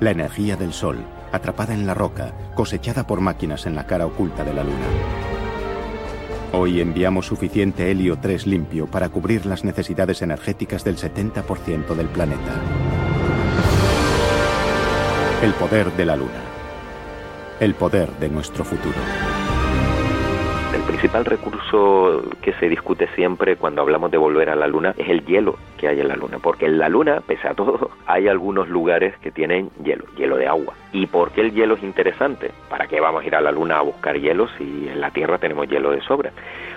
La 0.00 0.10
energía 0.10 0.56
del 0.56 0.72
Sol, 0.72 0.98
atrapada 1.32 1.74
en 1.74 1.86
la 1.86 1.94
roca, 1.94 2.32
cosechada 2.54 3.06
por 3.06 3.20
máquinas 3.20 3.66
en 3.66 3.76
la 3.76 3.86
cara 3.86 4.06
oculta 4.06 4.44
de 4.44 4.54
la 4.54 4.64
Luna. 4.64 4.86
Hoy 6.54 6.80
enviamos 6.80 7.26
suficiente 7.26 7.90
helio 7.90 8.18
3 8.20 8.46
limpio 8.46 8.86
para 8.86 9.08
cubrir 9.08 9.46
las 9.46 9.64
necesidades 9.64 10.20
energéticas 10.20 10.84
del 10.84 10.96
70% 10.96 11.94
del 11.94 12.08
planeta. 12.08 12.60
El 15.42 15.52
poder 15.54 15.90
de 15.92 16.04
la 16.04 16.16
Luna 16.16 16.51
el 17.62 17.74
poder 17.74 18.08
de 18.18 18.28
nuestro 18.28 18.64
futuro. 18.64 18.96
El 20.74 20.82
principal 20.82 21.24
recurso 21.24 22.24
que 22.42 22.52
se 22.54 22.68
discute 22.68 23.06
siempre 23.14 23.54
cuando 23.54 23.82
hablamos 23.82 24.10
de 24.10 24.18
volver 24.18 24.50
a 24.50 24.56
la 24.56 24.66
Luna 24.66 24.96
es 24.98 25.08
el 25.08 25.24
hielo 25.24 25.56
que 25.78 25.86
hay 25.86 26.00
en 26.00 26.08
la 26.08 26.16
Luna, 26.16 26.38
porque 26.42 26.66
en 26.66 26.78
la 26.78 26.88
Luna, 26.88 27.22
pese 27.24 27.46
a 27.46 27.54
todo, 27.54 27.92
hay 28.06 28.26
algunos 28.26 28.68
lugares 28.68 29.16
que 29.18 29.30
tienen 29.30 29.70
hielo, 29.84 30.06
hielo 30.16 30.38
de 30.38 30.48
agua. 30.48 30.74
¿Y 30.92 31.06
por 31.06 31.30
qué 31.30 31.42
el 31.42 31.52
hielo 31.52 31.76
es 31.76 31.84
interesante? 31.84 32.50
¿Para 32.68 32.88
qué 32.88 33.00
vamos 33.00 33.22
a 33.22 33.26
ir 33.28 33.36
a 33.36 33.40
la 33.40 33.52
Luna 33.52 33.78
a 33.78 33.82
buscar 33.82 34.18
hielo 34.18 34.48
si 34.58 34.88
en 34.88 35.00
la 35.00 35.12
Tierra 35.12 35.38
tenemos 35.38 35.68
hielo 35.68 35.92
de 35.92 36.00
sobra? 36.00 36.32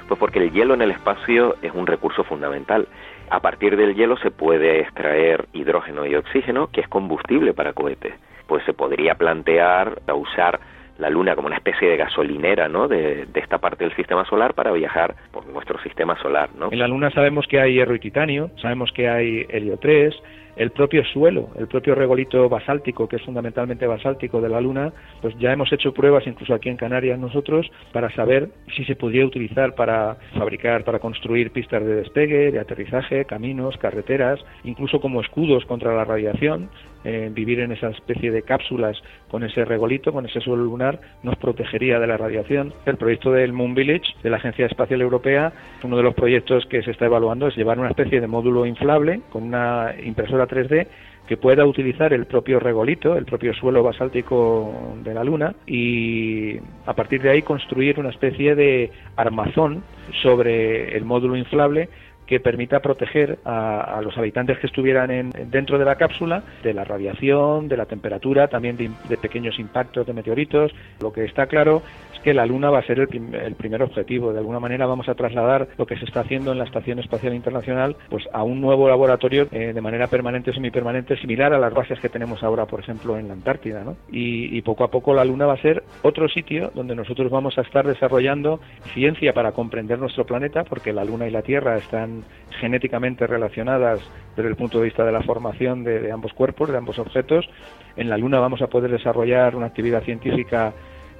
Pues 0.07 0.19
porque 0.19 0.37
el 0.37 0.51
hielo 0.51 0.75
en 0.75 0.83
el 0.83 0.91
espacio 0.91 1.55
es 1.63 1.73
un 1.73 1.87
recurso 1.87 2.23
fundamental. 2.23 2.87
A 3.31 3.39
partir 3.39 3.75
del 3.75 3.95
hielo 3.95 4.17
se 4.17 4.29
puede 4.29 4.81
extraer 4.81 5.47
hidrógeno 5.51 6.05
y 6.05 6.13
oxígeno, 6.13 6.67
que 6.67 6.81
es 6.81 6.87
combustible 6.87 7.55
para 7.55 7.73
cohetes. 7.73 8.13
Pues 8.45 8.63
se 8.65 8.73
podría 8.73 9.15
plantear 9.15 9.99
usar 10.15 10.59
la 10.97 11.09
Luna 11.09 11.35
como 11.35 11.47
una 11.47 11.57
especie 11.57 11.89
de 11.89 11.97
gasolinera 11.97 12.67
¿no? 12.67 12.87
de, 12.87 13.27
esta 13.35 13.57
parte 13.57 13.83
del 13.83 13.95
sistema 13.95 14.25
solar 14.25 14.53
para 14.53 14.71
viajar 14.71 15.15
por 15.31 15.45
nuestro 15.47 15.79
sistema 15.81 16.19
solar. 16.21 16.49
¿no? 16.57 16.69
En 16.71 16.79
la 16.79 16.87
Luna 16.87 17.11
sabemos 17.11 17.45
que 17.47 17.59
hay 17.59 17.73
hierro 17.73 17.95
y 17.95 17.99
titanio, 17.99 18.51
sabemos 18.61 18.91
que 18.91 19.09
hay 19.09 19.45
helio 19.49 19.77
3, 19.77 20.15
el 20.55 20.71
propio 20.71 21.03
suelo, 21.03 21.49
el 21.59 21.67
propio 21.67 21.95
regolito 21.95 22.47
basáltico, 22.47 23.09
que 23.09 23.17
es 23.17 23.21
fundamentalmente 23.23 23.85
basáltico 23.87 24.39
de 24.39 24.49
la 24.49 24.61
Luna, 24.61 24.93
pues 25.21 25.37
ya 25.37 25.51
hemos 25.51 25.71
hecho 25.73 25.93
pruebas 25.93 26.25
incluso 26.27 26.53
aquí 26.53 26.69
en 26.69 26.77
Canarias 26.77 27.19
nosotros 27.19 27.69
para 27.91 28.09
saber 28.11 28.49
si 28.75 28.85
se 28.85 28.95
podría 28.95 29.25
utilizar 29.25 29.75
para 29.75 30.15
fabricar, 30.37 30.85
para 30.85 30.99
construir 30.99 31.51
pistas 31.51 31.83
de 31.83 31.95
despegue, 31.95 32.51
de 32.51 32.59
aterrizaje, 32.59 33.25
caminos, 33.25 33.77
carreteras, 33.77 34.39
incluso 34.63 35.01
como 35.01 35.19
escudos 35.19 35.65
contra 35.65 35.93
la 35.93 36.05
radiación 36.05 36.69
eh, 37.05 37.29
vivir 37.31 37.59
en 37.59 37.71
esa 37.71 37.89
especie 37.89 38.31
de 38.31 38.41
cápsulas 38.41 38.97
con 39.29 39.43
ese 39.43 39.63
regolito, 39.63 40.11
con 40.11 40.25
ese 40.25 40.41
suelo 40.41 40.63
lunar, 40.63 40.99
nos 41.23 41.35
protegería 41.37 41.99
de 41.99 42.07
la 42.07 42.17
radiación. 42.17 42.73
El 42.85 42.97
proyecto 42.97 43.31
del 43.31 43.53
Moon 43.53 43.75
Village 43.75 44.15
de 44.23 44.29
la 44.29 44.37
Agencia 44.37 44.65
Espacial 44.65 45.01
Europea, 45.01 45.53
uno 45.83 45.97
de 45.97 46.03
los 46.03 46.15
proyectos 46.15 46.65
que 46.65 46.81
se 46.81 46.91
está 46.91 47.05
evaluando 47.05 47.47
es 47.47 47.55
llevar 47.55 47.79
una 47.79 47.89
especie 47.89 48.19
de 48.19 48.27
módulo 48.27 48.65
inflable 48.65 49.21
con 49.29 49.43
una 49.43 49.93
impresora 50.03 50.47
3D 50.47 50.87
que 51.27 51.37
pueda 51.37 51.65
utilizar 51.65 52.13
el 52.13 52.25
propio 52.25 52.59
regolito, 52.59 53.15
el 53.15 53.25
propio 53.25 53.53
suelo 53.53 53.83
basáltico 53.83 54.95
de 55.03 55.13
la 55.13 55.23
Luna 55.23 55.55
y 55.65 56.57
a 56.85 56.93
partir 56.93 57.21
de 57.21 57.31
ahí 57.31 57.41
construir 57.41 57.99
una 57.99 58.09
especie 58.09 58.55
de 58.55 58.91
armazón 59.15 59.83
sobre 60.21 60.95
el 60.95 61.03
módulo 61.05 61.35
inflable 61.35 61.89
que 62.25 62.39
permita 62.39 62.79
proteger 62.79 63.39
a, 63.45 64.01
los 64.03 64.17
habitantes 64.17 64.57
que 64.59 64.67
estuvieran 64.67 65.11
en, 65.11 65.31
dentro 65.49 65.77
de 65.77 65.85
la 65.85 65.95
cápsula 65.95 66.43
de 66.63 66.73
la 66.73 66.83
radiación, 66.83 67.67
de 67.67 67.77
la 67.77 67.85
temperatura, 67.85 68.47
también 68.47 68.77
de, 68.77 69.17
pequeños 69.17 69.59
impactos 69.59 70.05
de 70.05 70.13
meteoritos. 70.13 70.71
Lo 70.99 71.13
que 71.13 71.25
está 71.25 71.47
claro 71.47 71.81
es 72.13 72.19
que 72.19 72.33
la 72.33 72.45
Luna 72.45 72.69
va 72.69 72.79
a 72.79 72.83
ser 72.83 72.99
el, 72.99 73.55
primer 73.55 73.83
objetivo. 73.83 74.33
De 74.33 74.39
alguna 74.39 74.59
manera 74.59 74.85
vamos 74.85 75.07
a 75.09 75.15
trasladar 75.15 75.67
lo 75.77 75.85
que 75.85 75.97
se 75.97 76.05
está 76.05 76.21
haciendo 76.21 76.51
en 76.51 76.57
la 76.57 76.65
Estación 76.65 76.99
Espacial 76.99 77.33
Internacional 77.33 77.95
pues 78.09 78.27
a 78.33 78.43
un 78.43 78.61
nuevo 78.61 78.89
laboratorio 78.89 79.47
eh, 79.51 79.73
de 79.73 79.81
manera 79.81 80.07
permanente 80.07 80.51
o 80.51 80.53
semipermanente, 80.53 81.17
similar 81.17 81.53
a 81.53 81.59
las 81.59 81.73
bases 81.73 81.99
que 81.99 82.09
tenemos 82.09 82.43
ahora, 82.43 82.65
por 82.65 82.79
ejemplo, 82.79 83.17
en 83.17 83.27
la 83.27 83.33
Antártida. 83.33 83.83
Y, 84.11 84.57
y 84.57 84.61
poco 84.61 84.83
a 84.83 84.91
poco 84.91 85.13
la 85.13 85.25
Luna 85.25 85.45
va 85.45 85.53
a 85.53 85.61
ser 85.61 85.83
otro 86.01 86.27
sitio 86.27 86.71
donde 86.73 86.95
nosotros 86.95 87.31
vamos 87.31 87.57
a 87.57 87.61
estar 87.61 87.85
desarrollando 87.85 88.59
ciencia 88.93 89.33
para 89.33 89.51
comprender 89.51 89.99
nuestro 89.99 90.25
planeta, 90.25 90.63
porque 90.63 90.93
la 90.93 91.05
Luna 91.05 91.27
y 91.27 91.31
la 91.31 91.41
Tierra 91.41 91.77
están 91.77 92.14
genéticamente 92.59 93.27
relacionadas 93.27 93.99
desde 94.35 94.49
el 94.49 94.55
punto 94.55 94.79
de 94.79 94.85
vista 94.85 95.03
de 95.05 95.11
la 95.11 95.21
formación 95.21 95.83
de, 95.83 96.11
ambos 96.11 96.33
cuerpos, 96.33 96.69
de 96.69 96.77
ambos 96.77 96.99
objetos. 96.99 97.49
En 97.95 98.09
la 98.09 98.17
Luna 98.17 98.39
vamos 98.39 98.61
a 98.61 98.67
poder 98.67 98.91
desarrollar 98.91 99.55
una 99.55 99.67
actividad 99.67 100.03
científica 100.03 100.73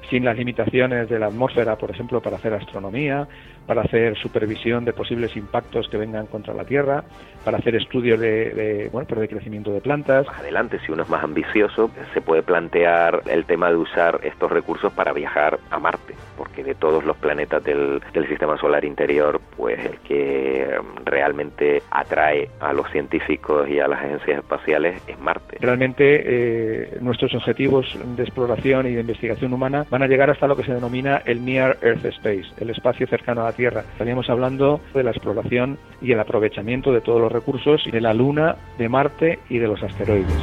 sin 0.10 0.24
las 0.24 0.38
limitaciones 0.38 1.10
de 1.10 1.20
la 1.20 1.28
atmósfera, 1.28 1.78
por 1.78 1.90
ejemplo, 1.90 2.22
para 2.22 2.38
hacer 2.38 2.54
astronomía, 2.54 3.28
para 3.66 3.82
hacer 3.82 4.18
supervisión 4.18 4.86
de 4.86 4.94
posibles 4.94 5.36
impactos 5.36 5.88
que 5.90 5.98
vengan 5.98 6.28
contra 6.28 6.54
la 6.54 6.66
Tierra, 6.66 7.04
para 7.44 7.60
hacer 7.60 7.76
estudios 7.76 8.20
de, 8.20 8.90
bueno, 8.92 9.08
de 9.16 9.28
crecimiento 9.28 9.72
de 9.72 9.80
plantas. 9.80 10.28
Adelante, 10.28 10.80
si 10.86 10.92
uno 10.92 11.04
es 11.04 11.10
más 11.10 11.24
ambicioso, 11.24 11.92
se 12.14 12.22
puede 12.22 12.42
plantear 12.42 13.22
el 13.28 13.46
tema 13.46 13.70
de 13.70 13.76
usar 13.76 14.20
estos 14.24 14.52
recursos 14.52 14.92
para 14.94 15.14
viajar 15.14 15.60
a 15.70 15.80
Marte, 15.80 16.16
porque 16.38 16.64
de 16.64 16.74
todos 16.74 17.06
los 17.06 17.16
planetas 17.18 17.64
del, 17.64 18.02
sistema 18.28 18.58
solar 18.58 18.84
interior, 18.84 19.40
pues 19.56 19.80
el 19.86 20.00
que 20.00 20.68
um, 20.80 21.06
realmente 21.06 21.84
atrae 21.92 22.50
a 22.60 22.74
los 22.74 22.90
científicos 22.90 23.70
y 23.70 23.80
a 23.80 23.88
las 23.88 24.00
agencias 24.00 24.40
espaciales 24.40 25.00
es 25.08 25.20
Marte. 25.20 25.58
Realmente 25.62 26.24
eh, 26.26 26.98
nuestros 27.02 27.36
objetivos 27.36 27.98
de 28.16 28.24
exploración 28.24 28.88
y 28.88 28.96
de 28.96 29.02
investigación 29.02 29.54
humana 29.54 29.86
van 29.90 30.02
a 30.02 30.08
llegar 30.08 30.32
hasta 30.32 30.48
lo 30.48 30.56
que 30.56 30.64
se 30.64 30.74
denomina 30.74 31.22
el 31.26 31.46
Near 31.46 31.78
Earth 31.84 32.06
Space, 32.06 32.48
el 32.60 32.72
espacio 32.72 33.06
cercano 33.06 33.42
a 33.42 33.46
la 33.46 33.52
Tierra. 33.56 33.86
Estaríamos 33.92 34.30
hablando 34.30 34.82
de 34.94 35.04
la 35.04 35.12
exploración 35.12 35.78
y 36.02 36.12
el 36.12 36.20
aprovechamiento 36.20 36.92
de 36.92 37.02
todos 37.02 37.22
los 37.22 37.32
recursos 37.32 37.82
de 37.92 38.02
la 38.02 38.14
Luna, 38.14 38.56
de 38.78 38.90
Marte 38.90 39.40
y 39.50 39.58
de 39.58 39.68
los 39.68 39.82
asteroides. 39.82 40.34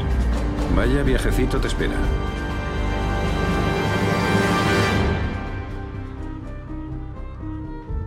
Vaya 0.77 1.03
viajecito 1.03 1.61
te 1.61 1.69
espera. 1.69 1.97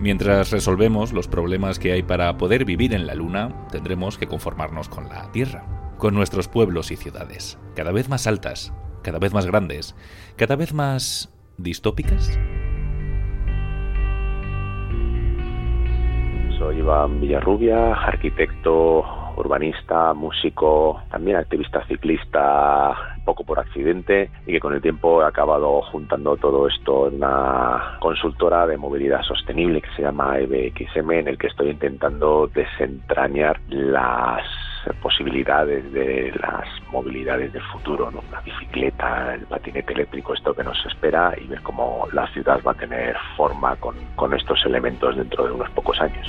Mientras 0.05 0.51
resolvemos 0.51 1.13
los 1.13 1.27
problemas 1.27 1.79
que 1.79 1.91
hay 1.91 2.03
para 2.03 2.37
poder 2.37 2.63
vivir 2.63 2.93
en 2.93 3.07
la 3.07 3.15
Luna, 3.15 3.67
tendremos 3.71 4.19
que 4.19 4.27
conformarnos 4.27 4.87
con 4.87 5.09
la 5.09 5.31
Tierra, 5.31 5.65
con 5.97 6.13
nuestros 6.13 6.47
pueblos 6.47 6.91
y 6.91 6.95
ciudades, 6.95 7.57
cada 7.75 7.91
vez 7.91 8.07
más 8.07 8.27
altas, 8.27 8.71
cada 9.01 9.17
vez 9.17 9.33
más 9.33 9.47
grandes, 9.47 9.95
cada 10.35 10.55
vez 10.55 10.73
más 10.73 11.33
distópicas. 11.57 12.37
Iván 16.71 17.21
Villarrubia, 17.21 17.93
arquitecto, 17.93 19.05
urbanista, 19.37 20.13
músico, 20.13 21.01
también 21.09 21.37
activista 21.37 21.85
ciclista, 21.87 22.95
poco 23.25 23.43
por 23.43 23.59
accidente 23.59 24.29
y 24.45 24.53
que 24.53 24.59
con 24.59 24.73
el 24.73 24.81
tiempo 24.81 25.21
he 25.21 25.25
acabado 25.25 25.81
juntando 25.83 26.37
todo 26.37 26.67
esto 26.67 27.07
en 27.07 27.15
una 27.15 27.97
consultora 27.99 28.65
de 28.67 28.77
movilidad 28.77 29.23
sostenible 29.23 29.81
que 29.81 29.89
se 29.95 30.03
llama 30.03 30.39
EBXM, 30.39 31.11
en 31.11 31.27
el 31.27 31.37
que 31.37 31.47
estoy 31.47 31.71
intentando 31.71 32.47
desentrañar 32.47 33.59
las 33.69 34.43
posibilidades 35.01 35.91
de 35.91 36.31
las 36.39 36.67
movilidades 36.91 37.51
del 37.53 37.63
futuro, 37.63 38.11
¿no? 38.11 38.23
la 38.31 38.41
bicicleta, 38.41 39.33
el 39.33 39.45
patinete 39.45 39.93
eléctrico, 39.93 40.33
esto 40.33 40.53
que 40.53 40.63
nos 40.63 40.77
espera 40.85 41.33
y 41.39 41.47
ver 41.47 41.61
cómo 41.61 42.07
la 42.13 42.27
ciudad 42.27 42.59
va 42.65 42.71
a 42.71 42.75
tener 42.75 43.15
forma 43.35 43.75
con, 43.77 43.95
con 44.15 44.33
estos 44.33 44.63
elementos 44.65 45.15
dentro 45.15 45.45
de 45.45 45.51
unos 45.51 45.69
pocos 45.71 45.99
años 46.01 46.27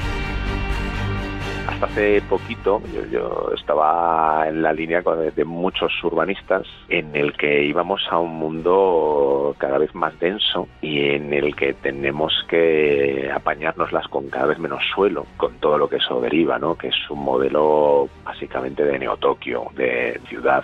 hasta 1.67 1.87
hace 1.87 2.23
poquito 2.23 2.81
yo, 3.11 3.51
estaba 3.55 4.47
en 4.49 4.63
la 4.63 4.73
línea 4.73 5.03
de 5.03 5.45
muchos 5.45 5.93
urbanistas 6.05 6.67
en 6.89 7.15
el 7.15 7.33
que 7.35 7.65
íbamos 7.65 8.03
a 8.11 8.19
un 8.19 8.37
mundo 8.37 9.55
cada 9.59 9.79
vez 9.79 9.95
más 9.95 10.19
denso 10.19 10.69
y 10.81 11.11
en 11.11 11.33
el 11.33 11.55
que 11.55 11.75
tenemos 11.75 12.33
que 12.49 13.31
apañárnoslas 13.35 14.09
con 14.09 14.29
cada 14.29 14.47
vez 14.47 14.59
menos 14.59 14.83
suelo, 14.95 15.27
con 15.37 15.55
todo 15.59 15.79
lo 15.79 15.89
que 15.89 15.97
eso 15.97 16.21
deriva, 16.21 16.59
¿no? 16.59 16.77
que 16.77 16.89
es 16.89 17.11
un 17.11 17.23
modelo 17.23 18.09
básicamente 18.25 18.85
de 18.85 18.99
Neotokio, 18.99 19.67
de 19.75 20.21
ciudad 20.29 20.63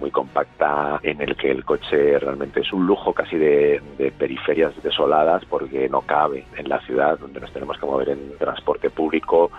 muy 0.00 0.10
compacta 0.10 0.98
en 1.02 1.20
el 1.20 1.36
que 1.36 1.50
el 1.50 1.64
coche 1.64 2.18
realmente 2.18 2.60
es 2.60 2.72
un 2.72 2.86
lujo 2.86 3.12
casi 3.12 3.36
de, 3.36 3.82
de, 3.98 4.10
periferias 4.10 4.72
desoladas 4.82 5.44
porque 5.44 5.90
no 5.90 6.00
cabe 6.00 6.46
en 6.56 6.70
la 6.70 6.80
ciudad 6.80 7.18
donde 7.18 7.40
nos 7.40 7.52
tenemos 7.52 7.78
que 7.78 7.84
mover 7.84 8.08
en 8.08 8.38
transporte 8.38 8.88
público 8.88 9.50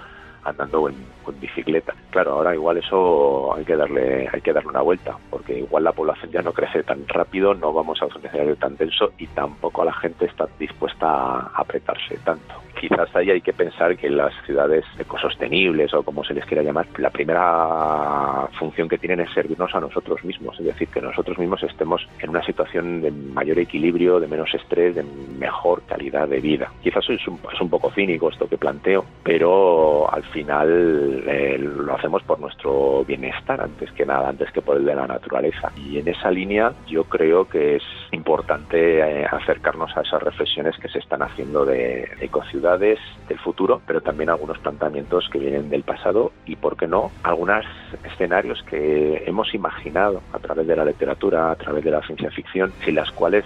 andando 0.44 0.90
en, 0.90 0.96
bicicleta. 1.40 1.96
Claro, 2.10 2.34
ahora 2.34 2.54
igual 2.54 2.78
eso 2.78 3.56
hay 3.56 3.64
que 3.64 3.76
darle 3.76 4.28
hay 4.32 4.42
que 4.42 4.52
darle 4.52 4.70
una 4.70 4.82
vuelta, 4.82 5.18
porque 5.30 5.60
igual 5.60 5.86
la 5.86 5.94
población 5.94 6.30
ya 6.30 6.42
no 6.42 6.52
crece 6.52 6.84
tan 6.84 7.08
rápido, 7.08 7.54
no 7.54 7.72
vamos 7.72 8.02
a 8.02 8.06
un 8.06 8.26
escenario 8.26 8.56
tan 8.58 8.76
denso 8.76 9.14
y 9.18 9.28
tampoco 9.28 9.86
la 9.86 9.94
gente 9.94 10.26
está 10.26 10.48
dispuesta 10.60 11.08
a 11.08 11.52
apretarse 11.56 12.18
tanto. 12.26 12.54
Quizás 12.80 13.16
ahí 13.16 13.30
hay 13.32 13.42
que 13.42 13.54
pensar 13.54 13.96
que 13.98 14.10
las 14.10 14.34
ciudades 14.46 14.86
ecosostenibles 14.98 15.94
o 15.94 16.04
como 16.04 16.24
se 16.24 16.34
les 16.34 16.46
quiera 16.46 16.64
llamar, 16.64 16.88
la 16.98 17.10
primera 17.10 18.48
función 18.60 18.90
que 18.90 18.98
tienen 18.98 19.22
es 19.22 19.32
servirnos 19.34 19.74
a 19.76 19.80
nosotros 19.80 20.24
mismos, 20.24 20.60
es 20.60 20.66
decir, 20.66 20.88
que 20.88 21.02
nosotros 21.02 21.38
mismos 21.38 21.64
estemos 21.64 22.08
en 22.20 22.30
una 22.30 22.44
situación 22.44 23.02
de 23.02 23.12
mayor 23.12 23.60
equilibrio, 23.60 24.20
de 24.20 24.28
menos 24.28 24.54
estrés, 24.54 24.96
de 24.96 25.04
mejor 25.38 25.84
calidad 25.84 26.28
de 26.28 26.40
vida. 26.40 26.72
Quizás 26.82 27.10
es 27.10 27.28
un, 27.28 27.40
es 27.54 27.62
un 27.62 27.70
poco 27.70 27.92
cínico 27.92 28.30
esto 28.30 28.48
que 28.48 28.58
planteo, 28.58 29.06
pero 29.24 30.12
al 30.12 30.24
final 30.24 31.24
eh, 31.28 31.58
lo 31.58 31.96
hacemos 31.96 32.24
por 32.24 32.40
nuestro 32.40 33.04
bienestar 33.06 33.62
antes 33.62 33.92
que 33.92 34.06
nada, 34.06 34.30
antes 34.30 34.52
que 34.52 34.62
por 34.62 34.78
el 34.78 34.86
de 34.86 34.96
la 34.96 35.08
naturaleza. 35.08 35.72
Y 35.78 36.00
en 36.00 36.08
esa 36.08 36.32
línea 36.32 36.74
yo 36.88 37.04
creo 37.06 37.48
que 37.48 37.78
es 37.78 37.84
importante 38.12 39.00
eh, 39.00 39.26
acercarnos 39.26 39.96
a 39.96 40.02
esas 40.02 40.22
reflexiones 40.22 40.78
que 40.78 40.90
se 40.90 41.00
están 41.00 41.22
haciendo 41.22 41.66
de 41.66 42.08
ecociudades 42.20 42.61
del 42.62 43.40
futuro, 43.44 43.82
pero 43.86 44.02
también 44.02 44.30
algunos 44.30 44.60
planteamientos 44.60 45.28
que 45.30 45.40
vienen 45.40 45.70
del 45.70 45.84
pasado 45.84 46.32
y, 46.46 46.56
¿por 46.56 46.78
qué 46.78 46.88
no?, 46.88 47.12
algunos 47.24 47.66
escenarios 48.04 48.62
que 48.64 49.24
hemos 49.26 49.54
imaginado 49.54 50.22
a 50.34 50.40
través 50.40 50.68
de 50.68 50.76
la 50.76 50.86
literatura, 50.86 51.52
a 51.52 51.56
través 51.56 51.84
de 51.84 51.92
la 51.92 52.02
ciencia 52.02 52.30
ficción, 52.32 52.72
sin 52.86 52.96
las 52.96 53.12
cuales 53.12 53.46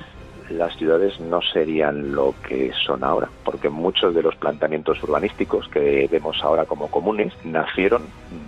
las 0.49 0.75
ciudades 0.78 1.19
no 1.19 1.41
serían 1.41 2.13
lo 2.13 2.36
que 2.47 2.71
son 2.86 3.04
ahora, 3.04 3.30
porque 3.43 3.69
muchos 3.69 4.13
de 4.13 4.21
los 4.21 4.36
planteamientos 4.36 5.01
urbanísticos 5.04 5.67
que 5.69 6.08
vemos 6.12 6.43
ahora 6.43 6.65
como 6.65 6.88
comunes 6.88 7.34
nacieron 7.43 8.04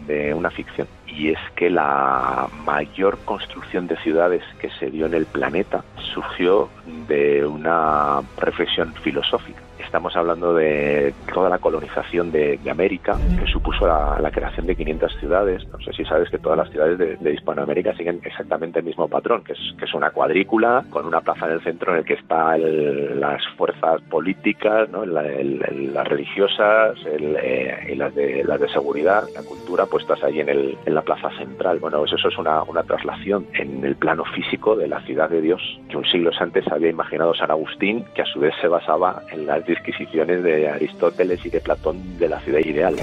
de 0.06 0.34
una 0.34 0.50
ficción. 0.50 0.88
Y 1.08 1.30
es 1.30 1.40
que 1.56 1.70
la 1.70 2.48
mayor 2.66 3.18
construcción 3.26 3.88
de 3.88 3.98
ciudades 3.98 4.44
que 4.60 4.70
se 4.72 4.92
dio 4.92 5.08
en 5.08 5.16
el 5.16 5.26
planeta 5.26 5.84
surgió 6.14 6.70
de 7.08 7.46
una 7.46 8.22
reflexión 8.38 8.94
filosófica 9.02 9.62
Estamos 9.88 10.15
hablando 10.17 10.54
de 10.54 11.13
toda 11.34 11.50
la 11.50 11.60
colonización 11.60 12.32
de, 12.32 12.60
América, 12.69 13.17
que 13.39 13.50
supuso 13.50 13.88
la, 13.88 14.30
creación 14.32 14.67
de 14.67 14.76
500 14.76 15.15
ciudades. 15.17 15.65
No 15.69 15.80
sé 15.80 15.93
si 15.93 16.04
sabes 16.04 16.30
que 16.30 16.38
todas 16.38 16.58
las 16.58 16.69
ciudades 16.69 16.97
de, 16.97 17.34
Hispanoamérica 17.34 17.95
siguen 17.95 18.19
exactamente 18.23 18.80
el 18.80 18.86
mismo 18.86 19.08
patrón, 19.08 19.45
que 19.45 19.54
es, 19.54 19.60
que 19.80 19.86
es 19.86 19.93
una 19.93 20.12
cuadrícula 20.12 20.84
con 20.89 21.06
una 21.06 21.21
plaza 21.21 21.45
en 21.45 21.54
el 21.54 21.63
centro 21.63 21.93
en 21.93 22.00
el 22.00 22.06
que 22.06 22.15
están 22.15 23.19
las 23.19 23.41
fuerzas 23.56 24.02
políticas, 24.10 24.89
¿no? 24.89 25.06
las 25.06 26.08
religiosas 26.08 26.97
eh, 27.06 27.88
y 27.89 27.95
las 27.95 28.13
de, 28.13 28.43
las 28.43 28.60
de 28.60 28.67
seguridad, 28.67 29.23
la 29.34 29.43
cultura, 29.43 29.86
puestas 29.86 30.21
ahí 30.21 30.41
en, 30.41 30.50
el, 30.50 30.78
en 30.86 30.93
la 30.93 31.02
plaza 31.02 31.30
central. 31.38 31.80
Bueno, 31.80 32.00
pues 32.00 32.12
eso 32.12 32.28
es 32.28 32.38
una, 32.38 32.62
una 32.63 32.84
traslación 32.84 33.47
en 33.54 33.86
el 33.86 33.95
plano 33.95 34.26
físico 34.26 34.76
de 34.76 34.89
la 34.89 35.00
ciudad 35.04 35.30
de 35.30 35.41
Dios, 35.41 35.62
que 35.89 35.95
un 35.95 36.06
siglo 36.06 36.32
antes 36.39 36.67
había 36.71 36.89
imaginado 36.89 37.34
San 37.34 37.52
Agustín, 37.52 38.06
que 38.13 38.21
a 38.21 38.26
su 38.26 38.39
vez 38.39 38.54
se 38.62 38.67
basaba 38.67 39.23
en 39.32 39.45
las 39.45 39.65
disquisiciones 39.78 40.44
de 40.44 40.70
Aristóteles 40.70 41.46
y 41.46 41.50
de 41.50 41.62
Platón 41.62 42.18
de 42.18 42.30
la 42.30 42.40
ciudad 42.42 42.60
ideal. 42.60 42.96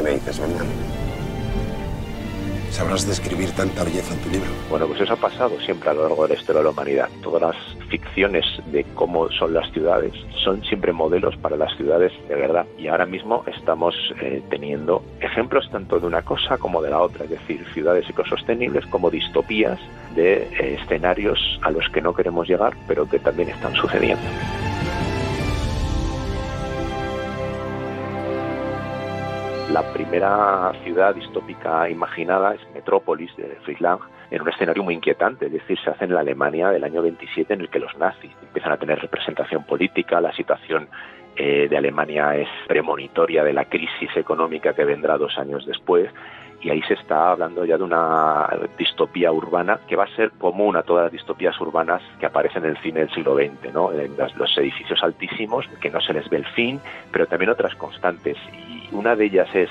¿Sabrás 2.71 3.07
describir 3.07 3.53
tanta 3.53 3.85
belleza 3.85 4.15
en 4.15 4.21
tu 4.21 4.31
libro? 4.31 4.51
Bueno, 4.69 4.89
pues 4.89 5.01
eso 5.01 5.13
ha 5.13 5.17
pasado 5.17 5.61
siempre 5.61 5.91
a 5.91 5.95
lo 5.95 6.09
largo 6.09 6.25
de 6.25 6.35
la 6.35 6.41
historia 6.41 6.59
de 6.59 6.65
la 6.65 6.71
humanidad. 6.71 7.09
Todas 7.23 7.43
las 7.43 7.89
ficciones 7.89 8.45
de 8.73 8.83
cómo 8.95 9.31
son 9.31 9.55
las 9.55 9.71
ciudades 9.71 10.13
son 10.43 10.65
siempre 10.65 10.93
modelos 10.93 11.37
para 11.37 11.57
las 11.57 11.73
ciudades 11.77 12.13
de 12.29 12.35
verdad. 12.35 12.67
Y 12.77 12.89
ahora 12.89 13.07
mismo 13.07 13.45
estamos 13.47 13.95
eh, 14.21 14.43
teniendo 14.51 15.05
ejemplos 15.21 15.71
tanto 15.71 16.01
de 16.01 16.07
una 16.09 16.23
cosa 16.23 16.59
como 16.59 16.83
de 16.83 16.91
la 16.91 17.01
otra, 17.01 17.25
es 17.25 17.31
decir, 17.31 17.65
ciudades 17.73 18.11
ecosostenibles 18.11 18.85
como 18.87 19.09
distopías 19.09 19.79
de 20.17 20.43
eh, 20.43 20.79
escenarios 20.83 21.61
a 21.63 21.71
los 21.71 21.89
que 21.91 22.01
no 22.01 22.13
queremos 22.13 22.49
llegar, 22.49 22.75
pero 22.89 23.09
que 23.09 23.21
también 23.21 23.51
están 23.51 23.75
sucediendo. 23.77 24.25
La 29.75 29.83
primera 29.93 30.71
ciudad 30.85 31.17
distópica 31.17 31.91
imaginada 31.91 32.55
es 32.55 32.61
Metrópolis 32.73 33.37
de 33.37 33.59
Friedland, 33.65 34.03
en 34.31 34.41
un 34.41 34.49
escenario 34.49 34.85
muy 34.85 34.95
inquietante, 34.95 35.47
es 35.47 35.53
decir, 35.53 35.77
se 35.83 35.91
hace 35.91 36.05
en 36.05 36.15
la 36.15 36.21
Alemania 36.21 36.69
del 36.69 36.85
año 36.85 37.03
27 37.03 37.55
en 37.55 37.63
el 37.63 37.69
que 37.69 37.81
los 37.81 37.93
nazis 37.99 38.31
empiezan 38.41 38.71
a 38.71 38.77
tener 38.77 39.01
representación 39.01 39.65
política, 39.65 40.21
la 40.21 40.33
situación 40.33 40.89
eh, 41.35 41.67
de 41.69 41.77
Alemania 41.77 42.37
es 42.37 42.47
premonitoria 42.69 43.43
de 43.43 43.53
la 43.53 43.65
crisis 43.65 44.17
económica 44.17 44.75
que 44.75 44.85
vendrá 44.85 45.19
dos 45.19 45.37
años 45.39 45.67
después 45.67 46.09
y 46.65 46.71
ahí 46.71 46.81
se 46.83 46.95
está 46.95 47.33
hablando 47.33 47.65
ya 47.65 47.77
de 47.77 47.83
una 47.83 48.49
distopía 48.79 49.31
urbana 49.33 49.81
que 49.87 49.97
va 49.97 50.05
a 50.05 50.17
ser 50.17 50.31
común 50.31 50.77
a 50.77 50.83
todas 50.83 51.05
las 51.05 51.13
distopías 51.13 51.61
urbanas 51.61 52.01
que 52.19 52.27
aparecen 52.27 52.65
en 52.65 52.71
el 52.71 52.79
cine 52.79 53.01
del 53.01 53.11
siglo 53.11 53.35
XX, 53.35 53.75
¿no? 53.75 53.93
En 53.93 54.17
los 54.17 54.57
edificios 54.57 55.03
altísimos, 55.03 55.67
que 55.81 55.91
no 55.91 56.01
se 56.01 56.15
les 56.15 56.29
ve 56.31 56.39
el 56.39 56.47
fin, 56.47 56.81
pero 57.13 57.27
también 57.27 57.51
otras 57.51 57.75
constantes. 57.75 58.39
Y 58.53 58.84
una 58.95 59.17
de 59.17 59.27
ellas 59.27 59.49
es 59.55 59.69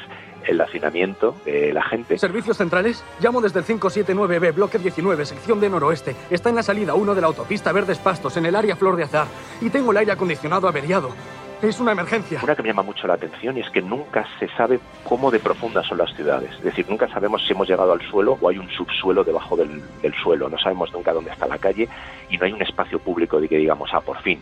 el 0.48 0.60
hacinamiento 0.60 1.36
de 1.46 1.74
la 1.74 1.84
gente. 1.84 2.18
Servicios 2.18 2.58
centrales. 2.58 3.04
Llamo 3.20 3.42
desde 3.42 3.60
el 3.60 3.66
579B, 3.66 4.54
bloque 4.54 4.78
19, 4.78 5.26
sección 5.26 5.60
de 5.60 5.70
noroeste. 5.70 6.16
Está 6.30 6.50
en 6.50 6.56
la 6.56 6.64
salida 6.64 6.96
1 6.96 7.16
de 7.16 7.22
la 7.22 7.28
autopista 7.28 7.72
Verdes 7.72 8.00
Pastos, 8.00 8.38
en 8.38 8.46
el 8.46 8.56
área 8.56 8.76
Flor 8.76 8.96
de 8.96 9.04
Azar. 9.04 9.28
Y 9.62 9.70
tengo 9.70 9.92
el 9.92 9.98
aire 9.98 10.12
acondicionado 10.12 10.68
averiado. 10.68 11.12
Es 11.62 11.80
una 11.80 11.94
emergencia. 11.94 12.42
Una 12.44 12.58
que 12.58 12.62
me 12.62 12.68
llama 12.68 12.84
mucho 12.84 13.08
la 13.08 13.14
atención 13.14 13.58
y 13.58 13.62
es 13.62 13.70
que 13.70 13.82
nunca 13.82 14.28
se 14.38 14.50
sabe 14.50 14.82
cómo 15.06 15.32
de 15.32 15.40
profundas 15.40 15.88
son 15.88 15.98
las 15.98 16.14
ciudades. 16.14 16.52
Es 16.58 16.64
decir, 16.64 16.86
nunca 16.90 17.08
sabemos 17.08 17.42
si 17.46 17.54
hemos 17.54 17.70
llegado 17.70 17.94
al 17.94 18.02
suelo 18.02 18.38
o 18.42 18.50
hay 18.50 18.58
un 18.58 18.70
subsuelo 18.70 19.24
debajo 19.24 19.56
del, 19.56 19.82
del 20.02 20.14
suelo. 20.16 20.50
No 20.50 20.58
sabemos 20.58 20.92
nunca 20.92 21.14
dónde 21.14 21.32
está 21.32 21.48
la 21.48 21.58
calle 21.58 21.88
y 22.30 22.38
no 22.38 22.46
hay 22.46 22.52
un 22.52 22.62
espacio 22.62 23.00
público 23.00 23.40
de 23.40 23.48
que 23.48 23.56
digamos, 23.56 23.90
ah, 23.94 24.02
por 24.02 24.22
fin, 24.22 24.42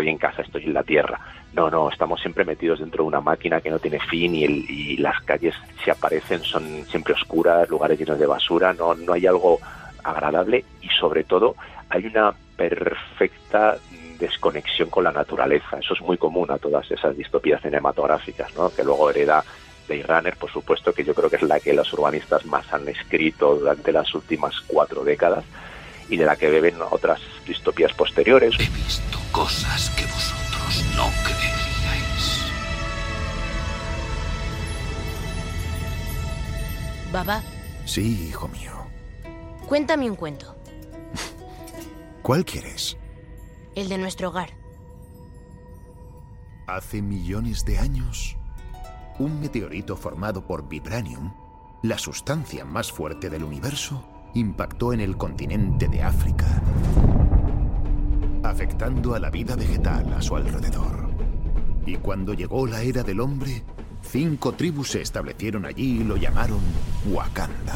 estoy 0.00 0.12
en 0.12 0.18
casa, 0.18 0.42
estoy 0.42 0.64
en 0.64 0.72
la 0.72 0.82
tierra. 0.82 1.20
No, 1.52 1.68
no, 1.68 1.90
estamos 1.90 2.20
siempre 2.20 2.44
metidos 2.44 2.80
dentro 2.80 3.04
de 3.04 3.08
una 3.08 3.20
máquina 3.20 3.60
que 3.60 3.70
no 3.70 3.78
tiene 3.78 4.00
fin 4.00 4.34
y, 4.34 4.96
las 4.96 5.20
calles, 5.24 5.54
si 5.84 5.90
aparecen, 5.90 6.42
son 6.42 6.86
siempre 6.86 7.12
oscuras, 7.12 7.68
lugares 7.68 7.98
llenos 7.98 8.18
de 8.18 8.26
basura, 8.26 8.72
no, 8.72 8.94
no 8.94 9.12
hay 9.12 9.26
algo 9.26 9.58
agradable 10.02 10.64
y 10.80 10.88
sobre 10.88 11.24
todo 11.24 11.54
hay 11.90 12.06
una 12.06 12.32
perfecta 12.56 13.76
desconexión 14.18 14.88
con 14.88 15.04
la 15.04 15.12
naturaleza. 15.12 15.78
Eso 15.78 15.94
es 15.94 16.00
muy 16.00 16.16
común 16.16 16.50
a 16.50 16.58
todas 16.58 16.90
esas 16.90 17.14
distopías 17.16 17.60
cinematográficas, 17.60 18.54
¿no? 18.54 18.70
que 18.70 18.84
luego 18.84 19.10
hereda 19.10 19.44
Blade 19.86 20.04
Runner, 20.04 20.36
por 20.36 20.50
supuesto, 20.50 20.94
que 20.94 21.04
yo 21.04 21.14
creo 21.14 21.28
que 21.28 21.36
es 21.36 21.42
la 21.42 21.60
que 21.60 21.74
los 21.74 21.92
urbanistas 21.92 22.46
más 22.46 22.72
han 22.72 22.88
escrito 22.88 23.56
durante 23.56 23.92
las 23.92 24.14
últimas 24.14 24.54
cuatro 24.66 25.04
décadas 25.04 25.44
y 26.10 26.16
de 26.16 26.26
la 26.26 26.36
que 26.36 26.50
beben 26.50 26.76
otras 26.90 27.20
distopías 27.46 27.92
posteriores. 27.94 28.54
He 28.58 28.68
visto 28.68 29.18
cosas 29.32 29.90
que 29.90 30.04
vosotros 30.04 30.84
no 30.96 31.08
creeríais. 31.24 32.50
Baba, 37.12 37.42
Sí, 37.84 38.28
hijo 38.28 38.46
mío. 38.48 38.72
cuéntame 39.66 40.08
un 40.10 40.16
cuento. 40.16 40.54
¿Cuál 42.22 42.44
quieres? 42.44 42.96
El 43.74 43.88
de 43.88 43.98
nuestro 43.98 44.28
hogar. 44.28 44.50
Hace 46.66 47.02
millones 47.02 47.64
de 47.64 47.78
años, 47.78 48.36
un 49.18 49.40
meteorito 49.40 49.96
formado 49.96 50.46
por 50.46 50.68
vibranium, 50.68 51.32
la 51.82 51.98
sustancia 51.98 52.64
más 52.64 52.92
fuerte 52.92 53.28
del 53.30 53.42
universo, 53.42 54.04
impactó 54.34 54.92
en 54.92 55.00
el 55.00 55.16
continente 55.16 55.88
de 55.88 56.02
África, 56.02 56.62
afectando 58.42 59.14
a 59.14 59.18
la 59.18 59.30
vida 59.30 59.56
vegetal 59.56 60.12
a 60.12 60.22
su 60.22 60.36
alrededor. 60.36 61.10
Y 61.86 61.96
cuando 61.96 62.34
llegó 62.34 62.66
la 62.66 62.82
era 62.82 63.02
del 63.02 63.20
hombre, 63.20 63.64
cinco 64.02 64.52
tribus 64.52 64.90
se 64.90 65.02
establecieron 65.02 65.64
allí 65.64 66.00
y 66.00 66.04
lo 66.04 66.16
llamaron 66.16 66.60
Wakanda. 67.10 67.74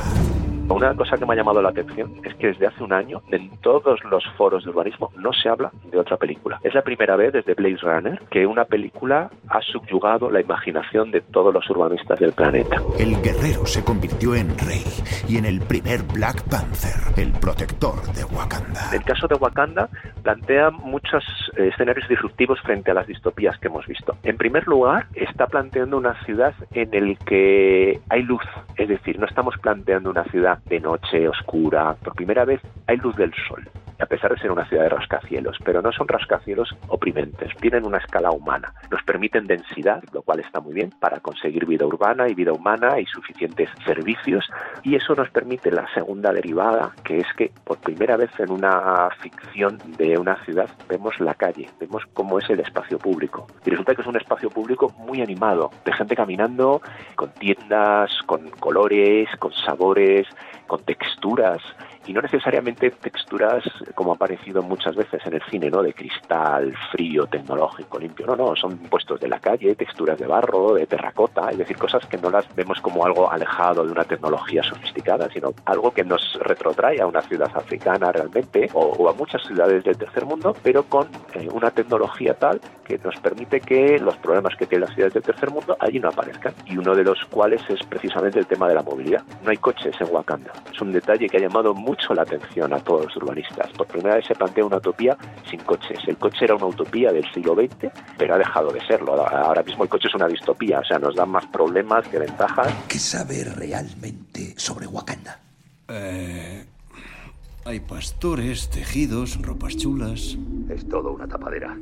Una 0.69 0.95
cosa 0.95 1.17
que 1.17 1.27
me 1.27 1.35
ha 1.35 1.37
llamado 1.37 1.61
la 1.61 1.69
atención 1.69 2.15
es 2.25 2.35
que 2.37 2.49
desde 2.49 2.67
hace 2.67 2.83
un 2.83 2.93
año 2.93 3.21
en 3.31 3.51
todos 3.59 4.03
los 4.05 4.25
foros 4.37 4.65
de 4.65 4.71
urbanismo 4.71 5.11
no 5.17 5.33
se 5.33 5.49
habla 5.49 5.71
de 5.91 5.99
otra 5.99 6.17
película. 6.17 6.59
Es 6.63 6.75
la 6.75 6.83
primera 6.83 7.17
vez 7.17 7.33
desde 7.33 7.55
Blade 7.55 7.77
Runner 7.83 8.19
que 8.31 8.47
una 8.47 8.65
película 8.65 9.31
ha 9.49 9.61
subyugado 9.61 10.31
la 10.31 10.41
imaginación 10.41 11.11
de 11.11 11.21
todos 11.21 11.53
los 11.53 11.69
urbanistas 11.69 12.19
del 12.19 12.33
planeta. 12.33 12.83
El 12.99 13.21
guerrero 13.21 13.67
se 13.67 13.85
convirtió 13.85 14.35
en 14.35 14.59
rey 14.59 14.85
y 15.29 15.37
en 15.37 15.45
el 15.45 15.61
primer 15.61 16.03
Black 16.03 16.43
Panther, 16.49 17.23
el 17.23 17.33
protector 17.33 18.01
de 18.15 18.25
Wakanda. 18.25 18.91
El 18.93 19.05
caso 19.05 19.29
de 19.29 19.35
Wakanda 19.35 19.89
plantea 20.23 20.71
muchos 20.71 21.23
eh, 21.57 21.69
escenarios 21.69 22.09
disruptivos 22.09 22.59
frente 22.63 22.91
a 22.91 22.95
las 22.95 23.07
distopías 23.07 23.59
que 23.59 23.69
hemos 23.69 23.87
visto. 23.87 24.17
En 24.23 24.39
primer 24.39 24.67
lugar, 24.67 25.07
está 25.15 25.47
planteando 25.47 25.99
una 25.99 26.15
ciudad 26.25 26.55
en 26.73 26.95
el 26.95 27.19
que 27.19 28.01
hay 28.09 28.23
luz, 28.23 28.43
es 28.77 28.89
decir, 28.89 29.19
no 29.19 29.27
estamos 29.27 29.55
planteando 29.59 30.11
una 30.11 30.25
ciudad 30.25 30.54
de 30.67 30.81
noche 30.81 31.29
oscura. 31.29 31.95
Por 32.03 32.15
primera 32.15 32.45
vez 32.45 32.61
hay 32.87 32.97
luz 32.97 33.17
del 33.17 33.33
sol, 33.49 33.69
a 33.99 34.07
pesar 34.07 34.35
de 34.35 34.41
ser 34.41 34.51
una 34.51 34.69
ciudad 34.69 34.85
de 34.85 34.89
rascacielos, 34.91 35.59
pero 35.65 35.83
no 35.83 35.93
son 35.93 36.09
rascacielos 36.09 36.75
oprimentes, 36.89 37.55
tienen 37.61 37.87
una 37.87 37.99
escala 37.99 38.31
humana, 38.31 38.73
nos 38.91 39.03
permiten 39.03 39.47
densidad, 39.47 40.03
lo 40.13 40.23
cual 40.23 40.41
está 40.41 40.61
muy 40.61 40.75
bien 40.75 40.91
para 41.01 41.21
conseguir 41.21 41.67
vida 41.67 41.87
urbana 41.87 42.29
y 42.29 42.35
vida 42.35 42.53
humana 42.53 42.99
y 42.99 43.07
suficientes 43.07 43.69
servicios, 43.85 44.49
y 44.83 44.97
eso 44.97 45.15
nos 45.15 45.31
permite 45.31 45.71
la 45.71 45.87
segunda 45.95 46.33
derivada, 46.33 46.93
que 47.05 47.19
es 47.19 47.27
que 47.37 47.53
por 47.65 47.79
primera 47.79 48.17
vez 48.17 48.31
en 48.39 48.51
una 48.51 49.09
ficción 49.21 49.79
de 49.97 50.19
una 50.19 50.37
ciudad 50.45 50.69
vemos 50.89 51.19
la 51.21 51.35
calle, 51.35 51.69
vemos 51.79 52.03
cómo 52.13 52.39
es 52.39 52.49
el 52.51 52.61
espacio 52.61 52.99
público. 52.99 53.47
Y 53.65 53.71
resulta 53.71 53.95
que 53.95 54.03
es 54.03 54.07
un 54.07 54.17
espacio 54.17 54.51
público 54.51 54.93
muy 54.99 55.23
animado, 55.23 55.71
de 55.85 55.93
gente 55.93 56.17
caminando, 56.17 56.81
con 57.17 57.33
tiendas, 57.33 58.11
con 58.27 58.51
colores, 58.51 59.29
con 59.39 59.53
sabores, 59.53 60.27
con 60.67 60.83
texturas 60.85 61.63
y 62.07 62.13
no 62.13 62.21
necesariamente 62.21 62.91
texturas 62.91 63.65
como 63.95 64.13
ha 64.13 64.15
aparecido 64.15 64.63
muchas 64.63 64.97
veces 64.97 65.21
en 65.27 65.35
el 65.35 65.43
cine, 65.51 65.71
¿no? 65.71 65.83
De 65.83 65.93
cristal, 65.93 66.75
frío, 66.93 67.27
tecnológico, 67.27 67.99
limpio. 67.99 68.27
No, 68.27 68.37
no, 68.37 68.57
son 68.57 68.79
puestos 68.79 69.21
de 69.21 69.29
la 69.29 69.39
calle, 69.41 69.75
texturas 69.75 70.19
de 70.19 70.27
barro, 70.27 70.75
de 70.75 70.87
terracota, 70.87 71.51
es 71.51 71.59
decir, 71.59 71.77
cosas 71.77 72.07
que 72.07 72.19
no 72.19 72.31
las 72.31 72.53
vemos 72.55 72.81
como 72.81 73.05
algo 73.05 73.31
alejado 73.31 73.85
de 73.85 73.93
una 73.93 74.05
tecnología 74.05 74.63
sofisticada, 74.63 75.29
sino 75.31 75.53
algo 75.65 75.93
que 75.93 76.05
nos 76.05 76.39
retrotrae 76.41 77.01
a 77.01 77.07
una 77.07 77.23
ciudad 77.23 77.51
africana 77.55 78.13
realmente 78.13 78.69
o, 78.73 79.09
a 79.09 79.15
muchas 79.15 79.43
ciudades 79.43 79.85
del 79.85 79.97
tercer 79.97 80.25
mundo, 80.25 80.55
pero 80.63 80.85
con 80.85 81.09
eh, 81.35 81.49
una 81.53 81.71
tecnología 81.71 82.35
tal 82.35 82.61
que 82.85 82.99
nos 82.99 83.17
permite 83.17 83.61
que 83.61 83.99
los 83.99 84.17
problemas 84.19 84.57
que 84.57 84.67
tienen 84.67 84.87
las 84.87 84.95
ciudades 84.95 85.15
del 85.15 85.23
tercer 85.23 85.51
mundo 85.51 85.77
allí 85.81 85.99
no 85.99 86.09
aparezcan. 86.09 86.55
Y 86.67 86.77
uno 86.77 86.95
de 86.95 87.05
los 87.05 87.25
cuales 87.27 87.63
es 87.69 87.83
precisamente 87.87 88.39
el 88.39 88.47
tema 88.47 88.69
de 88.69 88.75
la 88.75 88.83
movilidad. 88.83 89.23
No 89.43 89.51
hay 89.51 89.57
coches 89.57 89.95
en 90.01 90.09
Wakanda. 90.11 90.53
Es 90.73 90.81
un 90.81 90.93
detalle 90.93 91.29
que 91.29 91.39
ha 91.39 91.41
llamado 91.41 91.75
mucho 91.75 91.94
la 92.15 92.23
atención 92.23 92.73
a 92.73 92.79
todos 92.81 93.07
los 93.07 93.17
urbanistas. 93.17 93.71
Por 93.73 93.87
primera 93.87 94.17
vez 94.17 94.27
se 94.27 94.35
plantea 94.35 94.65
una 94.65 94.77
utopía 94.79 95.17
sin 95.49 95.61
coches. 95.61 95.99
El 96.07 96.17
coche 96.17 96.45
era 96.45 96.57
una 96.57 96.67
utopía 96.67 97.13
del 97.13 97.25
siglo 97.33 97.55
XX, 97.55 97.91
pero 98.19 98.35
ha 98.35 98.39
dejado 98.39 98.73
de 98.73 98.81
serlo. 98.87 99.15
Ahora 99.15 99.63
mismo 99.63 99.85
el 99.85 99.89
coche 99.89 100.09
es 100.09 100.15
una 100.15 100.27
distopía, 100.27 100.81
o 100.81 100.85
sea, 100.85 100.99
nos 100.99 101.15
da 101.15 101.27
más 101.27 101.47
problemas 101.47 102.07
que 102.09 102.19
ventajas. 102.19 102.73
¿Qué 102.89 102.99
sabe 102.99 103.45
realmente 103.45 104.55
sobre 104.57 104.87
Wakanda? 104.87 105.41
Eh, 105.89 106.65
hay 107.65 107.81
pastores, 107.81 108.69
tejidos, 108.71 109.41
ropas 109.41 109.77
chulas. 109.77 110.37
Es 110.69 110.89
todo 110.89 111.13
una 111.13 111.29
tapadera. 111.29 111.79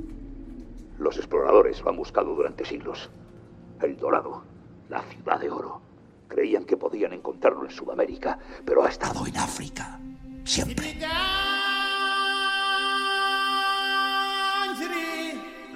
Los 0.98 1.16
exploradores 1.16 1.81
lo 1.83 1.90
han 1.90 1.96
buscado 1.96 2.35
durante 2.35 2.64
siglos. 2.64 3.11
El 3.81 3.96
Dorado, 3.96 4.44
la 4.88 5.03
ciudad 5.03 5.40
de 5.40 5.51
oro. 5.51 5.81
Creían 6.33 6.64
que 6.64 6.79
podían 6.79 7.12
encontrarlo 7.12 7.66
en 7.66 7.71
Sudamérica, 7.71 8.38
pero 8.64 8.83
ha 8.83 8.88
estado 8.88 9.27
en 9.27 9.37
África. 9.37 10.01
Siempre. 10.45 10.97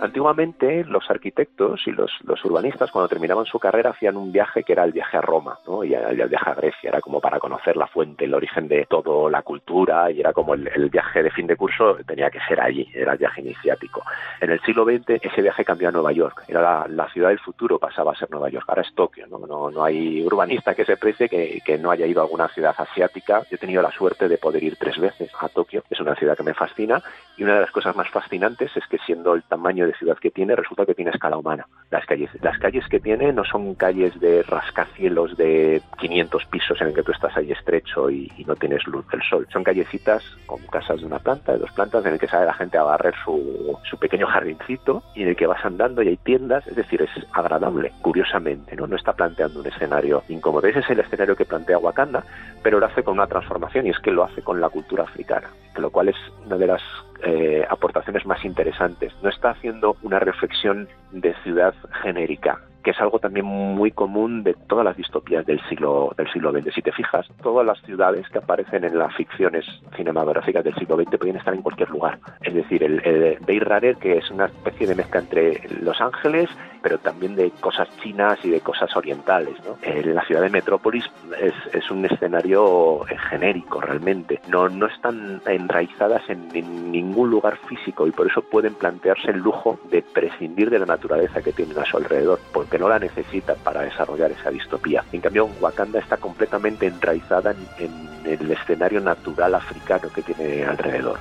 Antiguamente 0.01 0.85
los 0.85 1.11
arquitectos 1.11 1.81
y 1.87 1.93
los, 1.93 2.11
urbanistas 2.45 2.91
cuando 2.91 3.09
terminaban 3.09 3.47
su 3.47 3.59
carrera 3.59 3.91
hacían 3.91 4.17
un 4.17 4.31
viaje 4.31 4.63
que 4.63 4.73
era 4.73 4.85
el 4.85 4.93
viaje 4.93 5.17
a 5.17 5.23
Roma 5.23 5.59
¿no? 5.67 5.85
y 5.85 5.95
el 5.95 6.29
viaje 6.29 6.51
a 6.51 6.55
Grecia, 6.55 6.91
era 6.91 7.01
como 7.01 7.21
para 7.21 7.41
conocer 7.41 7.77
la 7.77 7.87
fuente, 7.87 8.27
el 8.27 8.35
origen 8.35 8.69
de 8.69 8.87
toda 8.87 9.31
la 9.31 9.43
cultura 9.43 10.11
y 10.11 10.21
era 10.21 10.33
como 10.33 10.55
el, 10.55 10.91
viaje 10.91 11.23
de 11.23 11.31
fin 11.31 11.47
de 11.47 11.57
curso 11.57 11.97
tenía 12.07 12.31
que 12.31 12.41
ser 12.47 12.61
allí, 12.61 12.87
era 12.95 13.13
el 13.13 13.19
viaje 13.19 13.41
iniciático. 13.41 14.03
En 14.41 14.51
el 14.51 14.61
siglo 14.61 14.85
XX 14.85 15.23
ese 15.23 15.43
viaje 15.43 15.65
cambió 15.65 15.89
a 15.89 15.93
Nueva 15.93 16.13
York, 16.13 16.45
era 16.47 16.87
la, 16.87 17.09
ciudad 17.09 17.31
del 17.31 17.39
futuro, 17.39 17.79
pasaba 17.79 18.13
a 18.13 18.17
ser 18.17 18.31
Nueva 18.31 18.51
York, 18.51 18.67
ahora 18.69 18.83
es 18.83 18.95
Tokio, 18.95 19.27
no, 19.27 19.71
no, 19.71 19.85
hay 19.85 20.23
urbanista 20.23 20.75
que 20.75 20.85
se 20.85 20.97
precie 20.97 21.29
que, 21.29 21.61
que 21.65 21.79
no 21.79 21.91
haya 21.91 22.07
ido 22.07 22.21
a 22.21 22.25
alguna 22.25 22.49
ciudad 22.49 22.75
asiática. 22.77 23.43
Yo 23.51 23.57
he 23.57 23.59
tenido 23.59 23.81
la 23.81 23.91
suerte 23.91 24.29
de 24.29 24.39
poder 24.39 24.63
ir 24.63 24.77
tres 24.77 24.99
veces 24.99 25.31
a 25.41 25.49
Tokio, 25.49 25.83
es 25.89 26.01
una 26.01 26.15
ciudad 26.15 26.37
que 26.37 26.43
me 26.43 26.55
fascina 26.55 27.03
y 27.37 27.45
una 27.45 27.55
de 27.55 27.61
las 27.61 27.71
cosas 27.71 27.97
más 27.97 28.09
fascinantes 28.11 28.77
es 28.77 28.87
que 28.87 28.99
siendo 28.99 29.35
el 29.35 29.43
tamaño 29.43 29.86
de 29.87 29.95
ciudad 29.95 30.17
que 30.19 30.31
tiene, 30.31 30.57
resulta 30.57 30.87
que 30.87 30.95
tiene 30.95 31.11
escala 31.11 31.39
humana. 31.39 31.67
Las 31.91 32.05
calles, 32.07 32.31
las 32.43 32.59
calles 32.59 32.87
que 32.89 33.01
tiene 33.01 33.33
no 33.33 33.45
son 33.45 33.75
calles 33.75 34.19
de 34.21 34.43
rascacielos 34.43 35.37
de 35.37 35.83
500 35.99 36.45
pisos 36.47 36.81
en 36.81 36.89
el 36.89 36.95
que 36.95 37.03
tú 37.03 37.13
estás 37.13 37.37
ahí 37.37 37.53
estrecho 37.53 38.11
y, 38.11 38.31
no 38.47 38.55
tienes 38.55 38.87
luz 38.87 39.05
del 39.09 39.23
sol. 39.23 39.47
Son 39.53 39.65
callecitas 39.65 40.23
con 40.47 40.61
casas 40.69 41.01
de 41.01 41.07
una 41.07 41.19
planta, 41.19 41.53
de 41.53 41.59
dos 41.59 41.73
plantas, 41.73 42.07
en 42.07 42.13
el 42.13 42.19
que 42.19 42.29
sale 42.29 42.47
la 42.47 42.55
gente 42.55 42.79
a 42.79 42.85
barrer 42.85 43.15
su, 43.25 43.77
su 43.91 43.99
pequeño 43.99 44.27
jardincito 44.29 45.03
y 45.17 45.23
en 45.23 45.29
el 45.29 45.37
que 45.37 45.49
vas 45.49 45.65
andando 45.65 46.01
y 46.03 46.09
hay 46.09 46.17
tiendas, 46.17 46.65
es 46.69 46.77
decir, 46.77 47.03
es 47.03 47.11
agradable, 47.33 47.93
curiosamente, 48.03 48.77
¿no? 48.77 48.87
No 48.87 48.95
está 48.95 49.15
planteando 49.15 49.61
un 49.61 49.67
escenario 49.67 50.23
incómodo. 50.29 50.69
Ese 50.69 50.79
es 50.81 50.91
el 50.91 51.01
escenario 51.01 51.35
que 51.35 51.45
plantea 51.45 51.79
Wakanda, 51.79 52.25
pero 52.63 52.79
lo 52.79 52.87
hace 52.87 53.03
con 53.03 53.15
una 53.15 53.27
transformación 53.27 53.87
y 53.87 53.91
es 53.91 53.99
que 53.99 54.13
lo 54.13 54.25
hace 54.25 54.43
con 54.43 54.61
la 54.61 54.69
cultura 54.69 55.05
africana, 55.05 55.49
lo 55.77 55.91
cual 55.91 56.09
es 56.09 56.17
una 56.45 56.57
de 56.57 56.67
las 56.67 56.83
eh, 57.23 57.65
aportaciones 57.69 58.27
más 58.27 58.45
interesantes. 58.45 59.13
No 59.23 59.31
está 59.31 59.51
haciendo 59.51 59.76
una 60.03 60.19
reflexión 60.19 60.89
de 61.13 61.35
ciudad 61.43 61.75
genérica, 62.03 62.61
que 62.87 62.93
es 62.93 63.01
algo 63.01 63.19
también 63.19 63.47
muy 63.47 63.91
común 63.91 64.45
de 64.45 64.55
todas 64.55 64.85
las 64.85 64.97
distopías 64.97 65.45
del 65.45 65.61
siglo 65.69 66.15
del 66.17 66.31
siglo 66.33 66.53
XX. 66.53 66.73
Si 66.73 66.83
te 66.83 66.93
fijas, 66.93 67.27
todas 67.43 67.67
las 67.67 67.83
ciudades 67.83 68.29
que 68.29 68.39
aparecen 68.39 68.85
en 68.85 68.97
las 68.97 69.13
ficciones 69.17 69.67
cinematográficas 69.97 70.63
del 70.63 70.77
siglo 70.77 70.95
XX 70.95 71.19
pueden 71.19 71.35
estar 71.35 71.53
en 71.53 71.63
cualquier 71.63 71.91
lugar. 71.91 72.21
Es 72.43 72.55
decir, 72.55 72.85
el, 72.85 73.03
el 73.05 73.99
que 73.99 74.19
es 74.19 74.31
una 74.31 74.45
especie 74.45 74.87
de 74.87 74.95
mezcla 74.95 75.19
entre 75.19 75.63
Los 75.83 76.01
Ángeles, 76.01 76.49
pero 76.81 76.99
también 76.99 77.35
de 77.35 77.51
cosas 77.61 77.89
chinas 78.01 78.39
y 78.45 78.51
de 78.51 78.61
cosas 78.61 78.97
orientales. 78.97 79.57
Eh, 79.83 80.05
la 80.05 80.25
ciudad 80.25 80.43
de 80.43 80.51
Metrópolis 80.51 81.05
es, 81.41 81.91
un 81.91 82.05
escenario 82.05 83.01
genérico 83.31 83.81
realmente. 83.81 84.41
No, 84.49 84.69
están 84.87 85.43
enraizadas 85.47 86.23
en, 86.29 86.49
en 86.55 86.93
ningún 86.93 87.31
lugar 87.31 87.57
físico 87.69 88.07
y 88.07 88.13
por 88.13 88.29
eso 88.29 88.43
pueden 88.43 88.75
plantearse 88.75 89.33
el 89.33 89.39
lujo 89.39 89.81
de 89.91 90.03
prescindir 90.03 90.71
de 90.71 90.79
la 90.79 90.87
naturaleza 90.87 91.43
que 91.43 91.53
tienen 91.53 91.77
a 91.79 91.85
su 91.85 91.97
alrededor, 91.97 92.39
porque 92.53 92.76
no 92.79 92.89
la 92.89 92.99
necesitan 92.99 93.57
para 93.63 93.83
desarrollar 93.83 94.31
esa 94.33 94.51
distopía. 94.51 95.05
En 95.13 95.21
cambio, 95.21 95.49
Wakanda 95.61 95.99
está 95.99 96.17
completamente 96.17 96.87
enraizada 96.87 97.55
en, 97.79 98.07
el 98.27 98.51
escenario 98.51 99.01
natural 99.01 99.55
africano 99.55 100.09
que 100.13 100.21
tiene 100.21 100.65
alrededor. 100.65 101.19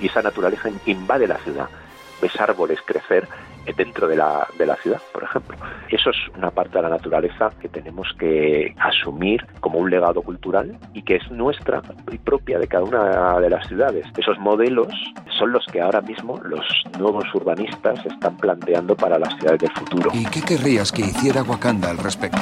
Y 0.00 0.06
esa 0.06 0.22
naturaleza 0.22 0.68
invade 0.86 1.28
la 1.28 1.38
ciudad. 1.38 1.68
Ves 2.20 2.40
árboles 2.40 2.80
crecer 2.84 3.28
dentro 3.76 4.08
de 4.08 4.16
la, 4.16 4.46
de 4.58 4.66
la 4.66 4.76
ciudad, 4.76 5.00
por 5.12 5.24
ejemplo. 5.24 5.56
Eso 5.90 6.10
es 6.10 6.16
una 6.36 6.50
parte 6.50 6.78
de 6.78 6.82
la 6.82 6.88
naturaleza 6.88 7.50
que 7.60 7.68
tenemos 7.68 8.08
que 8.18 8.74
asumir 8.78 9.46
como 9.60 9.78
un 9.78 9.90
legado 9.90 10.22
cultural 10.22 10.78
y 10.94 11.02
que 11.02 11.16
es 11.16 11.30
nuestra 11.30 11.82
y 12.10 12.18
propia 12.18 12.58
de 12.58 12.66
cada 12.66 12.84
una 12.84 13.40
de 13.40 13.50
las 13.50 13.66
ciudades. 13.68 14.06
Esos 14.16 14.38
modelos 14.38 14.88
son 15.38 15.52
los 15.52 15.64
que 15.66 15.80
ahora 15.80 16.00
mismo 16.00 16.40
los 16.44 16.64
nuevos 16.98 17.24
urbanistas 17.34 18.04
están 18.06 18.36
planteando 18.36 18.96
para 18.96 19.18
las 19.18 19.34
ciudades 19.34 19.60
del 19.60 19.72
futuro. 19.72 20.10
¿Y 20.14 20.24
qué 20.26 20.42
querrías 20.42 20.92
que 20.92 21.02
hiciera 21.02 21.42
Wakanda 21.42 21.90
al 21.90 21.98
respecto? 21.98 22.40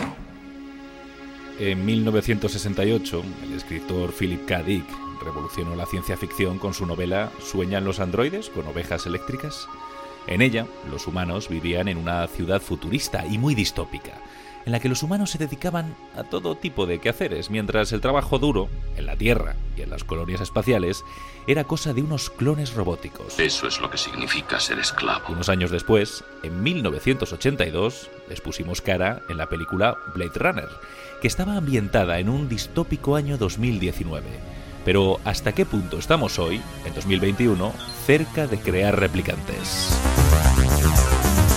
En 1.58 1.84
1968, 1.86 3.22
el 3.44 3.54
escritor 3.54 4.12
Philip 4.12 4.44
K. 4.46 4.62
Dick 4.62 5.05
revolucionó 5.20 5.74
la 5.74 5.86
ciencia 5.86 6.16
ficción 6.16 6.58
con 6.58 6.74
su 6.74 6.86
novela 6.86 7.30
¿Sueñan 7.40 7.84
los 7.84 8.00
androides 8.00 8.50
con 8.50 8.66
ovejas 8.66 9.06
eléctricas? 9.06 9.68
En 10.26 10.42
ella, 10.42 10.66
los 10.90 11.06
humanos 11.06 11.48
vivían 11.48 11.88
en 11.88 11.98
una 11.98 12.26
ciudad 12.26 12.60
futurista 12.60 13.24
y 13.26 13.38
muy 13.38 13.54
distópica, 13.54 14.12
en 14.64 14.72
la 14.72 14.80
que 14.80 14.88
los 14.88 15.04
humanos 15.04 15.30
se 15.30 15.38
dedicaban 15.38 15.94
a 16.16 16.24
todo 16.24 16.56
tipo 16.56 16.86
de 16.86 16.98
quehaceres, 16.98 17.50
mientras 17.50 17.92
el 17.92 18.00
trabajo 18.00 18.40
duro, 18.40 18.68
en 18.96 19.06
la 19.06 19.16
Tierra 19.16 19.54
y 19.76 19.82
en 19.82 19.90
las 19.90 20.02
colonias 20.02 20.40
espaciales, 20.40 21.04
era 21.46 21.62
cosa 21.62 21.94
de 21.94 22.02
unos 22.02 22.30
clones 22.30 22.74
robóticos. 22.74 23.38
Eso 23.38 23.68
es 23.68 23.80
lo 23.80 23.88
que 23.88 23.98
significa 23.98 24.58
ser 24.58 24.80
esclavo. 24.80 25.26
Unos 25.28 25.48
años 25.48 25.70
después, 25.70 26.24
en 26.42 26.60
1982, 26.64 28.10
les 28.28 28.40
pusimos 28.40 28.80
cara 28.80 29.22
en 29.28 29.36
la 29.36 29.48
película 29.48 29.96
Blade 30.12 30.32
Runner, 30.34 30.68
que 31.22 31.28
estaba 31.28 31.56
ambientada 31.56 32.18
en 32.18 32.28
un 32.28 32.48
distópico 32.48 33.14
año 33.14 33.38
2019. 33.38 34.65
Pero 34.86 35.18
¿hasta 35.24 35.52
qué 35.52 35.66
punto 35.66 35.98
estamos 35.98 36.38
hoy, 36.38 36.62
en 36.86 36.94
2021, 36.94 37.72
cerca 38.06 38.46
de 38.46 38.56
crear 38.60 38.96
replicantes? 38.96 39.90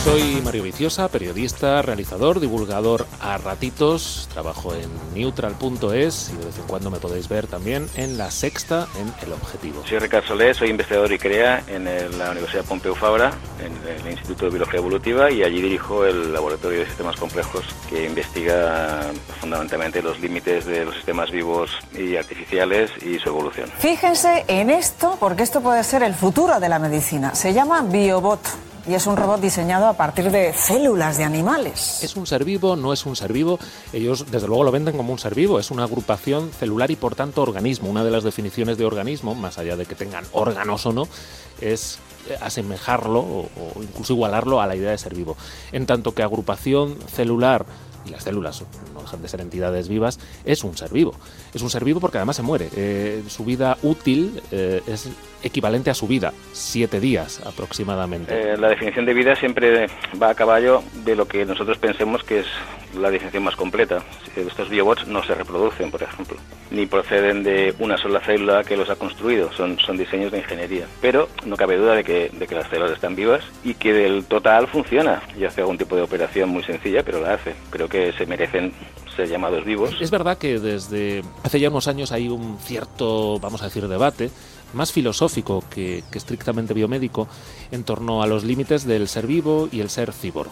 Soy 0.04 0.42
Mario 0.44 0.64
Viciosa, 0.64 1.10
periodista, 1.10 1.82
realizador, 1.82 2.40
divulgador 2.40 3.06
a 3.20 3.38
ratitos. 3.38 4.30
Trabajo 4.32 4.74
en 4.74 4.90
neutral.es 5.14 6.32
y 6.34 6.38
de 6.38 6.46
vez 6.46 6.58
en 6.58 6.64
cuando 6.68 6.90
me 6.90 7.00
podéis 7.00 7.28
ver 7.28 7.48
también 7.48 7.88
en 7.96 8.18
La 8.18 8.32
Sexta, 8.32 8.88
en 8.98 9.14
El 9.28 9.34
Objetivo. 9.34 9.84
Soy 9.86 10.00
Ricardo 10.00 10.28
Solé, 10.30 10.54
soy 10.54 10.70
investigador 10.70 11.12
y 11.12 11.20
crea 11.20 11.64
en 11.68 11.84
la 12.18 12.32
Universidad 12.32 12.64
Pompeu 12.64 12.96
Fabra, 12.96 13.34
en 13.62 14.06
el 14.06 14.12
Instituto 14.12 14.46
de 14.46 14.52
Biología 14.52 14.80
Evolutiva, 14.80 15.32
y 15.32 15.44
allí 15.44 15.62
dirijo 15.62 16.06
el 16.06 16.34
Laboratorio 16.34 16.80
de 16.80 16.86
Sistemas 16.86 17.18
Complejos 17.18 17.66
que 17.90 18.06
investiga 18.06 19.02
fundamentalmente 19.42 20.02
los 20.02 20.20
límites 20.22 20.66
de 20.66 20.86
los 20.86 20.96
sistemas 20.96 21.30
vivos 21.30 21.72
y 21.94 22.16
artificiales 22.16 22.90
y 23.06 23.20
su 23.20 23.30
evolución. 23.30 23.70
Fíjense 23.78 24.46
en 24.48 24.70
esto, 24.70 25.18
porque 25.20 25.44
esto 25.44 25.60
puede 25.60 25.84
ser 25.84 26.04
el 26.04 26.16
futuro 26.16 26.60
de 26.62 26.70
la 26.70 26.80
medicina. 26.80 27.36
Se 27.36 27.54
llama 27.54 27.82
Biobot 27.82 28.68
y 28.88 28.94
es 28.94 29.08
un 29.08 29.18
robot 29.18 29.42
diseñado 29.42 29.88
a 29.88 29.94
partir 29.94 30.32
de 30.32 30.54
células 30.54 31.18
de 31.18 31.24
animales. 31.24 32.04
¿Es 32.04 32.15
un 32.15 32.28
ser 32.28 32.44
vivo? 32.44 32.76
¿No 32.76 32.94
es 32.94 33.06
un 33.06 33.15
ser 33.15 33.34
vivo? 33.34 33.60
Ellos 33.94 34.26
desde 34.32 34.48
luego 34.48 34.63
lo 34.63 34.72
venden 34.72 34.98
como 34.98 35.13
un 35.13 35.20
ser 35.20 35.36
vivo, 35.36 35.60
es 35.60 35.72
una 35.72 35.84
agrupación 35.84 36.52
celular 36.52 36.92
y 36.92 36.96
por 36.96 37.15
tanto 37.15 37.42
organismo. 37.42 37.89
Una 37.89 38.04
de 38.04 38.12
las 38.12 38.24
definiciones 38.24 38.78
de 38.78 38.86
organismo, 38.86 39.36
más 39.36 39.58
allá 39.58 39.76
de 39.76 39.86
que 39.86 39.96
tengan 39.96 40.26
órganos 40.32 40.86
o 40.86 40.94
no, 40.94 41.08
es 41.62 42.00
asemejarlo 42.42 43.20
o, 43.20 43.50
o 43.58 43.84
incluso 43.84 44.13
igualarlo 44.13 44.62
a 44.62 44.68
la 44.68 44.76
idea 44.76 44.92
de 44.92 44.98
ser 44.98 45.15
vivo. 45.15 45.36
En 45.72 45.86
tanto 45.86 46.13
que 46.13 46.24
agrupación 46.24 46.98
celular 47.13 47.65
y 48.06 48.10
las 48.10 48.24
células 48.24 48.64
no 48.94 49.02
dejan 49.02 49.22
de 49.22 49.28
ser 49.28 49.42
entidades 49.42 49.88
vivas, 49.88 50.20
es 50.46 50.64
un 50.64 50.78
ser 50.78 50.92
vivo. 50.92 51.14
Es 51.54 51.62
un 51.62 51.70
ser 51.70 51.84
vivo 51.84 52.00
porque 52.00 52.18
además 52.18 52.36
se 52.36 52.44
muere. 52.44 52.70
Eh, 52.76 53.24
su 53.28 53.46
vida 53.46 53.78
útil 53.84 54.42
eh, 54.52 54.82
es 54.88 55.10
equivalente 55.44 55.90
a 55.90 55.94
su 55.94 56.08
vida, 56.08 56.34
siete 56.52 57.00
días 57.00 57.42
aproximadamente. 57.46 58.54
Eh, 58.54 58.58
la 58.58 58.70
definición 58.70 59.06
de 59.06 59.14
vida 59.14 59.36
siempre 59.36 59.88
va 60.22 60.30
a 60.30 60.36
caballo 60.36 60.84
de 61.06 61.16
lo 61.16 61.28
que 61.28 61.46
nosotros 61.46 61.78
pensemos 61.78 62.24
que 62.24 62.40
es 62.40 62.48
la 62.98 63.12
definición 63.12 63.44
más 63.44 63.56
completa. 63.56 64.04
Estos 64.36 64.70
biobots 64.70 65.08
no 65.08 65.24
se 65.24 65.36
reproducen, 65.36 65.92
por 65.92 66.02
ejemplo, 66.02 66.38
ni 66.72 66.86
proceden 66.86 67.44
de 67.44 67.74
una 67.80 67.98
sola 67.98 68.20
célula 68.20 68.64
que 68.64 68.78
los 68.78 68.90
ha 68.90 68.96
construido, 68.96 69.52
son, 69.54 69.80
son 69.80 69.98
diseños 69.98 70.32
de 70.32 70.40
ingeniería. 70.40 70.88
Pero 71.02 71.30
no 71.46 71.56
cabe 71.56 71.78
duda 71.78 71.96
de 71.96 72.04
que, 72.04 72.30
de 72.34 72.48
que 72.48 72.56
las 72.56 72.68
células 72.70 72.94
están 72.94 73.16
vivas 73.16 73.44
y 73.64 73.76
que 73.76 73.94
del 73.94 74.26
total 74.26 74.68
funciona 74.68 75.22
y 75.38 75.46
hace 75.46 75.62
algún 75.62 75.78
tipo 75.78 75.96
de 75.96 76.02
operación 76.02 76.50
muy 76.50 76.64
sencilla, 76.64 77.04
pero 77.04 77.22
la 77.22 77.34
hace. 77.34 77.54
Creo 77.70 77.88
que 77.89 78.13
se 78.13 78.25
merecen 78.25 78.73
ser 79.15 79.28
llamados 79.28 79.65
vivos. 79.65 79.95
Es 79.99 80.12
verdad 80.12 80.38
que 80.38 80.60
desde 80.60 81.23
hace 81.43 81.60
ya 81.60 81.69
unos 81.69 81.88
años 81.88 82.12
hay 82.12 82.30
un 82.30 82.58
cierto, 82.60 83.39
vamos 83.39 83.62
a 83.62 83.65
decir, 83.65 83.88
debate 83.88 84.30
más 84.73 84.91
filosófico 84.91 85.63
que, 85.69 86.04
que 86.12 86.17
estrictamente 86.17 86.73
biomédico 86.73 87.28
en 87.71 87.84
torno 87.84 88.21
a 88.21 88.28
los 88.28 88.43
límites 88.43 88.86
del 88.86 89.08
ser 89.08 89.25
vivo 89.25 89.67
y 89.71 89.82
el 89.82 89.89
ser 89.89 90.13
cíborg. 90.13 90.52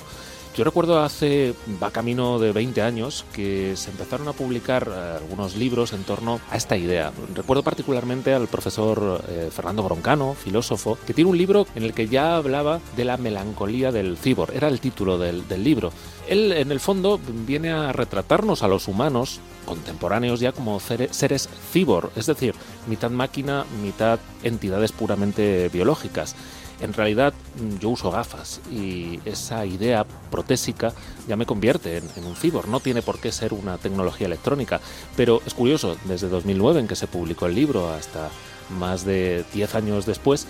Yo 0.58 0.64
recuerdo 0.64 1.04
hace, 1.04 1.54
va 1.82 1.92
camino 1.92 2.40
de 2.40 2.52
20 2.52 2.82
años, 2.82 3.26
que 3.32 3.76
se 3.76 3.92
empezaron 3.92 4.28
a 4.28 4.34
publicar 4.34 4.90
eh, 4.92 5.18
algunos 5.18 5.56
libros 5.56 5.94
en 5.94 6.02
torno 6.04 6.40
a 6.50 6.58
esta 6.58 6.76
idea. 6.76 7.12
Recuerdo 7.36 7.62
particularmente 7.62 8.34
al 8.34 8.48
profesor 8.48 9.24
eh, 9.30 9.50
Fernando 9.52 9.84
Broncano, 9.84 10.34
filósofo, 10.34 10.98
que 11.06 11.14
tiene 11.14 11.30
un 11.30 11.38
libro 11.38 11.68
en 11.76 11.84
el 11.84 11.94
que 11.94 12.08
ya 12.08 12.38
hablaba 12.38 12.80
de 12.96 13.06
la 13.06 13.18
melancolía 13.18 13.92
del 13.92 14.18
cibor. 14.18 14.52
Era 14.52 14.68
el 14.68 14.80
título 14.80 15.20
del, 15.20 15.48
del 15.48 15.64
libro. 15.64 15.92
Él, 16.28 16.52
en 16.52 16.72
el 16.72 16.80
fondo, 16.80 17.20
viene 17.46 17.72
a 17.72 17.92
retratarnos 17.92 18.64
a 18.64 18.68
los 18.68 18.88
humanos 18.88 19.40
contemporáneos 19.66 20.40
ya 20.40 20.52
como 20.52 20.80
seres 20.80 21.50
cibor, 21.72 22.12
es 22.16 22.26
decir, 22.26 22.56
mitad 22.88 23.12
máquina, 23.12 23.66
mitad 23.82 24.20
entidades 24.44 24.92
puramente 24.92 25.70
biológicas 25.70 26.36
en 26.80 26.94
realidad 26.94 27.34
yo 27.80 27.90
uso 27.90 28.12
gafas 28.12 28.62
y 28.72 29.20
esa 29.26 29.66
idea 29.66 30.06
protésica 30.30 30.94
ya 31.28 31.36
me 31.36 31.46
convierte 31.46 31.98
en, 31.98 32.26
un 32.26 32.36
cibor. 32.36 32.68
No 32.68 32.80
tiene 32.80 33.02
por 33.02 33.20
qué 33.20 33.32
ser 33.32 33.54
una 33.54 33.78
tecnología 33.78 34.28
electrónica, 34.28 34.80
pero 35.16 35.42
es 35.46 35.54
curioso, 35.54 35.98
desde 36.06 36.30
2009 36.30 36.82
en 36.82 36.88
que 36.88 36.96
se 36.96 37.08
publicó 37.08 37.48
el 37.48 37.56
libro 37.56 37.90
hasta 37.90 38.30
más 38.78 39.06
de 39.06 39.46
10 39.54 39.76
años 39.76 40.06
después, 40.06 40.46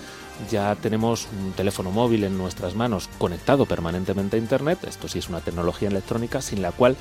ya 0.50 0.76
tenemos 0.76 1.28
un 1.32 1.52
teléfono 1.54 1.92
móvil 1.92 2.24
en 2.24 2.38
nuestras 2.38 2.76
manos 2.76 3.10
conectado 3.18 3.66
permanentemente 3.66 4.38
a 4.38 4.40
Internet. 4.40 4.80
Esto 4.88 5.08
sí 5.08 5.20
es 5.20 5.30
una 5.30 5.42
tecnología 5.42 5.90
electrónica 5.90 6.42
sin 6.42 6.62
la 6.62 6.72
cual 6.72 6.96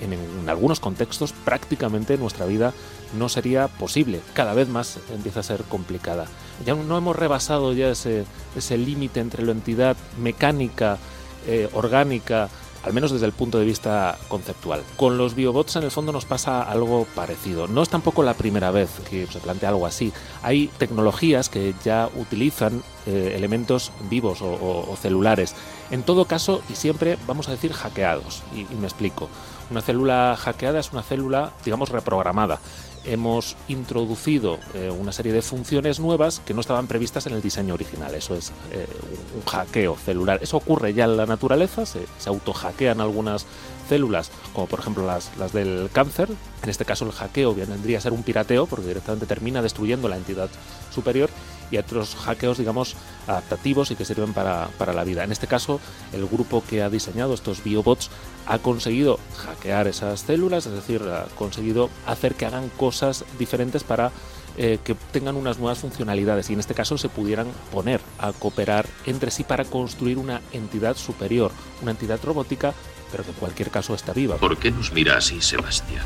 en, 0.00 0.48
algunos 0.48 0.80
contextos 0.80 1.32
prácticamente 1.32 2.18
nuestra 2.18 2.46
vida 2.46 2.72
no 3.18 3.28
sería 3.28 3.68
posible. 3.68 4.20
Cada 4.34 4.54
vez 4.54 4.68
más 4.68 4.98
empieza 5.12 5.40
a 5.40 5.44
ser 5.44 5.62
complicada. 5.64 6.26
Ya 6.64 6.74
no 6.74 6.96
hemos 6.96 7.16
rebasado 7.16 7.72
ya 7.72 7.90
ese, 7.90 8.24
ese 8.56 8.78
límite 8.78 9.20
entre 9.20 9.44
la 9.44 9.52
entidad 9.52 9.96
mecánica, 10.18 10.98
eh, 11.46 11.68
orgánica, 11.72 12.48
al 12.82 12.92
menos 12.92 13.12
desde 13.12 13.26
el 13.26 13.32
punto 13.32 13.58
de 13.58 13.64
vista 13.64 14.18
conceptual. 14.28 14.82
Con 14.96 15.18
los 15.18 15.34
biobots 15.34 15.76
en 15.76 15.84
el 15.84 15.90
fondo 15.90 16.12
nos 16.12 16.24
pasa 16.24 16.62
algo 16.62 17.06
parecido. 17.14 17.68
No 17.68 17.82
es 17.82 17.88
tampoco 17.88 18.22
la 18.22 18.34
primera 18.34 18.70
vez 18.70 18.90
que 19.08 19.26
se 19.26 19.38
plantea 19.40 19.70
algo 19.70 19.86
así. 19.86 20.12
Hay 20.42 20.68
tecnologías 20.78 21.48
que 21.48 21.74
ya 21.84 22.08
utilizan 22.16 22.82
eh, 23.06 23.34
elementos 23.36 23.92
vivos 24.08 24.38
o, 24.42 24.96
celulares. 25.00 25.54
En 25.90 26.02
todo 26.02 26.24
caso, 26.24 26.62
y 26.68 26.74
siempre 26.74 27.18
vamos 27.26 27.48
a 27.48 27.52
decir 27.52 27.72
hackeados. 27.72 28.42
Y, 28.54 28.60
y 28.60 28.76
me 28.78 28.86
explico. 28.86 29.28
Una 29.70 29.82
célula 29.82 30.36
hackeada 30.38 30.80
es 30.80 30.92
una 30.92 31.02
célula, 31.02 31.52
digamos, 31.64 31.90
reprogramada 31.90 32.60
hemos 33.04 33.56
introducido 33.68 34.58
eh, 34.74 34.90
una 34.90 35.12
serie 35.12 35.32
de 35.32 35.42
funciones 35.42 36.00
nuevas 36.00 36.40
que 36.44 36.54
no 36.54 36.60
estaban 36.60 36.86
previstas 36.86 37.26
en 37.26 37.34
el 37.34 37.42
diseño 37.42 37.74
original. 37.74 38.14
Eso 38.14 38.34
es 38.34 38.52
eh, 38.72 38.86
un 39.34 39.42
hackeo 39.44 39.96
celular. 39.96 40.40
Eso 40.42 40.56
ocurre 40.56 40.94
ya 40.94 41.04
en 41.04 41.16
la 41.16 41.26
naturaleza, 41.26 41.86
se, 41.86 42.00
se 42.18 42.28
autohackean 42.28 43.00
algunas 43.00 43.46
células, 43.88 44.30
como 44.54 44.66
por 44.66 44.78
ejemplo 44.78 45.04
las, 45.04 45.52
del 45.52 45.90
cáncer. 45.92 46.28
En 46.62 46.68
este 46.68 46.84
caso 46.84 47.04
el 47.04 47.12
hackeo 47.12 47.54
vendría 47.54 47.98
a 47.98 48.00
ser 48.00 48.12
un 48.12 48.22
pirateo, 48.22 48.66
porque 48.66 48.86
directamente 48.86 49.26
termina 49.26 49.62
destruyendo 49.62 50.08
la 50.08 50.16
entidad 50.16 50.48
superior 50.94 51.28
y 51.70 51.78
otros 51.78 52.16
hackeos, 52.16 52.58
digamos, 52.58 52.96
adaptativos 53.26 53.90
y 53.90 53.96
que 53.96 54.04
sirven 54.04 54.32
para, 54.32 54.68
para, 54.78 54.92
la 54.92 55.04
vida. 55.04 55.24
En 55.24 55.32
este 55.32 55.46
caso, 55.46 55.80
el 56.12 56.26
grupo 56.26 56.62
que 56.68 56.82
ha 56.82 56.90
diseñado 56.90 57.34
estos 57.34 57.62
biobots 57.62 58.10
ha 58.46 58.58
conseguido 58.58 59.18
hackear 59.36 59.86
esas 59.86 60.20
células, 60.20 60.66
es 60.66 60.72
decir, 60.72 61.02
ha 61.02 61.26
conseguido 61.36 61.90
hacer 62.06 62.34
que 62.34 62.46
hagan 62.46 62.68
cosas 62.76 63.24
diferentes 63.38 63.84
para 63.84 64.10
eh, 64.56 64.78
que 64.82 64.94
tengan 65.12 65.36
unas 65.36 65.58
nuevas 65.58 65.78
funcionalidades 65.78 66.50
y 66.50 66.54
en 66.54 66.60
este 66.60 66.74
caso 66.74 66.98
se 66.98 67.08
pudieran 67.08 67.46
poner 67.72 68.00
a 68.18 68.32
cooperar 68.32 68.86
entre 69.06 69.30
sí 69.30 69.44
para 69.44 69.64
construir 69.64 70.18
una 70.18 70.42
entidad 70.52 70.96
superior, 70.96 71.52
una 71.80 71.92
entidad 71.92 72.18
robótica, 72.22 72.74
pero 73.12 73.22
que 73.22 73.30
en 73.30 73.36
cualquier 73.36 73.70
caso 73.70 73.94
está 73.94 74.12
viva. 74.12 74.36
¿Por 74.36 74.58
qué 74.58 74.72
nos 74.72 74.92
mira 74.92 75.16
así, 75.16 75.40
Sebastián? 75.40 76.04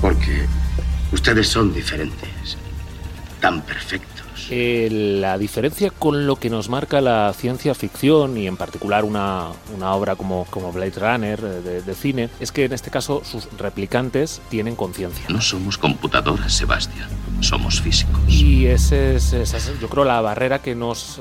Porque 0.00 0.46
ustedes 1.12 1.48
son 1.48 1.72
diferentes, 1.72 2.56
tan 3.40 3.60
perfectos. 3.62 4.27
Eh, 4.50 4.88
la 4.90 5.36
diferencia 5.36 5.90
con 5.90 6.26
lo 6.26 6.36
que 6.36 6.50
nos 6.50 6.68
marca 6.68 7.00
la 7.00 7.32
ciencia 7.34 7.74
ficción 7.74 8.36
y 8.38 8.46
en 8.46 8.56
particular 8.56 9.04
una, 9.04 9.48
una 9.76 9.92
obra 9.94 10.16
como, 10.16 10.46
como 10.50 10.72
Blade 10.72 10.92
Runner 10.96 11.40
de, 11.40 11.82
de, 11.82 11.94
cine 11.94 12.30
es 12.40 12.50
que 12.52 12.64
en 12.64 12.72
este 12.72 12.90
caso 12.90 13.22
sus 13.24 13.48
replicantes 13.58 14.40
tienen 14.48 14.74
conciencia. 14.74 15.26
No 15.28 15.40
somos 15.40 15.76
computadoras, 15.76 16.52
Sebastián, 16.52 17.08
somos 17.40 17.80
físicos. 17.80 18.20
Y 18.28 18.66
ese 18.66 19.16
es, 19.16 19.32
esa 19.32 19.58
es 19.58 19.78
yo 19.80 19.88
creo, 19.88 20.04
la 20.04 20.20
barrera 20.20 20.60
que 20.60 20.74
nos... 20.74 21.20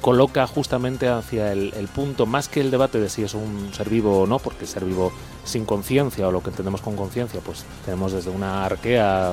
Coloca 0.00 0.46
justamente 0.46 1.08
hacia 1.08 1.52
el, 1.52 1.88
punto, 1.94 2.26
más 2.26 2.48
que 2.48 2.60
el 2.60 2.70
debate 2.70 3.00
de 3.00 3.08
si 3.08 3.24
es 3.24 3.34
un 3.34 3.72
ser 3.74 3.88
vivo 3.88 4.20
o 4.22 4.26
no, 4.26 4.38
porque 4.38 4.66
ser 4.66 4.84
vivo 4.84 5.12
sin 5.44 5.64
conciencia 5.64 6.28
o 6.28 6.32
lo 6.32 6.42
que 6.42 6.50
entendemos 6.50 6.80
con 6.80 6.96
conciencia, 6.96 7.40
pues 7.40 7.64
tenemos 7.84 8.12
desde 8.12 8.30
una 8.30 8.64
arquea, 8.64 9.32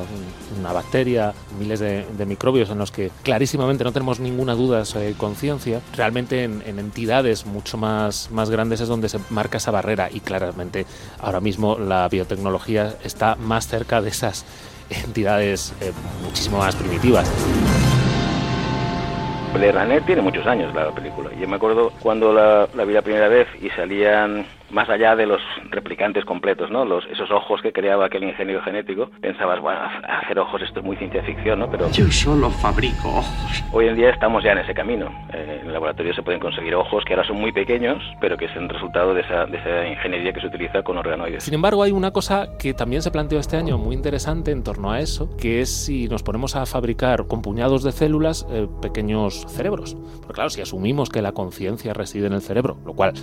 una 0.59 0.73
bacteria, 0.73 1.33
miles 1.59 1.79
de, 1.79 2.25
microbios 2.25 2.69
en 2.69 2.77
los 2.77 2.91
que 2.91 3.11
clarísimamente 3.23 3.83
no 3.83 3.91
tenemos 3.91 4.19
ninguna 4.19 4.55
duda 4.55 4.85
sobre 4.85 5.13
conciencia. 5.13 5.81
Realmente 5.95 6.43
en, 6.43 6.63
en, 6.65 6.79
entidades 6.79 7.45
mucho 7.45 7.77
más, 7.77 8.31
más 8.31 8.49
grandes 8.49 8.81
es 8.81 8.87
donde 8.87 9.09
se 9.09 9.19
marca 9.29 9.57
esa 9.57 9.71
barrera 9.71 10.09
y 10.11 10.21
claramente 10.21 10.85
ahora 11.19 11.41
mismo 11.41 11.77
la 11.77 12.07
biotecnología 12.07 12.95
está 13.03 13.35
más 13.35 13.67
cerca 13.67 14.01
de 14.01 14.09
esas 14.09 14.45
entidades 14.89 15.73
eh, 15.81 15.91
muchísimo 16.23 16.59
más 16.59 16.75
primitivas. 16.75 17.29
Blade 19.53 19.71
Runner 19.71 20.01
tiene 20.03 20.21
muchos 20.21 20.45
años 20.47 20.73
la 20.73 20.91
película. 20.91 21.29
Yo 21.39 21.47
me 21.47 21.55
acuerdo 21.55 21.91
cuando 22.01 22.33
la, 22.33 22.67
la 22.73 22.85
vi 22.85 22.93
la 22.93 23.01
primera 23.01 23.27
vez 23.27 23.47
y 23.61 23.69
salían 23.69 24.45
más 24.73 24.89
allá 24.89 25.15
de 25.15 25.25
los 25.25 25.41
replicantes 25.69 26.25
completos, 26.25 26.69
¿no? 26.71 26.83
Los, 26.83 27.05
esos 27.05 27.29
ojos 27.31 27.61
que 27.61 27.71
creaba 27.71 28.07
aquel 28.07 28.23
ingeniero 28.23 28.61
genético, 28.63 29.09
pensabas, 29.21 29.61
bueno, 29.61 29.79
hacer 30.07 30.39
ojos 30.39 30.61
esto 30.61 30.79
es 30.79 30.85
muy 30.85 30.97
ciencia 30.97 31.21
ficción, 31.23 31.59
¿no? 31.59 31.69
Pero 31.69 31.89
yo 31.91 32.05
solo 32.07 32.49
fabrico 32.49 33.09
ojos. 33.09 33.63
Hoy 33.71 33.87
en 33.87 33.95
día 33.95 34.09
estamos 34.09 34.43
ya 34.43 34.51
en 34.53 34.59
ese 34.59 34.73
camino. 34.73 35.11
Eh, 35.31 35.59
en 35.61 35.67
el 35.67 35.73
laboratorio 35.73 36.13
se 36.13 36.23
pueden 36.23 36.39
conseguir 36.39 36.73
ojos 36.75 37.03
que 37.05 37.13
ahora 37.13 37.27
son 37.27 37.39
muy 37.39 37.51
pequeños, 37.51 38.01
pero 38.19 38.35
que 38.35 38.45
es 38.45 38.55
el 38.55 38.67
resultado 38.67 39.13
de 39.13 39.21
esa, 39.21 39.45
de 39.45 39.57
esa 39.57 39.87
ingeniería 39.87 40.33
que 40.33 40.41
se 40.41 40.47
utiliza 40.47 40.81
con 40.81 40.97
organoides. 40.97 41.43
Sin 41.43 41.53
embargo, 41.53 41.83
hay 41.83 41.91
una 41.91 42.11
cosa 42.11 42.57
que 42.57 42.73
también 42.73 43.03
se 43.03 43.11
planteó 43.11 43.39
este 43.39 43.57
año 43.57 43.77
muy 43.77 43.95
interesante 43.95 44.51
en 44.51 44.63
torno 44.63 44.91
a 44.91 44.99
eso, 44.99 45.29
que 45.37 45.61
es 45.61 45.85
si 45.85 46.07
nos 46.07 46.23
ponemos 46.23 46.55
a 46.55 46.65
fabricar 46.65 47.27
con 47.27 47.41
puñados 47.41 47.83
de 47.83 47.91
células 47.91 48.47
eh, 48.49 48.67
pequeños 48.81 49.45
cerebros. 49.49 49.95
Porque 50.21 50.33
claro, 50.33 50.49
si 50.49 50.61
asumimos 50.61 51.09
que 51.09 51.21
la 51.21 51.31
conciencia 51.31 51.93
reside 51.93 52.27
en 52.27 52.33
el 52.33 52.41
cerebro, 52.41 52.77
lo 52.85 52.93
cual 52.93 53.13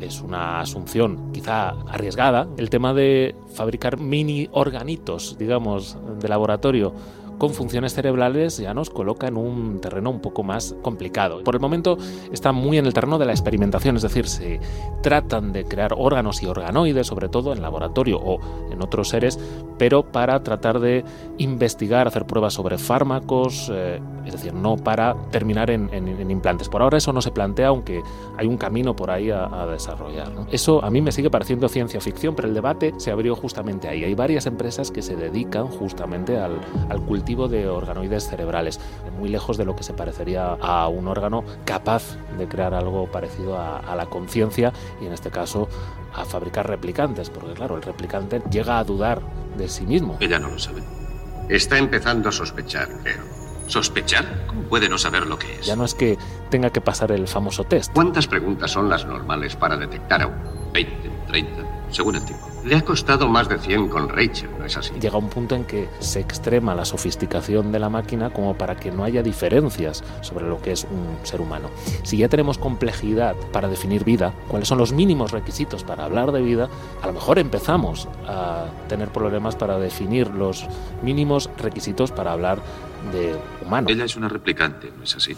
es 0.00 0.20
una 0.20 0.60
asunción 0.60 1.32
quizá 1.32 1.70
arriesgada, 1.88 2.46
el 2.56 2.70
tema 2.70 2.94
de 2.94 3.34
fabricar 3.54 3.98
mini 3.98 4.48
organitos, 4.52 5.36
digamos, 5.38 5.96
de 6.20 6.28
laboratorio 6.28 6.92
con 7.38 7.50
funciones 7.50 7.94
cerebrales 7.94 8.58
ya 8.58 8.74
nos 8.74 8.90
coloca 8.90 9.28
en 9.28 9.36
un 9.36 9.80
terreno 9.80 10.10
un 10.10 10.20
poco 10.20 10.42
más 10.42 10.74
complicado. 10.82 11.42
Por 11.44 11.54
el 11.54 11.60
momento 11.60 11.98
está 12.32 12.52
muy 12.52 12.78
en 12.78 12.86
el 12.86 12.94
terreno 12.94 13.18
de 13.18 13.26
la 13.26 13.32
experimentación, 13.32 13.96
es 13.96 14.02
decir, 14.02 14.26
se 14.26 14.60
tratan 15.02 15.52
de 15.52 15.64
crear 15.64 15.94
órganos 15.96 16.42
y 16.42 16.46
organoides, 16.46 17.06
sobre 17.06 17.28
todo 17.28 17.52
en 17.52 17.62
laboratorio 17.62 18.18
o 18.18 18.40
en 18.70 18.82
otros 18.82 19.10
seres, 19.10 19.38
pero 19.78 20.04
para 20.04 20.42
tratar 20.42 20.80
de 20.80 21.04
investigar, 21.38 22.06
hacer 22.06 22.26
pruebas 22.26 22.54
sobre 22.54 22.78
fármacos, 22.78 23.70
eh, 23.72 24.00
es 24.24 24.32
decir, 24.32 24.54
no 24.54 24.76
para 24.76 25.14
terminar 25.30 25.70
en, 25.70 25.86
implantes. 26.30 26.68
Por 26.68 26.82
ahora 26.82 26.98
eso 26.98 27.12
no 27.12 27.22
se 27.22 27.30
plantea, 27.30 27.68
aunque 27.68 28.02
hay 28.36 28.46
un 28.46 28.56
camino 28.56 28.96
por 28.96 29.10
ahí 29.10 29.30
a, 29.30 29.66
desarrollar. 29.66 30.32
Eso 30.50 30.84
a 30.84 30.90
mí 30.90 31.00
me 31.00 31.12
sigue 31.12 31.30
pareciendo 31.30 31.68
ciencia 31.68 32.00
ficción, 32.00 32.34
pero 32.34 32.48
el 32.48 32.54
debate 32.54 32.94
se 32.98 33.10
abrió 33.10 33.36
justamente 33.36 33.88
ahí. 33.88 34.04
Hay 34.04 34.14
varias 34.14 34.46
empresas 34.46 34.90
que 34.90 35.02
se 35.02 35.16
dedican 35.16 35.68
justamente 35.68 36.38
al, 36.38 36.60
al 36.88 37.00
cultivo 37.02 37.25
de 37.26 37.68
organoides 37.68 38.28
cerebrales, 38.28 38.78
muy 39.18 39.28
lejos 39.28 39.56
de 39.56 39.64
lo 39.64 39.74
que 39.74 39.82
se 39.82 39.92
parecería 39.92 40.52
a 40.60 40.86
un 40.86 41.08
órgano 41.08 41.42
capaz 41.64 42.16
de 42.38 42.46
crear 42.46 42.72
algo 42.72 43.10
parecido 43.10 43.58
a, 43.58 43.78
a 43.78 43.96
la 43.96 44.06
conciencia 44.06 44.72
y 45.00 45.06
en 45.06 45.12
este 45.12 45.30
caso 45.30 45.68
a 46.14 46.24
fabricar 46.24 46.68
replicantes, 46.68 47.28
porque 47.28 47.52
claro, 47.54 47.76
el 47.76 47.82
replicante 47.82 48.42
llega 48.48 48.78
a 48.78 48.84
dudar 48.84 49.20
de 49.58 49.68
sí 49.68 49.84
mismo. 49.86 50.16
Ella 50.20 50.38
no 50.38 50.50
lo 50.50 50.58
sabe. 50.58 50.82
Está 51.48 51.78
empezando 51.78 52.28
a 52.28 52.32
sospechar, 52.32 52.88
creo. 53.02 53.22
¿Sospechar? 53.66 54.46
¿Cómo 54.46 54.62
puede 54.62 54.88
no 54.88 54.96
saber 54.96 55.26
lo 55.26 55.38
que 55.38 55.52
es? 55.52 55.66
Ya 55.66 55.74
no 55.74 55.84
es 55.84 55.94
que 55.94 56.16
tenga 56.50 56.70
que 56.70 56.80
pasar 56.80 57.10
el 57.10 57.26
famoso 57.26 57.64
test. 57.64 57.92
¿Cuántas 57.92 58.28
preguntas 58.28 58.70
son 58.70 58.88
las 58.88 59.04
normales 59.04 59.56
para 59.56 59.76
detectar 59.76 60.22
a 60.22 60.28
uno? 60.28 60.70
20, 60.72 61.10
30, 61.26 61.86
según 61.90 62.14
el 62.14 62.24
tipo. 62.24 62.55
Le 62.66 62.74
ha 62.74 62.84
costado 62.84 63.28
más 63.28 63.48
de 63.48 63.60
100 63.60 63.88
con 63.88 64.08
Rachel, 64.08 64.50
¿no 64.58 64.64
es 64.64 64.76
así? 64.76 64.92
Llega 64.98 65.16
un 65.16 65.28
punto 65.28 65.54
en 65.54 65.64
que 65.64 65.88
se 66.00 66.18
extrema 66.18 66.74
la 66.74 66.84
sofisticación 66.84 67.70
de 67.70 67.78
la 67.78 67.88
máquina 67.88 68.30
como 68.30 68.58
para 68.58 68.74
que 68.74 68.90
no 68.90 69.04
haya 69.04 69.22
diferencias 69.22 70.02
sobre 70.20 70.48
lo 70.48 70.60
que 70.60 70.72
es 70.72 70.82
un 70.82 71.24
ser 71.24 71.40
humano. 71.40 71.70
Si 72.02 72.16
ya 72.16 72.28
tenemos 72.28 72.58
complejidad 72.58 73.36
para 73.52 73.68
definir 73.68 74.02
vida, 74.02 74.34
cuáles 74.48 74.66
son 74.66 74.78
los 74.78 74.92
mínimos 74.92 75.30
requisitos 75.30 75.84
para 75.84 76.06
hablar 76.06 76.32
de 76.32 76.42
vida, 76.42 76.68
a 77.02 77.06
lo 77.06 77.12
mejor 77.12 77.38
empezamos 77.38 78.08
a 78.26 78.64
tener 78.88 79.10
problemas 79.10 79.54
para 79.54 79.78
definir 79.78 80.26
los 80.30 80.66
mínimos 81.02 81.48
requisitos 81.58 82.10
para 82.10 82.32
hablar 82.32 82.58
de 83.12 83.36
humano. 83.64 83.86
Ella 83.88 84.06
es 84.06 84.16
una 84.16 84.28
replicante, 84.28 84.92
¿no 84.96 85.04
es 85.04 85.14
así? 85.14 85.36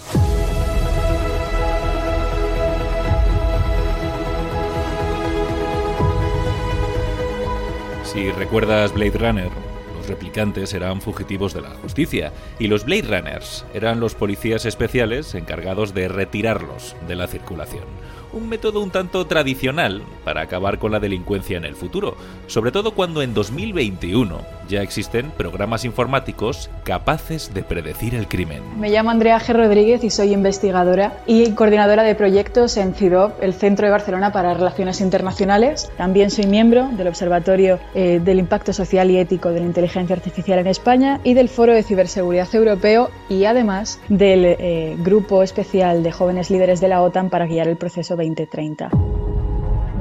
Si 8.18 8.32
recuerdas 8.32 8.92
Blade 8.92 9.16
Runner, 9.16 9.50
los 9.96 10.08
replicantes 10.08 10.74
eran 10.74 11.00
fugitivos 11.00 11.54
de 11.54 11.60
la 11.60 11.70
justicia 11.70 12.32
y 12.58 12.66
los 12.66 12.84
Blade 12.84 13.02
Runners 13.02 13.64
eran 13.74 14.00
los 14.00 14.16
policías 14.16 14.64
especiales 14.64 15.36
encargados 15.36 15.94
de 15.94 16.08
retirarlos 16.08 16.96
de 17.06 17.14
la 17.14 17.28
circulación. 17.28 17.84
Un 18.32 18.48
método 18.48 18.80
un 18.80 18.90
tanto 18.90 19.24
tradicional 19.28 20.02
para 20.24 20.40
acabar 20.40 20.80
con 20.80 20.90
la 20.90 20.98
delincuencia 20.98 21.56
en 21.58 21.64
el 21.64 21.76
futuro, 21.76 22.16
sobre 22.48 22.72
todo 22.72 22.90
cuando 22.90 23.22
en 23.22 23.34
2021 23.34 24.57
ya 24.68 24.82
existen 24.82 25.30
programas 25.30 25.84
informáticos 25.84 26.70
capaces 26.84 27.52
de 27.54 27.62
predecir 27.62 28.14
el 28.14 28.28
crimen. 28.28 28.62
Me 28.78 28.90
llamo 28.90 29.10
Andrea 29.10 29.40
G. 29.40 29.54
Rodríguez 29.54 30.04
y 30.04 30.10
soy 30.10 30.32
investigadora 30.32 31.18
y 31.26 31.52
coordinadora 31.52 32.02
de 32.02 32.14
proyectos 32.14 32.76
en 32.76 32.94
CIDOP, 32.94 33.42
el 33.42 33.54
Centro 33.54 33.86
de 33.86 33.92
Barcelona 33.92 34.32
para 34.32 34.54
Relaciones 34.54 35.00
Internacionales. 35.00 35.90
También 35.96 36.30
soy 36.30 36.46
miembro 36.46 36.88
del 36.92 37.08
Observatorio 37.08 37.78
eh, 37.94 38.20
del 38.22 38.38
Impacto 38.38 38.72
Social 38.72 39.10
y 39.10 39.18
Ético 39.18 39.50
de 39.50 39.60
la 39.60 39.66
Inteligencia 39.66 40.14
Artificial 40.14 40.58
en 40.58 40.66
España 40.66 41.20
y 41.24 41.34
del 41.34 41.48
Foro 41.48 41.72
de 41.72 41.82
Ciberseguridad 41.82 42.54
Europeo 42.54 43.10
y 43.28 43.44
además 43.44 44.00
del 44.08 44.44
eh, 44.44 44.96
Grupo 44.98 45.42
Especial 45.42 46.02
de 46.02 46.12
Jóvenes 46.12 46.50
Líderes 46.50 46.80
de 46.80 46.88
la 46.88 47.02
OTAN 47.02 47.30
para 47.30 47.46
guiar 47.46 47.68
el 47.68 47.76
proceso 47.76 48.16
2030. 48.16 48.90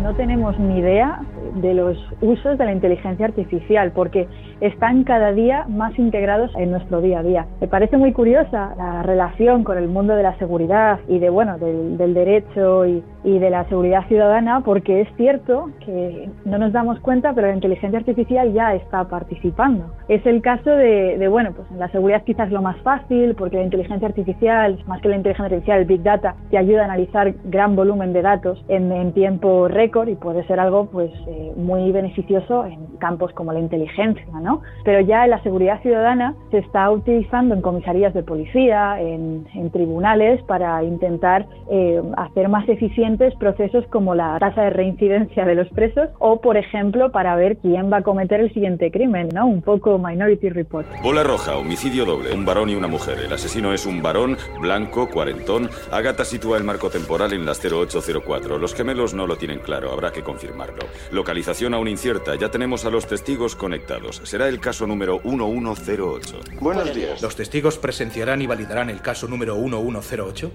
No 0.03 0.15
tenemos 0.15 0.57
ni 0.59 0.80
idea 0.80 1.22
de 1.56 1.74
los 1.74 1.98
usos 2.22 2.58
de 2.58 2.66
la 2.66 2.72
inteligencia 2.72 3.26
artificial, 3.26 3.91
porque 3.93 4.28
están 4.62 5.04
cada 5.04 5.32
día 5.32 5.66
más 5.68 5.98
integrados 6.00 6.52
en 6.56 6.72
nuestro 6.72 7.02
día 7.02 7.20
a 7.20 7.24
día. 7.24 7.45
Me 7.62 7.68
parece 7.68 7.98
muy 7.98 8.14
curiosa 8.14 8.74
la 8.78 9.04
relación 9.04 9.64
con 9.64 9.78
el 9.78 9.88
mundo 9.88 10.16
de 10.16 10.24
la 10.24 10.38
seguridad 10.38 11.00
y 11.08 11.20
de 11.20 11.30
bueno 11.30 11.58
del, 11.58 12.14
derecho 12.14 12.86
y, 12.86 13.04
de 13.24 13.50
la 13.50 13.66
seguridad 13.66 14.08
ciudadana, 14.08 14.62
porque 14.62 15.02
es 15.02 15.10
cierto 15.18 15.70
que 15.86 16.30
no 16.45 16.58
nos 16.58 16.72
damos 16.72 17.00
cuenta, 17.02 17.34
pero 17.34 17.48
la 17.48 17.56
inteligencia 17.56 18.00
artificial 18.00 18.54
ya 18.54 18.74
está 18.74 19.04
participando. 19.10 19.91
Es 20.08 20.26
el 20.26 20.41
caso 20.41 20.70
de, 20.70 21.28
bueno, 21.28 21.52
pues 21.54 21.70
en 21.72 21.80
la 21.80 21.89
seguridad 21.89 22.24
quizás 22.24 22.52
lo 22.52 22.62
más 22.62 22.78
fácil, 22.78 23.36
porque 23.36 23.58
la 23.58 23.64
inteligencia 23.64 24.08
artificial, 24.08 24.80
más 24.88 25.02
que 25.02 25.10
la 25.10 25.18
inteligencia 25.18 25.45
artificial, 25.45 25.80
el 25.80 25.86
big 25.86 26.04
data, 26.04 26.36
te 26.50 26.58
ayuda 26.58 26.84
a 26.84 26.86
analizar 26.86 27.34
gran 27.45 27.76
volumen 27.76 28.14
de 28.14 28.22
datos 28.22 28.64
en, 28.68 28.88
tiempo 29.14 29.68
récord 29.68 30.10
y 30.10 30.16
puede 30.16 30.45
ser 30.48 30.60
algo 30.60 30.86
pues 30.86 31.12
eh, 31.28 31.47
muy 31.56 31.91
beneficioso 31.91 32.66
en 32.66 32.98
campos 32.98 33.32
como 33.34 33.54
la 33.54 33.60
inteligencia, 33.60 34.26
¿no? 34.41 34.62
Pero 34.84 35.02
ya 35.02 35.26
en 35.26 35.32
la 35.32 35.41
seguridad 35.43 35.82
ciudadana 35.82 36.36
se 36.52 36.60
está 36.60 36.89
utilizando 36.89 37.56
en 37.56 37.62
comisarías 37.62 38.14
de 38.14 38.24
policía, 38.24 39.00
en, 39.02 39.45
tribunales, 39.72 40.41
para 40.43 40.84
intentar 40.84 41.45
eh, 41.70 42.02
hacer 42.16 42.48
más 42.48 42.68
eficientes 42.70 43.36
procesos 43.36 43.86
como 43.88 44.16
la 44.16 44.38
tasa 44.39 44.64
de 44.64 44.70
reincidencia 44.70 45.45
de 45.45 45.56
los 45.56 45.68
presos 45.70 46.10
o, 46.20 46.39
por 46.39 46.58
ejemplo, 46.58 47.12
para 47.12 47.36
ver 47.36 47.58
quién 47.58 47.91
va 47.91 47.98
a 47.98 48.02
cometer 48.02 48.39
el 48.39 48.54
siguiente 48.54 48.91
crimen, 48.91 49.30
¿no? 49.34 49.45
Un 49.45 49.62
poco 49.62 49.98
Minority 49.98 50.50
Report. 50.50 50.88
Bola 51.04 51.24
roja, 51.24 51.58
homicidio 51.58 52.06
doble, 52.06 52.34
un 52.34 52.45
varón 52.45 52.70
y 52.70 52.76
una 52.76 52.88
mujer. 52.88 53.20
El 53.26 53.34
asesino 53.34 53.74
es 53.74 53.86
un 53.86 54.02
varón, 54.02 54.38
blanco, 54.62 55.10
cuarentón. 55.10 55.70
Agata 55.91 56.24
sitúa 56.24 56.58
el 56.58 56.64
marco 56.64 56.89
temporal 56.89 57.34
en 57.34 57.45
las 57.45 57.60
0804. 57.60 58.58
Los 58.58 58.74
gemelos 58.74 59.14
no 59.14 59.28
lo 59.28 59.36
tienen 59.36 59.60
claro, 59.60 59.91
habrá 59.91 60.12
que 60.12 60.24
confirmarlo. 60.24 60.80
Localización 61.28 61.73
aún 61.73 61.89
incierta, 61.89 62.36
ya 62.36 62.49
tenemos 62.49 62.86
a 62.86 62.89
los 62.89 63.05
testigos 63.05 63.53
conectados. 63.53 64.21
Será 64.23 64.47
el 64.47 64.61
caso 64.61 64.88
número 64.88 65.19
1108. 65.25 66.39
Buenos 66.61 66.95
días. 66.95 67.21
¿Los 67.21 67.36
testigos 67.36 67.78
presenciarán 67.78 68.41
y 68.41 68.47
validarán 68.47 68.89
el 68.89 69.01
caso 69.01 69.28
número 69.28 69.57
1108? 69.57 70.51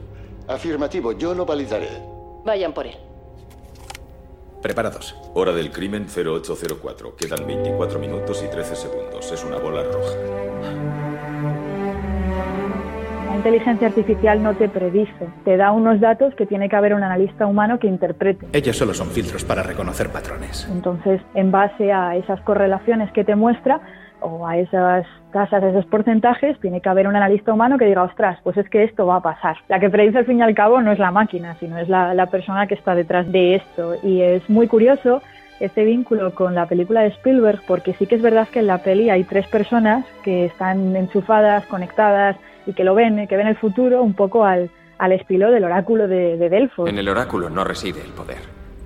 Afirmativo, 0.48 1.12
yo 1.12 1.34
lo 1.34 1.44
validaré. 1.44 1.90
Vayan 2.46 2.72
por 2.72 2.86
él. 2.86 2.96
Preparados. 4.62 5.14
Hora 5.34 5.52
del 5.52 5.70
crimen 5.70 6.06
0804. 6.06 7.16
Quedan 7.16 7.46
24 7.46 7.98
minutos 7.98 8.42
y 8.42 8.50
13 8.50 8.74
segundos. 8.74 9.30
Es 9.30 9.44
una 9.44 9.58
bola 9.58 9.82
roja. 9.82 11.01
La 13.32 13.38
inteligencia 13.38 13.88
artificial 13.88 14.42
no 14.42 14.52
te 14.52 14.68
predice, 14.68 15.26
te 15.46 15.56
da 15.56 15.72
unos 15.72 16.00
datos 16.00 16.34
que 16.34 16.44
tiene 16.44 16.68
que 16.68 16.76
haber 16.76 16.92
un 16.92 17.02
analista 17.02 17.46
humano 17.46 17.78
que 17.78 17.86
interprete. 17.86 18.46
Ellos 18.52 18.76
solo 18.76 18.92
son 18.92 19.08
filtros 19.08 19.42
para 19.42 19.62
reconocer 19.62 20.10
patrones. 20.10 20.68
Entonces, 20.70 21.22
en 21.32 21.50
base 21.50 21.94
a 21.94 22.14
esas 22.14 22.42
correlaciones 22.42 23.10
que 23.12 23.24
te 23.24 23.34
muestra, 23.34 23.80
o 24.20 24.46
a 24.46 24.58
esas 24.58 25.06
tasas, 25.32 25.62
a 25.62 25.70
esos 25.70 25.86
porcentajes, 25.86 26.60
tiene 26.60 26.82
que 26.82 26.90
haber 26.90 27.08
un 27.08 27.16
analista 27.16 27.54
humano 27.54 27.78
que 27.78 27.86
diga, 27.86 28.02
ostras, 28.02 28.38
pues 28.44 28.58
es 28.58 28.68
que 28.68 28.84
esto 28.84 29.06
va 29.06 29.16
a 29.16 29.22
pasar. 29.22 29.56
La 29.66 29.80
que 29.80 29.88
predice 29.88 30.18
al 30.18 30.26
fin 30.26 30.38
y 30.38 30.42
al 30.42 30.54
cabo 30.54 30.82
no 30.82 30.92
es 30.92 30.98
la 30.98 31.10
máquina, 31.10 31.56
sino 31.58 31.78
es 31.78 31.88
la, 31.88 32.12
la 32.12 32.26
persona 32.26 32.66
que 32.66 32.74
está 32.74 32.94
detrás 32.94 33.32
de 33.32 33.54
esto. 33.54 33.94
Y 34.02 34.20
es 34.20 34.46
muy 34.50 34.68
curioso 34.68 35.22
este 35.58 35.84
vínculo 35.84 36.34
con 36.34 36.54
la 36.54 36.66
película 36.66 37.00
de 37.00 37.08
Spielberg, 37.08 37.62
porque 37.66 37.94
sí 37.94 38.06
que 38.06 38.16
es 38.16 38.22
verdad 38.22 38.46
que 38.52 38.58
en 38.58 38.66
la 38.66 38.82
peli 38.82 39.08
hay 39.08 39.24
tres 39.24 39.46
personas 39.46 40.04
que 40.22 40.44
están 40.44 40.94
enchufadas, 40.94 41.64
conectadas 41.64 42.36
y 42.66 42.72
que 42.72 42.84
lo 42.84 42.94
ven, 42.94 43.26
que 43.28 43.36
ven 43.36 43.46
el 43.46 43.56
futuro 43.56 44.02
un 44.02 44.14
poco 44.14 44.44
al, 44.44 44.70
al 44.98 45.12
estilo 45.12 45.50
del 45.50 45.64
oráculo 45.64 46.08
de, 46.08 46.36
de 46.36 46.48
Delfos. 46.48 46.88
En 46.88 46.98
el 46.98 47.08
oráculo 47.08 47.50
no 47.50 47.64
reside 47.64 48.00
el 48.00 48.12
poder. 48.12 48.38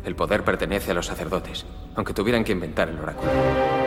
El 0.05 0.15
poder 0.15 0.43
pertenece 0.43 0.93
a 0.93 0.95
los 0.95 1.07
sacerdotes, 1.07 1.67
aunque 1.97 2.13
tuvieran 2.13 2.45
que 2.45 2.53
inventar 2.53 2.89
el 2.89 2.99
oráculo. 2.99 3.31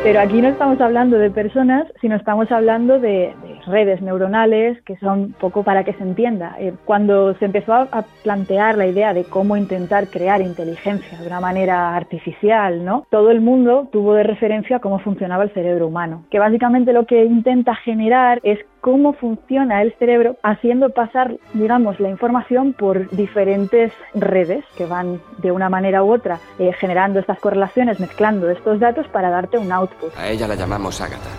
Pero 0.01 0.21
aquí 0.21 0.41
no 0.41 0.47
estamos 0.47 0.79
hablando 0.79 1.17
de 1.17 1.29
personas, 1.29 1.85
sino 1.99 2.15
estamos 2.15 2.49
hablando 2.51 2.99
de, 2.99 3.33
redes 3.67 4.01
neuronales 4.01 4.81
que 4.83 4.95
son 4.97 5.35
poco 5.39 5.63
para 5.63 5.83
que 5.83 5.93
se 5.93 6.01
entienda. 6.01 6.55
Eh, 6.59 6.73
cuando 6.85 7.35
se 7.35 7.45
empezó 7.45 7.73
a, 7.73 8.05
plantear 8.23 8.77
la 8.77 8.87
idea 8.87 9.13
de 9.13 9.25
cómo 9.25 9.57
intentar 9.57 10.07
crear 10.07 10.41
inteligencia 10.41 11.19
de 11.19 11.27
una 11.27 11.39
manera 11.39 11.95
artificial, 11.95 12.83
¿no? 12.83 13.05
Todo 13.11 13.29
el 13.29 13.41
mundo 13.41 13.87
tuvo 13.91 14.13
de 14.13 14.23
referencia 14.23 14.79
cómo 14.79 14.99
funcionaba 14.99 15.43
el 15.43 15.51
cerebro 15.51 15.87
humano, 15.87 16.23
que 16.31 16.39
básicamente 16.39 16.93
lo 16.93 17.05
que 17.05 17.25
intenta 17.25 17.75
generar 17.75 18.39
es 18.43 18.59
cómo 18.81 19.13
funciona 19.13 19.81
el 19.81 19.93
cerebro 19.99 20.37
haciendo 20.43 20.89
pasar, 20.89 21.37
digamos, 21.53 21.99
la 21.99 22.09
información 22.09 22.73
por 22.73 23.09
diferentes 23.09 23.91
redes 24.13 24.63
que 24.77 24.85
van 24.85 25.19
de 25.39 25.51
una 25.51 25.69
manera 25.69 26.03
u 26.03 26.11
otra 26.11 26.39
eh, 26.59 26.71
generando 26.73 27.19
estas 27.19 27.39
correlaciones, 27.39 27.98
mezclando 27.99 28.49
estos 28.49 28.79
datos 28.79 29.07
para 29.07 29.29
darte 29.29 29.57
un 29.57 29.71
output. 29.71 30.15
A 30.17 30.27
ella 30.27 30.47
la 30.47 30.55
llamamos 30.55 31.01
Agatha 31.01 31.29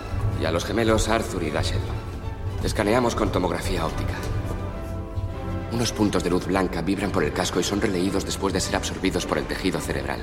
y 0.41 0.45
a 0.45 0.51
los 0.51 0.65
gemelos 0.65 1.09
Arthur 1.09 1.43
y 1.43 1.51
Dashiell. 1.51 1.81
Escaneamos 2.63 3.15
con 3.15 3.31
tomografía 3.31 3.85
óptica. 3.85 4.13
Unos 5.71 5.91
puntos 5.93 6.23
de 6.23 6.29
luz 6.29 6.45
blanca 6.45 6.81
vibran 6.81 7.11
por 7.11 7.23
el 7.23 7.31
casco 7.31 7.59
y 7.59 7.63
son 7.63 7.81
releídos 7.81 8.25
después 8.25 8.53
de 8.53 8.59
ser 8.59 8.75
absorbidos 8.75 9.25
por 9.25 9.37
el 9.37 9.45
tejido 9.45 9.79
cerebral. 9.79 10.19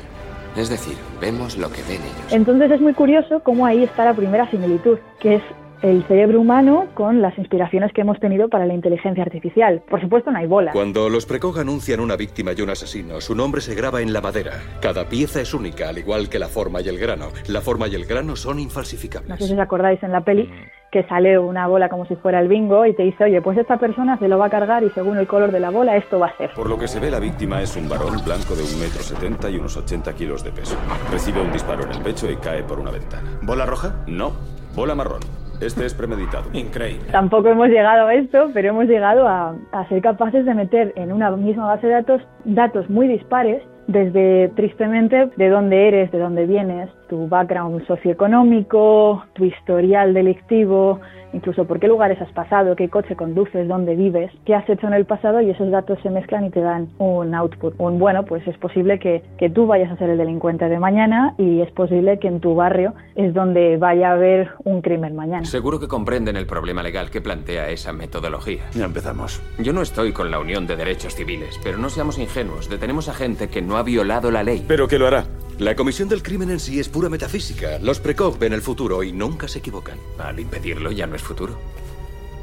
Es 0.57 0.69
decir, 0.69 0.97
vemos 1.21 1.57
lo 1.57 1.71
que 1.71 1.83
ven 1.83 2.03
ellos. 2.03 2.33
Entonces 2.33 2.71
es 2.71 2.81
muy 2.81 2.95
curioso 2.95 3.41
cómo 3.41 3.65
ahí 3.65 3.85
está 3.85 4.05
la 4.05 4.15
primera 4.15 4.51
similitud, 4.51 4.99
que 5.21 5.37
es 5.37 5.43
el 5.83 6.05
cerebro 6.05 6.41
humano 6.41 6.87
con 6.95 7.23
las 7.23 7.37
inspiraciones 7.39 7.93
que 7.93 8.01
hemos 8.01 8.19
tenido 8.21 8.49
para 8.49 8.67
la 8.67 8.75
inteligencia 8.75 9.23
artificial. 9.23 9.83
Por 9.89 10.01
supuesto, 10.01 10.31
no 10.31 10.39
hay 10.39 10.47
bola. 10.47 10.73
Cuando 10.73 11.09
los 11.09 11.27
precog 11.27 11.59
anuncian 11.59 12.01
una 12.01 12.17
víctima 12.17 12.53
y 12.57 12.63
un 12.63 12.71
asesino, 12.71 13.21
su 13.21 13.35
nombre 13.35 13.61
se 13.61 13.75
graba 13.75 14.01
en 14.01 14.13
la 14.13 14.21
madera. 14.21 14.53
Cada 14.81 15.09
pieza 15.09 15.41
es 15.41 15.55
única, 15.55 15.89
al 15.89 15.99
igual 15.99 16.29
que 16.29 16.39
la 16.39 16.49
forma 16.49 16.81
y 16.81 16.89
el 16.89 16.99
grano. 16.99 17.29
La 17.49 17.61
forma 17.61 17.89
y 17.89 17.95
el 17.95 18.07
grano 18.07 18.37
son 18.37 18.59
infalsificables. 18.59 19.29
No 19.29 19.37
sé 19.37 19.47
si 19.47 19.53
os 19.53 19.59
acordáis 19.61 20.03
en 20.03 20.13
la 20.13 20.23
peli 20.23 20.51
que 20.91 21.03
sale 21.05 21.39
una 21.39 21.67
bola 21.67 21.89
como 21.89 22.07
si 22.07 22.17
fuera 22.17 22.41
el 22.41 22.49
bingo 22.49 22.87
y 22.87 22.95
te 22.95 23.03
dice, 23.03 23.25
oye, 23.25 23.43
pues 23.43 23.59
esta 23.59 23.77
persona 23.79 24.19
se 24.19 24.27
lo 24.27 24.39
va 24.39 24.47
a 24.47 24.51
cargar 24.51 24.83
y 24.85 24.91
según 24.91 25.19
el 25.19 25.27
color 25.27 25.53
de 25.53 25.61
la 25.61 25.71
bola 25.71 25.97
esto 25.97 26.19
va 26.19 26.29
a 26.29 26.37
ser. 26.39 26.51
Por 26.55 26.69
lo 26.69 26.79
que 26.79 26.89
se 26.89 26.99
ve, 26.99 27.11
la 27.11 27.21
víctima 27.21 27.61
es 27.61 27.77
un 27.77 27.89
varón 27.89 28.17
blanco 28.25 28.55
de 28.55 28.63
un 28.63 28.81
metro 28.81 29.03
setenta 29.03 29.51
y 29.51 29.57
unos 29.57 29.77
80 29.77 30.15
kilos 30.15 30.43
de 30.43 30.51
peso. 30.51 30.77
Recibe 31.11 31.43
un 31.43 31.53
disparo 31.53 31.85
en 31.85 31.93
el 31.93 32.03
pecho 32.03 32.31
y 32.31 32.37
cae 32.37 32.63
por 32.63 32.79
una 32.81 32.91
ventana. 32.91 33.39
¿Bola 33.43 33.67
roja? 33.67 34.03
No, 34.07 34.33
bola 34.75 34.95
marrón. 34.95 35.21
Este 35.61 35.87
es 35.87 35.95
premeditado. 35.95 36.45
Increíble. 36.53 37.09
Tampoco 37.11 37.49
hemos 37.49 37.69
llegado 37.69 38.07
a 38.07 38.15
esto, 38.15 38.51
pero 38.55 38.71
hemos 38.71 38.87
llegado 38.87 39.27
a, 39.27 39.57
a, 39.73 39.89
ser 39.89 40.03
capaces 40.03 40.45
de 40.45 40.55
meter 40.55 40.93
en 40.97 41.13
una 41.13 41.31
misma 41.33 41.67
base 41.67 41.87
de 41.87 41.95
datos 41.95 42.23
datos 42.45 42.89
muy 42.89 43.09
dispares, 43.09 43.63
desde 43.87 44.49
tristemente 44.55 45.31
de 45.37 45.49
dónde 45.49 45.89
eres, 45.89 46.13
de 46.13 46.19
dónde 46.19 46.47
vienes, 46.47 46.91
tu 47.09 47.29
background 47.29 47.87
socioeconómico, 47.87 49.25
tu 49.33 49.45
historial 49.45 50.15
delictivo, 50.15 51.01
incluso 51.33 51.65
por 51.65 51.81
qué 51.81 51.89
lugares 51.89 52.21
has 52.21 52.31
pasado, 52.33 52.77
qué 52.77 52.89
coche 52.89 53.17
conduces, 53.17 53.69
dónde 53.69 53.95
vives, 53.95 54.31
qué 54.45 54.55
has 54.55 54.69
hecho 54.69 54.87
en 54.87 54.95
el 54.95 55.05
pasado 55.05 55.41
y 55.41 55.51
esos 55.51 55.71
datos 55.71 55.99
se 56.03 56.11
mezclan 56.11 56.47
y 56.47 56.51
te 56.51 56.61
dan 56.61 56.89
un 56.99 57.35
output. 57.35 57.75
Un 57.79 57.99
bueno, 57.99 58.25
pues 58.25 58.47
es 58.47 58.57
posible 58.59 58.99
que, 58.99 59.23
que 59.39 59.51
tú 59.51 59.67
vayas 59.67 59.91
a 59.91 59.97
ser 59.97 60.11
el 60.11 60.19
delincuente 60.19 60.69
de 60.69 60.79
mañana 60.79 61.35
y 61.39 61.61
es 61.61 61.71
posible 61.73 62.19
que 62.19 62.29
en 62.29 62.41
tu 62.41 62.55
barrio 62.55 62.95
es 63.15 63.35
donde 63.35 63.77
vaya 63.77 64.11
a 64.11 64.13
haber 64.13 64.51
un 64.65 64.83
crimen 64.83 65.17
mañana. 65.17 65.45
Seguro 65.45 65.81
que 65.81 65.89
comprenden 65.89 66.37
el 66.37 66.47
problema 66.47 66.83
legal 66.83 67.11
que 67.11 67.21
plantea 67.21 67.69
esa 67.71 67.93
metodología. 67.93 68.63
Ya 68.75 68.85
empezamos. 68.85 69.43
Yo 69.59 69.73
no 69.73 69.83
estoy 69.83 70.13
con 70.13 70.31
la 70.31 70.39
Unión 70.39 70.67
de 70.67 70.77
Derechos 70.77 71.15
Civiles, 71.15 71.61
pero 71.63 71.79
no 71.79 71.89
seamos 71.89 72.19
ingenuos. 72.19 72.69
Detenemos 72.69 73.09
a 73.09 73.15
gente 73.15 73.49
que 73.49 73.63
no 73.63 73.77
ha 73.77 73.83
violado 73.83 74.31
la 74.31 74.43
ley. 74.43 74.65
Pero 74.67 74.89
que 74.89 74.99
lo 74.99 75.07
hará. 75.07 75.25
La 75.59 75.75
comisión 75.75 76.09
del 76.09 76.23
crimen 76.23 76.51
en 76.51 76.61
sí 76.61 76.79
es 76.79 76.89
pura 76.89 77.09
metafísica. 77.09 77.81
Los 77.81 77.99
precog 77.99 78.39
ven 78.39 78.53
el 78.53 78.63
futuro 78.63 79.03
y 79.03 79.11
nunca 79.11 79.49
se 79.49 79.59
equivocan. 79.59 79.99
Al 80.17 80.39
impedirlo 80.39 80.93
ya 80.93 81.09
no 81.09 81.17
es 81.17 81.23
futuro. 81.23 81.59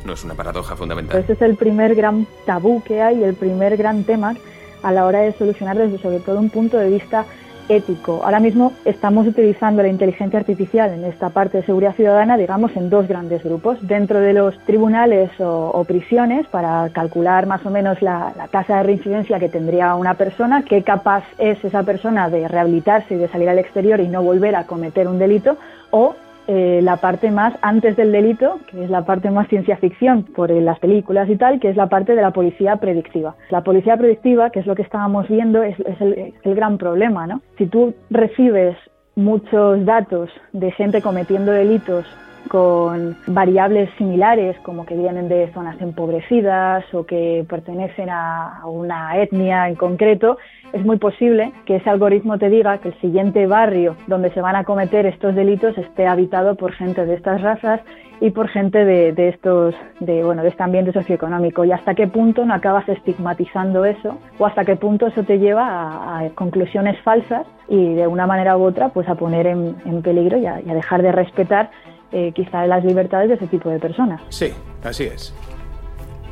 ¿No 0.04 0.12
es 0.12 0.24
una 0.26 0.34
paradoja 0.34 0.76
fundamental? 0.76 1.22
Ese 1.22 1.32
es 1.32 1.42
el 1.42 1.56
primer 1.56 1.96
gran 1.96 2.28
tabú 2.46 2.84
que 2.84 3.02
hay, 3.02 3.24
el 3.24 3.34
primer 3.34 3.78
gran 3.78 4.04
tema 4.04 4.36
a 4.84 4.92
la 4.92 5.06
hora 5.06 5.22
de 5.22 5.32
solucionar 5.32 5.78
desde 5.78 5.98
sobre 5.98 6.20
todo 6.20 6.40
un 6.40 6.50
punto 6.50 6.78
de 6.78 6.90
vista 6.90 7.26
ético. 7.70 8.22
Ahora 8.24 8.40
mismo 8.40 8.74
estamos 8.86 9.28
utilizando 9.28 9.82
la 9.82 9.90
inteligencia 9.90 10.40
artificial 10.40 10.94
en 10.94 11.04
esta 11.04 11.30
parte 11.30 11.58
de 11.58 11.66
seguridad 11.66 11.96
ciudadana, 11.96 12.38
digamos, 12.38 12.76
en 12.76 12.90
dos 12.90 13.08
grandes 13.08 13.44
grupos. 13.44 13.78
Dentro 13.82 14.20
de 14.20 14.34
los 14.34 14.58
tribunales 14.66 15.32
o, 15.40 15.84
prisiones, 15.86 16.48
para 16.48 16.90
calcular 16.90 17.46
más 17.46 17.66
o 17.66 17.70
menos 17.70 18.02
la, 18.02 18.34
la 18.38 18.48
tasa 18.48 18.78
de 18.78 18.84
reincidencia 18.84 19.40
que 19.40 19.50
tendría 19.50 19.96
una 19.96 20.16
persona, 20.16 20.64
qué 20.64 20.84
capaz 20.84 21.24
es 21.38 21.64
esa 21.64 21.84
persona 21.84 22.30
de 22.30 22.48
rehabilitarse 22.48 23.16
y 23.16 23.18
de 23.18 23.28
salir 23.28 23.50
al 23.50 23.60
exterior 23.60 24.00
y 24.00 24.08
no 24.08 24.24
volver 24.24 24.56
a 24.56 24.66
cometer 24.66 25.08
un 25.08 25.20
delito, 25.20 25.58
o 25.92 26.16
eh, 26.48 26.80
la 26.84 26.98
parte 26.98 27.32
más 27.32 27.54
antes 27.62 27.96
del 27.96 28.12
delito, 28.12 28.60
que 28.70 28.84
es 28.84 28.90
la 28.90 29.06
parte 29.06 29.32
más 29.32 29.48
ciencia 29.48 29.78
ficción 29.78 30.24
por 30.24 30.52
las 30.52 30.80
películas 30.80 31.30
y 31.30 31.36
tal, 31.38 31.60
que 31.60 31.70
es 31.70 31.76
la 31.76 31.88
parte 31.88 32.16
de 32.16 32.22
la 32.22 32.32
policía 32.32 32.76
predictiva. 32.78 33.36
La 33.50 33.64
policía 33.64 33.98
predictiva, 33.98 34.50
que 34.52 34.60
es 34.60 34.68
lo 34.68 34.76
que 34.76 34.84
estábamos 34.84 35.28
viendo, 35.28 35.64
es, 35.64 35.76
el, 36.00 36.34
el, 36.44 36.56
gran 36.56 36.78
problema, 36.78 37.26
¿no? 37.26 37.42
Si 37.58 37.66
tú 37.66 37.94
recibes 38.10 38.78
muchos 39.16 39.86
datos 39.86 40.30
de 40.54 40.72
gente 40.72 41.02
cometiendo 41.02 41.52
delitos 41.52 42.06
con 42.50 43.18
variables 43.28 43.90
similares 43.98 44.58
como 44.60 44.86
que 44.86 44.96
vienen 44.96 45.28
de 45.28 45.52
zonas 45.54 45.80
empobrecidas 45.82 46.86
o 46.94 47.06
que 47.06 47.46
pertenecen 47.50 48.10
a 48.10 48.62
una 48.66 49.18
etnia 49.18 49.68
en 49.68 49.76
concreto, 49.76 50.38
es 50.74 50.84
muy 50.86 50.98
posible 50.98 51.54
que 51.66 51.78
ese 51.78 51.90
algoritmo 51.90 52.38
te 52.38 52.50
diga 52.50 52.80
que 52.80 52.90
el 52.90 53.00
siguiente 53.00 53.48
barrio 53.48 53.96
donde 54.08 54.32
se 54.32 54.42
van 54.42 54.56
a 54.56 54.66
cometer 54.66 55.06
estos 55.06 55.34
delitos 55.34 55.78
esté 55.78 56.06
habitado 56.06 56.56
por 56.56 56.74
gente 56.74 57.06
de 57.06 57.14
estas 57.14 57.42
razas 57.42 57.80
y 58.20 58.32
por 58.32 58.48
gente 58.50 58.84
de, 58.86 59.30
estos 59.30 59.76
de 60.00 60.24
bueno 60.24 60.42
de 60.42 60.50
este 60.50 60.64
ambiente 60.64 60.92
socioeconómico. 60.92 61.66
Y 61.66 61.72
hasta 61.72 61.96
qué 61.96 62.08
punto 62.08 62.46
no 62.46 62.54
acabas 62.54 62.88
estigmatizando 62.90 63.86
eso 63.86 64.18
o 64.38 64.46
hasta 64.46 64.66
qué 64.66 64.76
punto 64.76 65.08
eso 65.08 65.24
te 65.24 65.40
lleva 65.40 66.20
a, 66.20 66.30
conclusiones 66.32 67.00
falsas 67.02 67.46
y 67.68 67.94
de 67.94 68.08
una 68.08 68.28
manera 68.28 68.58
u 68.58 68.64
otra 68.64 68.90
pues 68.90 69.08
a 69.08 69.16
poner 69.16 69.48
en, 69.48 69.76
peligro 70.02 70.38
y 70.38 70.46
a 70.46 70.60
dejar 70.62 71.02
de 71.02 71.12
respetar 71.12 71.70
eh, 72.12 72.32
quizá 72.34 72.66
las 72.68 72.84
libertades 72.84 73.30
de 73.30 73.36
ese 73.36 73.48
tipo 73.48 73.70
de 73.70 73.80
personas. 73.80 74.22
Sí, 74.30 74.52
así 74.84 75.04
es. 75.04 75.34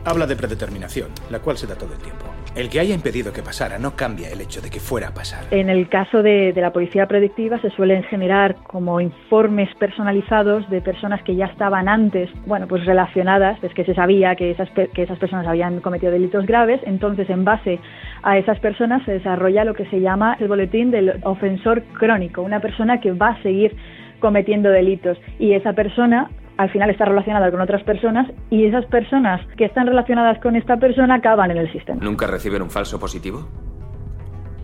Habla 0.06 0.28
de 0.28 0.36
predeterminación, 0.36 1.10
la 1.30 1.40
cual 1.40 1.58
se 1.58 1.66
da 1.66 1.76
todo 1.76 1.94
el 1.94 2.00
tiempo. 2.00 2.26
El 2.56 2.70
que 2.70 2.80
haya 2.80 2.94
impedido 2.94 3.32
que 3.32 3.42
pasara 3.42 3.80
no 3.80 3.96
cambia 3.96 4.30
el 4.30 4.42
hecho 4.42 4.62
de 4.62 4.70
que 4.70 4.80
fuera 4.80 5.08
a 5.08 5.14
pasar. 5.14 5.46
En 5.50 5.70
el 5.70 5.88
caso 5.88 6.22
de, 6.22 6.54
la 6.56 6.72
policía 6.72 7.08
predictiva 7.08 7.60
se 7.62 7.70
suelen 7.72 8.04
generar 8.04 8.58
como 8.68 9.00
informes 9.00 9.74
personalizados 9.80 10.70
de 10.70 10.82
personas 10.82 11.24
que 11.24 11.36
ya 11.36 11.46
estaban 11.46 11.88
antes, 11.88 12.30
bueno, 12.46 12.68
pues 12.68 12.86
relacionadas, 12.86 13.64
es 13.64 13.74
que 13.74 13.86
se 13.86 13.96
sabía 13.96 14.36
que 14.36 14.52
esas, 14.52 14.70
que 14.70 15.02
esas 15.02 15.18
personas 15.18 15.48
habían 15.48 15.80
cometido 15.80 16.12
delitos 16.12 16.46
graves, 16.46 16.82
entonces 16.86 17.28
en 17.30 17.44
base 17.44 17.80
a 18.22 18.38
esas 18.38 18.60
personas 18.60 19.04
se 19.06 19.14
desarrolla 19.14 19.64
lo 19.64 19.74
que 19.74 19.86
se 19.86 20.02
llama 20.02 20.38
el 20.40 20.48
boletín 20.48 20.92
del 20.92 21.22
ofensor 21.24 21.82
crónico, 21.98 22.42
una 22.42 22.60
persona 22.60 23.00
que 23.00 23.14
va 23.14 23.30
a 23.30 23.42
seguir 23.42 23.76
cometiendo 24.24 24.70
delitos 24.70 25.18
y 25.38 25.52
esa 25.52 25.74
persona 25.74 26.32
al 26.56 26.72
final 26.72 26.90
está 26.90 27.04
relacionada 27.04 27.52
con 27.52 27.60
otras 27.60 27.84
personas 27.84 28.32
y 28.50 28.64
esas 28.64 28.86
personas 28.86 29.46
que 29.58 29.66
están 29.66 29.86
relacionadas 29.86 30.40
con 30.40 30.56
esta 30.56 30.78
persona 30.78 31.16
acaban 31.16 31.52
en 31.52 31.58
el 31.58 31.70
sistema. 31.74 32.02
¿Nunca 32.02 32.26
reciben 32.26 32.62
un 32.62 32.70
falso 32.70 32.98
positivo? 33.02 33.50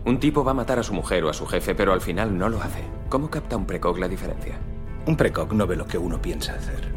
Un 0.06 0.18
tipo 0.18 0.42
va 0.42 0.52
a 0.52 0.54
matar 0.54 0.78
a 0.78 0.82
su 0.82 0.94
mujer 0.94 1.24
o 1.24 1.28
a 1.28 1.34
su 1.34 1.44
jefe, 1.44 1.74
pero 1.74 1.92
al 1.92 2.00
final 2.00 2.38
no 2.38 2.48
lo 2.48 2.56
hace. 2.62 2.82
¿Cómo 3.10 3.28
capta 3.28 3.58
un 3.58 3.66
precoc 3.66 3.98
la 3.98 4.08
diferencia? 4.08 4.54
Un 5.06 5.14
precoc 5.14 5.52
no 5.52 5.66
ve 5.66 5.76
lo 5.76 5.84
que 5.84 5.98
uno 5.98 6.22
piensa 6.22 6.54
hacer, 6.54 6.90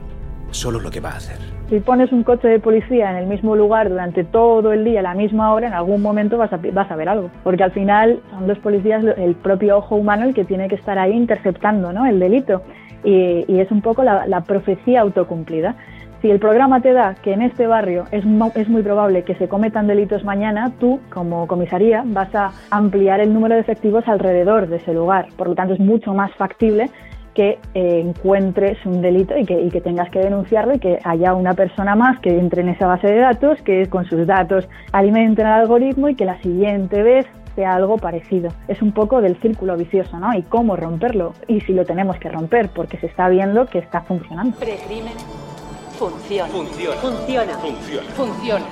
solo 0.54 0.80
lo 0.80 0.90
que 0.92 1.00
va 1.00 1.10
a 1.10 1.18
hacer. 1.18 1.38
Si 1.70 1.80
pones 1.80 2.12
un 2.12 2.24
coche 2.24 2.48
de 2.48 2.60
policía 2.60 3.10
en 3.12 3.18
el 3.18 3.26
mismo 3.26 3.56
lugar 3.56 3.90
durante 3.90 4.24
todo 4.24 4.74
el 4.74 4.84
día, 4.84 5.00
a 5.00 5.04
la 5.04 5.16
misma 5.16 5.54
hora, 5.54 5.68
en 5.68 5.74
algún 5.74 6.02
momento 6.02 6.38
vas 6.38 6.54
a, 6.54 6.60
vas 6.72 6.92
a 6.92 6.96
ver 6.96 7.10
algo. 7.10 7.32
Porque 7.44 7.64
al 7.64 7.72
final 7.72 8.22
son 8.32 8.48
los 8.48 8.60
policías, 8.60 9.04
el 9.04 9.36
propio 9.36 9.78
ojo 9.78 9.96
humano, 9.96 10.26
el 10.26 10.34
que 10.34 10.46
tiene 10.46 10.68
que 10.68 10.76
estar 10.76 11.00
ahí 11.00 11.14
interceptando 11.14 11.92
¿no? 11.92 12.06
el 12.06 12.20
delito. 12.20 12.62
Y, 13.04 13.60
es 13.60 13.70
un 13.72 13.82
poco 13.82 14.04
la, 14.04 14.42
profecía 14.42 15.02
autocumplida. 15.02 15.76
Si 16.22 16.32
el 16.32 16.40
programa 16.40 16.80
te 16.80 16.94
da 16.94 17.16
que 17.16 17.34
en 17.34 17.42
este 17.42 17.68
barrio 17.68 18.06
es, 18.12 18.24
es 18.56 18.70
muy 18.70 18.82
probable 18.82 19.24
que 19.24 19.36
se 19.36 19.50
cometan 19.50 19.88
delitos 19.88 20.24
mañana, 20.24 20.72
tú, 20.80 21.02
como 21.10 21.48
comisaría, 21.48 22.04
vas 22.06 22.34
a 22.34 22.52
ampliar 22.70 23.20
el 23.20 23.34
número 23.34 23.56
de 23.56 23.62
efectivos 23.62 24.08
alrededor 24.08 24.68
de 24.68 24.78
ese 24.78 24.94
lugar. 24.94 25.28
Por 25.36 25.50
lo 25.50 25.56
tanto, 25.56 25.74
es 25.74 25.82
mucho 25.82 26.14
más 26.14 26.32
factible 26.36 26.90
que 27.34 27.60
eh, 27.74 28.00
encuentres 28.00 28.78
un 28.86 29.02
delito 29.02 29.38
y 29.38 29.46
que, 29.46 29.82
tengas 29.82 30.10
que 30.10 30.20
denunciarlo 30.20 30.76
y 30.76 30.80
que 30.80 31.00
haya 31.04 31.34
una 31.34 31.54
persona 31.54 31.96
más 31.96 32.20
que 32.20 32.30
entre 32.30 32.62
en 32.62 32.70
esa 32.70 32.88
base 32.88 33.08
de 33.08 33.18
datos, 33.18 33.62
que 33.64 33.88
con 33.88 34.06
sus 34.06 34.26
datos 34.26 34.68
alimenten 34.92 35.46
al 35.46 35.62
algoritmo 35.62 36.10
y 36.10 36.16
que 36.16 36.26
la 36.26 36.40
siguiente 36.42 37.02
vez 37.02 37.26
sea 37.56 37.76
algo 37.76 37.98
parecido. 37.98 38.50
Es 38.68 38.82
un 38.82 38.92
poco 38.92 39.22
del 39.22 39.36
círculo 39.42 39.78
vicioso, 39.78 40.18
¿no? 40.20 40.34
Y 40.34 40.44
cómo 40.44 40.76
romperlo 40.76 41.34
y 41.48 41.62
si 41.62 41.74
lo 41.74 41.86
tenemos 41.86 42.18
que 42.18 42.30
romper, 42.30 42.70
porque 42.70 42.98
se 42.98 43.08
está 43.08 43.30
viendo 43.30 43.66
que 43.66 43.80
está 43.80 44.02
funcionando. 44.02 44.58
Precrimen 44.58 45.14
funciona. 45.98 46.50
Funciona. 46.50 46.96
Funciona. 46.98 47.58
Funciona. 47.60 48.10
Funciona. 48.16 48.66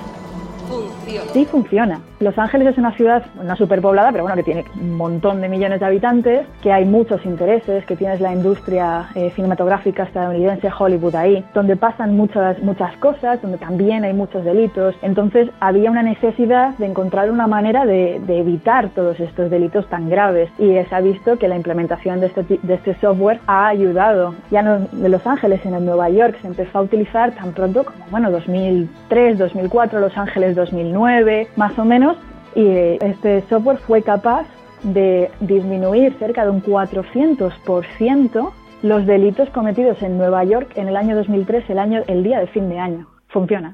Sí, 1.32 1.44
funciona. 1.46 2.00
Los 2.20 2.38
Ángeles 2.38 2.68
es 2.68 2.78
una 2.78 2.92
ciudad 2.92 3.24
no 3.42 3.56
superpoblada, 3.56 4.12
pero 4.12 4.24
bueno, 4.24 4.36
que 4.36 4.42
tiene 4.42 4.64
un 4.80 4.96
montón 4.96 5.40
de 5.40 5.48
millones 5.48 5.80
de 5.80 5.86
habitantes, 5.86 6.46
que 6.62 6.72
hay 6.72 6.84
muchos 6.84 7.24
intereses, 7.24 7.84
que 7.84 7.96
tienes 7.96 8.20
la 8.20 8.32
industria 8.32 9.08
eh, 9.14 9.30
cinematográfica 9.34 10.04
estadounidense, 10.04 10.70
Hollywood 10.76 11.14
ahí, 11.16 11.44
donde 11.54 11.76
pasan 11.76 12.16
muchas, 12.16 12.62
muchas 12.62 12.96
cosas, 12.98 13.42
donde 13.42 13.58
también 13.58 14.04
hay 14.04 14.12
muchos 14.12 14.44
delitos. 14.44 14.94
Entonces 15.02 15.50
había 15.60 15.90
una 15.90 16.02
necesidad 16.02 16.76
de 16.78 16.86
encontrar 16.86 17.30
una 17.30 17.46
manera 17.46 17.84
de, 17.84 18.20
evitar 18.32 18.88
todos 18.90 19.20
estos 19.20 19.50
delitos 19.50 19.86
tan 19.88 20.08
graves 20.08 20.50
y 20.58 20.72
se 20.72 20.94
ha 20.94 21.00
visto 21.00 21.38
que 21.38 21.48
la 21.48 21.56
implementación 21.56 22.20
de 22.20 22.26
este, 22.26 22.42
de 22.62 22.74
este 22.74 22.94
software 23.00 23.40
ha 23.46 23.68
ayudado. 23.68 24.34
Ya 24.50 24.62
no 24.62 24.78
de 24.90 25.08
Los 25.08 25.26
Ángeles, 25.26 25.64
en 25.66 25.74
el 25.74 25.84
Nueva 25.84 26.08
York 26.08 26.36
se 26.40 26.46
empezó 26.46 26.78
a 26.78 26.82
utilizar 26.82 27.32
tan 27.32 27.52
pronto 27.52 27.84
como, 27.84 28.04
bueno, 28.10 28.30
2003, 28.30 29.38
2004, 29.38 30.00
Los 30.00 30.16
Ángeles 30.16 30.56
2009, 30.62 31.48
más 31.56 31.78
o 31.78 31.84
menos, 31.84 32.16
y 32.54 32.66
este 33.00 33.42
software 33.48 33.78
fue 33.78 34.02
capaz 34.02 34.46
de 34.82 35.30
disminuir 35.40 36.14
cerca 36.18 36.44
de 36.44 36.50
un 36.50 36.62
400% 36.62 38.52
los 38.82 39.06
delitos 39.06 39.48
cometidos 39.50 40.02
en 40.02 40.18
Nueva 40.18 40.44
York 40.44 40.72
en 40.74 40.88
el 40.88 40.96
año 40.96 41.14
2003, 41.16 41.70
el, 41.70 41.78
año, 41.78 42.02
el 42.08 42.24
día 42.24 42.40
de 42.40 42.46
fin 42.48 42.68
de 42.68 42.78
año. 42.78 43.06
Funciona. 43.28 43.72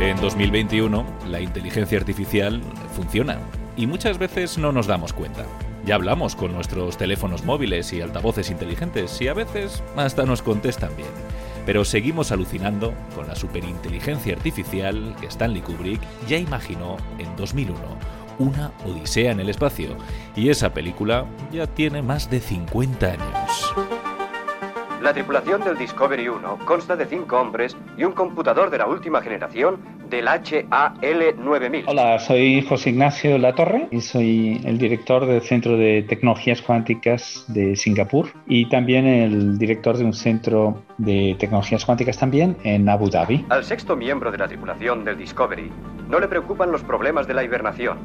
En 0.00 0.20
2021, 0.20 1.04
la 1.30 1.40
inteligencia 1.40 1.98
artificial 1.98 2.60
funciona 2.92 3.38
y 3.76 3.86
muchas 3.86 4.18
veces 4.18 4.58
no 4.58 4.72
nos 4.72 4.86
damos 4.86 5.12
cuenta. 5.12 5.44
Ya 5.84 5.94
hablamos 5.96 6.36
con 6.36 6.52
nuestros 6.52 6.96
teléfonos 6.96 7.44
móviles 7.44 7.92
y 7.92 8.02
altavoces 8.02 8.50
inteligentes 8.50 9.20
y 9.20 9.28
a 9.28 9.34
veces 9.34 9.82
hasta 9.96 10.24
nos 10.24 10.42
contestan 10.42 10.90
bien 10.96 11.08
pero 11.64 11.84
seguimos 11.84 12.32
alucinando 12.32 12.94
con 13.14 13.28
la 13.28 13.36
superinteligencia 13.36 14.34
artificial 14.34 15.14
que 15.20 15.26
Stanley 15.26 15.62
Kubrick 15.62 16.00
ya 16.28 16.36
imaginó 16.38 16.96
en 17.18 17.34
2001, 17.36 17.78
una 18.38 18.72
Odisea 18.84 19.32
en 19.32 19.40
el 19.40 19.48
espacio, 19.48 19.96
y 20.34 20.48
esa 20.48 20.72
película 20.74 21.26
ya 21.52 21.66
tiene 21.66 22.02
más 22.02 22.30
de 22.30 22.40
50 22.40 23.06
años. 23.06 24.01
La 25.02 25.12
tripulación 25.12 25.64
del 25.64 25.76
Discovery 25.76 26.28
1 26.28 26.58
consta 26.64 26.94
de 26.94 27.06
cinco 27.06 27.40
hombres 27.40 27.76
y 27.98 28.04
un 28.04 28.12
computador 28.12 28.70
de 28.70 28.78
la 28.78 28.86
última 28.86 29.20
generación 29.20 29.80
del 30.08 30.28
HAL9000. 30.28 31.84
Hola, 31.88 32.20
soy 32.20 32.62
José 32.62 32.90
Ignacio 32.90 33.36
Latorre 33.36 33.88
y 33.90 34.00
soy 34.00 34.60
el 34.64 34.78
director 34.78 35.26
del 35.26 35.42
Centro 35.42 35.76
de 35.76 36.04
Tecnologías 36.08 36.62
Cuánticas 36.62 37.44
de 37.48 37.74
Singapur 37.74 38.28
y 38.46 38.68
también 38.68 39.04
el 39.06 39.58
director 39.58 39.96
de 39.96 40.04
un 40.04 40.12
centro 40.12 40.84
de 40.98 41.34
tecnologías 41.36 41.84
cuánticas 41.84 42.16
también 42.16 42.56
en 42.62 42.88
Abu 42.88 43.10
Dhabi. 43.10 43.44
Al 43.48 43.64
sexto 43.64 43.96
miembro 43.96 44.30
de 44.30 44.38
la 44.38 44.46
tripulación 44.46 45.04
del 45.04 45.18
Discovery 45.18 45.68
no 46.08 46.20
le 46.20 46.28
preocupan 46.28 46.70
los 46.70 46.84
problemas 46.84 47.26
de 47.26 47.34
la 47.34 47.42
hibernación, 47.42 47.98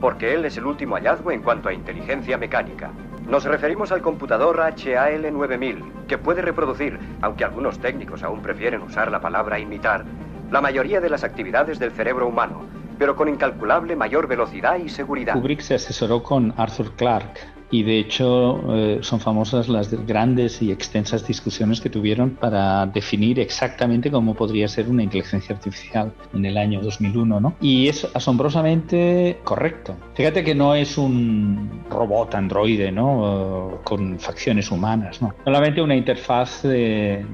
porque 0.00 0.34
él 0.34 0.44
es 0.44 0.56
el 0.56 0.66
último 0.66 0.96
hallazgo 0.96 1.30
en 1.30 1.42
cuanto 1.42 1.68
a 1.68 1.72
inteligencia 1.72 2.36
mecánica. 2.36 2.90
Nos 3.28 3.44
referimos 3.44 3.92
al 3.92 4.02
computador 4.02 4.58
HAL9000, 4.58 6.06
que 6.06 6.18
puede 6.18 6.42
reproducir, 6.42 6.98
aunque 7.20 7.44
algunos 7.44 7.78
técnicos 7.78 8.22
aún 8.22 8.40
prefieren 8.40 8.82
usar 8.82 9.10
la 9.10 9.20
palabra 9.20 9.58
imitar, 9.58 10.04
la 10.50 10.60
mayoría 10.60 11.00
de 11.00 11.10
las 11.10 11.22
actividades 11.22 11.78
del 11.78 11.92
cerebro 11.92 12.26
humano, 12.26 12.66
pero 12.98 13.16
con 13.16 13.28
incalculable 13.28 13.94
mayor 13.94 14.26
velocidad 14.26 14.76
y 14.76 14.88
seguridad. 14.88 15.34
Kubrick 15.34 15.60
se 15.60 15.74
asesoró 15.74 16.22
con 16.22 16.52
Arthur 16.56 16.92
Clarke, 16.96 17.40
y 17.70 17.82
de 17.82 17.98
hecho 17.98 18.60
eh, 18.74 18.98
son 19.02 19.20
famosas 19.20 19.68
las 19.68 19.90
grandes 20.06 20.60
y 20.62 20.72
extensas 20.72 21.26
discusiones 21.26 21.80
que 21.80 21.90
tuvieron 21.90 22.30
para 22.30 22.86
definir 22.86 23.38
exactamente 23.38 24.10
cómo 24.10 24.34
podría 24.34 24.68
ser 24.68 24.88
una 24.88 25.02
inteligencia 25.02 25.54
artificial 25.54 26.12
en 26.34 26.44
el 26.44 26.56
año 26.56 26.80
2001, 26.80 27.40
¿no? 27.40 27.54
Y 27.60 27.88
es 27.88 28.06
asombrosamente 28.14 29.38
correcto. 29.44 29.96
Fíjate 30.14 30.42
que 30.44 30.54
no 30.54 30.74
es 30.74 30.98
un 30.98 31.82
robot 31.88 32.34
androide, 32.34 32.90
¿no? 32.90 33.80
con 33.84 34.18
facciones 34.18 34.70
humanas, 34.70 35.20
¿no? 35.22 35.34
Solamente 35.44 35.80
una 35.80 35.96
interfaz 35.96 36.62
de, 36.62 37.24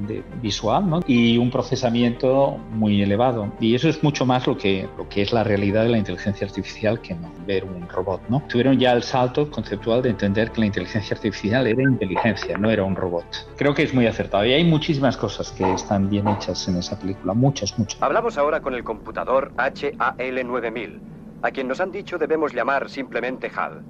visual, 0.42 0.88
¿no? 0.88 1.00
Y 1.06 1.38
un 1.38 1.50
procesamiento 1.50 2.58
muy 2.72 3.02
elevado. 3.02 3.52
Y 3.60 3.74
eso 3.74 3.88
es 3.88 4.02
mucho 4.02 4.26
más 4.26 4.46
lo 4.46 4.56
que, 4.56 4.88
lo 4.96 5.08
que 5.08 5.22
es 5.22 5.32
la 5.32 5.44
realidad 5.44 5.84
de 5.84 5.90
la 5.90 5.98
inteligencia 5.98 6.46
artificial 6.46 7.00
que 7.00 7.14
no 7.14 7.32
ver 7.46 7.64
un 7.64 7.88
robot, 7.88 8.22
¿no? 8.28 8.42
Tuvieron 8.48 8.78
ya 8.78 8.92
el 8.92 9.02
salto 9.02 9.50
conceptual 9.50 10.02
de 10.02 10.10
entender 10.10 10.25
entender 10.26 10.50
que 10.50 10.60
la 10.60 10.66
inteligencia 10.66 11.14
artificial 11.14 11.66
era 11.66 11.82
inteligencia, 11.82 12.58
no 12.58 12.68
era 12.68 12.82
un 12.82 12.96
robot. 12.96 13.24
Creo 13.56 13.74
que 13.74 13.84
es 13.84 13.94
muy 13.94 14.06
acertado 14.06 14.44
y 14.44 14.52
hay 14.52 14.64
muchísimas 14.64 15.16
cosas 15.16 15.52
que 15.52 15.72
están 15.72 16.10
bien 16.10 16.26
hechas 16.26 16.66
en 16.68 16.76
esa 16.76 16.98
película, 16.98 17.32
muchas, 17.32 17.78
muchas. 17.78 18.02
Hablamos 18.02 18.36
ahora 18.36 18.60
con 18.60 18.74
el 18.74 18.82
computador 18.82 19.52
HAL9000, 19.56 20.98
a 21.42 21.50
quien 21.52 21.68
nos 21.68 21.80
han 21.80 21.92
dicho 21.92 22.18
debemos 22.18 22.52
llamar 22.52 22.90
simplemente 22.90 23.50
HAL. 23.54 23.82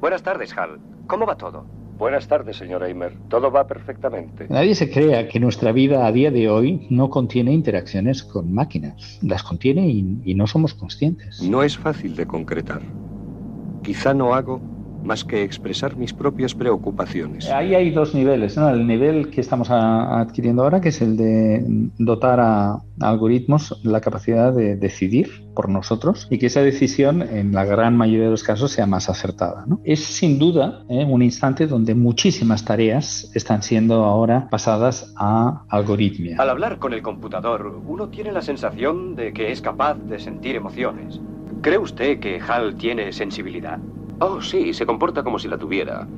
Buenas 0.00 0.22
tardes, 0.22 0.56
HAL. 0.56 0.80
¿Cómo 1.06 1.26
va 1.26 1.36
todo? 1.36 1.64
Buenas 1.96 2.26
tardes, 2.26 2.56
señor 2.56 2.82
Eimer. 2.82 3.16
Todo 3.28 3.52
va 3.52 3.68
perfectamente. 3.68 4.48
Nadie 4.48 4.74
se 4.74 4.90
crea 4.90 5.28
que 5.28 5.38
nuestra 5.38 5.70
vida 5.70 6.06
a 6.06 6.12
día 6.12 6.32
de 6.32 6.50
hoy 6.50 6.88
no 6.90 7.08
contiene 7.08 7.52
interacciones 7.52 8.24
con 8.24 8.52
máquinas. 8.52 9.20
Las 9.22 9.44
contiene 9.44 9.86
y, 9.86 10.20
y 10.24 10.34
no 10.34 10.48
somos 10.48 10.74
conscientes. 10.74 11.40
No 11.40 11.62
es 11.62 11.78
fácil 11.78 12.16
de 12.16 12.26
concretar. 12.26 12.82
Quizá 13.84 14.12
no 14.12 14.34
hago 14.34 14.73
más 15.04 15.24
que 15.24 15.42
expresar 15.42 15.96
mis 15.96 16.12
propias 16.12 16.54
preocupaciones. 16.54 17.48
Ahí 17.50 17.74
hay 17.74 17.90
dos 17.90 18.14
niveles, 18.14 18.56
¿no? 18.56 18.68
El 18.68 18.86
nivel 18.86 19.30
que 19.30 19.40
estamos 19.40 19.70
a, 19.70 20.20
adquiriendo 20.20 20.62
ahora, 20.62 20.80
que 20.80 20.88
es 20.88 21.00
el 21.02 21.16
de 21.16 21.62
dotar 21.98 22.40
a, 22.40 22.72
a, 22.72 22.80
algoritmos 23.00 23.80
la 23.84 24.00
capacidad 24.00 24.52
de 24.52 24.76
decidir 24.76 25.44
por 25.54 25.68
nosotros 25.68 26.26
y 26.30 26.38
que 26.38 26.46
esa 26.46 26.62
decisión 26.62 27.22
en 27.22 27.52
la 27.52 27.64
gran 27.64 27.96
mayoría 27.96 28.24
de 28.24 28.30
los 28.30 28.42
casos 28.42 28.72
sea 28.72 28.86
más 28.86 29.08
acertada. 29.08 29.64
¿no? 29.66 29.80
Es 29.84 30.04
sin 30.04 30.38
duda 30.38 30.84
¿eh? 30.88 31.04
un 31.08 31.22
instante 31.22 31.66
donde 31.66 31.94
muchísimas 31.94 32.64
tareas 32.64 33.30
están 33.34 33.62
siendo 33.62 34.04
ahora 34.04 34.48
pasadas 34.50 35.12
a 35.16 35.64
algoritmia. 35.68 36.36
Al 36.38 36.50
hablar 36.50 36.78
con 36.78 36.92
el 36.92 37.02
computador, 37.02 37.80
uno 37.86 38.08
tiene 38.08 38.32
la 38.32 38.42
sensación 38.42 39.14
de 39.14 39.32
que 39.32 39.52
es 39.52 39.60
capaz 39.60 39.94
de 39.94 40.18
sentir 40.18 40.56
emociones. 40.56 41.20
¿Cree 41.62 41.78
usted 41.78 42.18
que 42.20 42.40
HAL 42.40 42.74
tiene 42.74 43.12
sensibilidad? 43.12 43.78
Oh, 44.18 44.40
sí, 44.40 44.72
se 44.74 44.86
comporta 44.86 45.22
como 45.22 45.38
si 45.38 45.48
la 45.48 45.58
tuviera. 45.58 46.10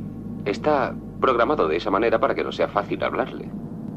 Está 0.45 0.95
programado 1.21 1.69
de 1.69 1.77
esa 1.77 1.91
manera 1.91 2.21
para 2.21 2.35
que 2.35 2.45
no 2.45 2.53
sea 2.53 2.69
fácil 2.69 3.03
hablarle. 3.03 3.55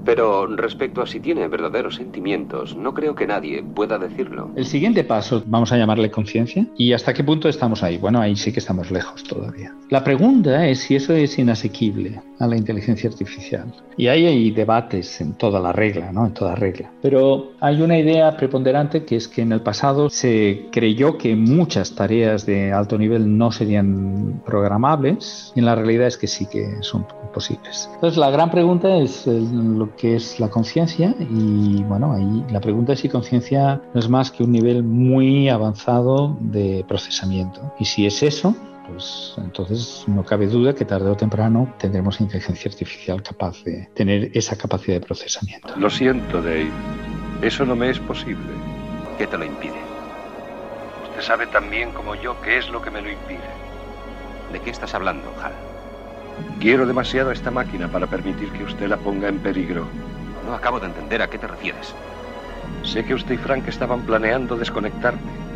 Pero 0.10 0.48
respecto 0.48 1.04
a 1.04 1.06
si 1.06 1.20
tiene 1.20 1.48
verdaderos 1.48 1.98
sentimientos, 1.98 2.76
no 2.76 2.96
creo 2.96 3.14
que 3.14 3.28
nadie 3.28 3.62
pueda 3.62 4.00
decirlo. 4.00 4.50
El 4.56 4.66
siguiente 4.66 5.04
paso, 5.04 5.44
vamos 5.46 5.72
a 5.72 5.78
llamarle 5.78 6.10
conciencia. 6.10 6.66
¿Y 6.76 6.94
hasta 6.94 7.14
qué 7.14 7.24
punto 7.24 7.48
estamos 7.48 7.84
ahí? 7.84 8.00
Bueno, 8.00 8.20
ahí 8.20 8.36
sí 8.36 8.52
que 8.52 8.58
estamos 8.58 8.90
lejos 8.90 9.24
todavía. 9.24 9.72
La 9.92 10.04
pregunta 10.04 10.66
es 10.66 10.80
si 10.80 10.96
eso 10.96 11.14
es 11.14 11.38
inasequible 11.38 12.24
a 12.40 12.48
la 12.48 12.58
inteligencia 12.58 13.08
artificial. 13.08 13.72
Y 13.98 14.08
ahí 14.08 14.26
hay 14.26 14.50
debates 14.50 15.22
en 15.22 15.34
toda 15.34 15.60
la 15.60 15.74
regla, 15.74 16.12
¿no? 16.12 16.26
En 16.26 16.34
toda 16.34 16.56
regla. 16.56 16.90
Pero 17.04 17.52
hay 17.60 17.80
una 17.80 18.00
idea 18.00 18.36
preponderante 18.36 19.06
que 19.06 19.16
es 19.16 19.28
que 19.28 19.44
en 19.44 19.52
el 19.52 19.62
pasado 19.62 20.10
se 20.10 20.70
creyó 20.72 21.20
que 21.20 21.36
muchas 21.36 21.94
tareas 21.94 22.48
de 22.48 22.72
alto 22.72 22.98
nivel 22.98 23.38
no 23.38 23.52
serían 23.52 24.42
programables 24.44 25.54
y 25.56 25.60
en 25.60 25.66
la 25.66 25.76
realidad 25.76 26.08
es 26.08 26.18
que 26.18 26.26
sí 26.26 26.48
que 26.48 26.78
son 26.82 27.06
posibles. 27.34 27.90
Entonces 27.96 28.18
la 28.18 28.32
gran 28.32 28.50
pregunta 28.50 28.98
es 28.98 29.28
lo 29.28 29.96
que 30.00 30.16
es 30.16 30.40
la 30.40 30.50
conciencia 30.50 31.14
y 31.20 31.84
bueno, 31.84 32.14
ahí 32.14 32.46
la 32.52 32.62
pregunta 32.62 32.94
es 32.94 33.00
si 33.02 33.10
conciencia 33.10 33.82
no 33.94 34.00
es 34.00 34.08
más 34.08 34.32
que 34.32 34.44
un 34.44 34.52
nivel 34.54 34.82
muy 34.82 35.50
avanzado 35.50 36.38
de 36.40 36.86
procesamiento. 36.88 37.74
Y 37.80 37.86
si 37.86 38.06
es 38.06 38.24
eso, 38.24 38.56
pues 38.88 39.34
entonces 39.38 40.06
no 40.08 40.24
cabe 40.24 40.48
duda 40.48 40.74
que 40.74 40.86
tarde 40.86 41.10
o 41.10 41.18
temprano 41.18 41.76
tendremos 41.78 42.22
inteligencia 42.22 42.72
artificial 42.72 43.22
capaz 43.22 43.62
de 43.66 43.90
tener 43.94 44.32
esa 44.34 44.58
capacidad 44.58 44.96
de 44.96 45.06
procesamiento. 45.06 45.76
Lo 45.76 45.90
siento, 45.90 46.42
Dave. 46.42 46.72
Eso 47.42 47.66
no 47.66 47.76
me 47.76 47.90
es 47.90 48.00
posible. 48.00 48.54
¿Qué 49.18 49.28
te 49.28 49.38
lo 49.38 49.44
impide? 49.44 49.80
Usted 51.10 51.22
sabe 51.22 51.48
tan 51.48 51.70
bien 51.70 51.92
como 51.92 52.16
yo 52.16 52.40
qué 52.42 52.58
es 52.58 52.70
lo 52.70 52.82
que 52.82 52.90
me 52.90 53.02
lo 53.02 53.12
impide. 53.12 53.50
¿De 54.54 54.62
qué 54.62 54.70
estás 54.70 54.96
hablando, 54.96 55.28
Hal? 55.44 55.69
Quiero 56.60 56.86
demasiado 56.86 57.30
a 57.30 57.34
esta 57.34 57.52
máquina 57.52 57.88
para 57.88 58.08
permitir 58.08 58.50
que 58.52 58.64
usted 58.64 58.88
la 58.88 58.98
ponga 58.98 59.30
en 59.30 59.40
peligro. 59.40 59.88
No 60.46 60.54
acabo 60.54 60.80
de 60.80 60.88
entender 60.88 61.22
a 61.22 61.30
qué 61.30 61.38
te 61.38 61.48
refieres. 61.48 61.94
Sé 62.84 63.06
que 63.06 63.14
usted 63.14 63.36
y 63.36 63.38
Frank 63.38 63.68
estaban 63.68 64.02
planeando 64.02 64.58
desconectarme. 64.58 65.49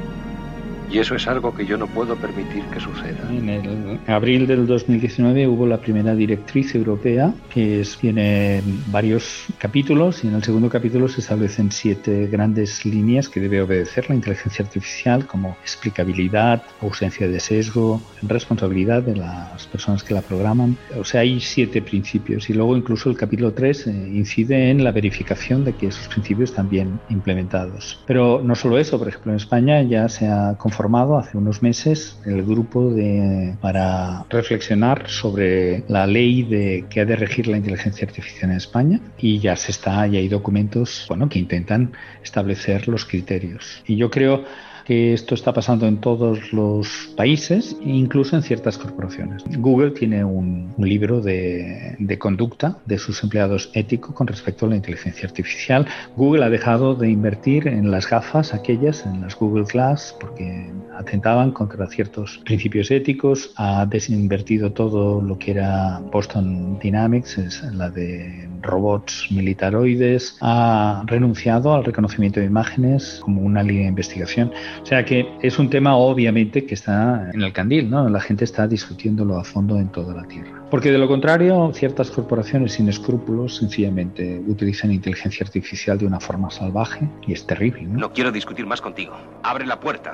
Y 0.94 1.00
eso 1.00 1.16
es 1.16 1.28
algo 1.28 1.56
que 1.56 1.66
yo 1.66 1.76
no 1.76 1.88
puedo 1.88 2.16
permitir 2.16 2.64
que 2.66 2.80
suceda. 2.80 3.28
En 3.32 3.50
el 3.50 4.00
abril 4.06 4.46
del 4.46 4.68
2019 4.68 5.48
hubo 5.48 5.66
la 5.66 5.80
primera 5.80 6.14
directriz 6.14 6.76
europea, 6.76 7.34
que 7.52 7.82
es, 7.82 7.98
tiene 7.98 8.62
varios 8.92 9.48
capítulos, 9.58 10.24
y 10.24 10.28
en 10.28 10.36
el 10.36 10.44
segundo 10.44 10.70
capítulo 10.70 11.08
se 11.08 11.22
establecen 11.22 11.72
siete 11.72 12.28
grandes 12.28 12.86
líneas 12.86 13.28
que 13.28 13.40
debe 13.40 13.64
obedecer 13.64 14.08
la 14.08 14.14
inteligencia 14.14 14.64
artificial, 14.64 15.26
como 15.26 15.58
explicabilidad, 15.64 16.62
ausencia 16.80 17.28
de 17.28 17.40
sesgo, 17.40 18.00
responsabilidad 18.22 19.02
de 19.02 19.16
las 19.16 19.66
personas 19.66 20.04
que 20.04 20.14
la 20.14 20.22
programan. 20.22 20.78
O 20.96 21.04
sea, 21.04 21.22
hay 21.22 21.40
siete 21.40 21.82
principios. 21.82 22.52
Y 22.52 22.54
luego 22.54 22.78
incluso 22.78 23.10
el 23.10 23.18
capítulo 23.18 23.52
3 23.52 23.88
eh, 23.88 23.92
incide 24.14 24.70
en 24.70 24.84
la 24.84 24.92
verificación 24.92 25.66
de 25.66 25.74
que 25.74 25.88
esos 25.88 26.08
principios 26.08 26.52
están 26.52 26.70
bien 26.70 27.00
implementados. 27.10 28.00
Pero 28.06 28.44
no 28.44 28.54
solo 28.54 28.78
eso, 28.78 29.00
por 29.00 29.08
ejemplo, 29.08 29.32
en 29.32 29.38
España 29.38 29.82
ya 29.82 30.08
se 30.08 30.28
ha 30.28 30.56
conformado 30.56 30.83
hace 31.18 31.38
unos 31.38 31.62
meses 31.62 32.20
el 32.26 32.44
grupo 32.44 32.90
de, 32.90 33.56
para 33.62 34.26
reflexionar 34.30 35.10
sobre 35.10 35.84
la 35.88 36.06
ley 36.06 36.44
de, 36.44 36.86
que 36.90 37.02
ha 37.02 37.06
de 37.06 37.16
regir 37.16 37.48
la 37.48 37.58
inteligencia 37.58 38.06
artificial 38.06 38.52
en 38.52 38.58
España 38.58 39.00
y 39.18 39.40
ya 39.40 39.56
se 39.56 39.72
está, 39.72 40.06
ya 40.08 40.20
hay 40.20 40.28
documentos 40.28 41.06
bueno, 41.08 41.30
que 41.30 41.40
intentan 41.40 41.94
establecer 42.22 42.88
los 42.88 43.06
criterios. 43.06 43.82
Y 43.88 43.96
yo 43.96 44.10
creo 44.10 44.44
que 44.86 45.14
esto 45.14 45.36
está 45.36 45.54
pasando 45.54 45.88
en 45.88 45.98
todos 45.98 46.54
los 46.54 47.12
países, 47.16 47.76
incluso 47.82 48.36
en 48.36 48.44
ciertas 48.44 48.78
corporaciones. 48.78 49.44
Google 49.58 49.92
tiene 49.92 50.24
un, 50.24 50.74
un 50.78 50.90
libro 50.90 51.22
de, 51.22 51.96
de, 52.00 52.20
conducta 52.20 52.78
de 52.86 52.98
sus 52.98 53.24
empleados 53.24 53.70
ético 53.74 54.14
con 54.14 54.28
respecto 54.28 54.66
a 54.66 54.70
la 54.70 54.76
inteligencia 54.76 55.28
artificial. 55.28 55.88
Google 56.16 56.46
ha 56.46 56.50
dejado 56.50 56.96
de 56.96 57.10
invertir 57.10 57.68
en 57.68 57.92
las 57.92 58.10
gafas 58.10 58.54
aquellas, 58.54 59.06
en 59.06 59.22
las 59.22 59.36
Google 59.36 59.66
Glass, 59.72 60.16
porque 60.20 60.72
atentaban 60.98 61.52
contra 61.52 61.88
ciertos 61.88 62.40
principios 62.46 62.92
éticos, 62.92 63.52
ha 63.56 63.86
desinvertido 63.86 64.72
todo 64.72 65.22
lo 65.22 65.38
que 65.38 65.52
era 65.52 66.00
Boston 66.12 66.80
Dynamics, 66.80 67.38
es 67.38 67.64
la 67.74 67.90
de 67.90 68.48
robots 68.62 69.28
militaroides, 69.30 70.38
ha 70.42 71.04
renunciado 71.06 71.74
al 71.74 71.84
reconocimiento 71.84 72.40
de 72.40 72.46
imágenes 72.46 73.20
como 73.22 73.42
una 73.42 73.64
línea 73.64 73.84
de 73.84 73.90
investigación. 73.90 74.52
O 74.82 74.86
sea 74.86 75.06
que 75.06 75.28
es 75.42 75.60
un 75.60 75.70
tema 75.70 75.96
obviamente 75.96 76.66
que 76.66 76.74
está 76.74 77.30
en 77.34 77.42
el 77.42 77.54
candil, 77.54 77.90
¿no? 77.90 78.10
La 78.10 78.20
gente 78.20 78.44
está 78.44 78.68
discutiéndolo 78.68 79.38
a 79.38 79.44
fondo 79.44 79.78
en 79.78 79.90
toda 79.90 80.14
la 80.14 80.28
Tierra. 80.28 80.64
Porque 80.70 80.92
de 80.92 80.98
lo 80.98 81.08
contrario, 81.08 81.72
ciertas 81.74 82.10
corporaciones 82.10 82.74
sin 82.74 82.90
escrúpulos 82.90 83.58
sencillamente 83.58 84.42
utilizan 84.48 84.92
inteligencia 84.92 85.46
artificial 85.46 85.98
de 85.98 86.06
una 86.06 86.20
forma 86.20 86.50
salvaje 86.50 87.08
y 87.28 87.34
es 87.34 87.46
terrible. 87.46 87.84
¿no? 87.84 88.00
no 88.00 88.14
quiero 88.14 88.32
discutir 88.32 88.66
más 88.66 88.82
contigo. 88.82 89.14
Abre 89.44 89.66
la 89.66 89.80
puerta. 89.80 90.14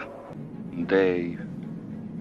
Dave, 0.88 1.38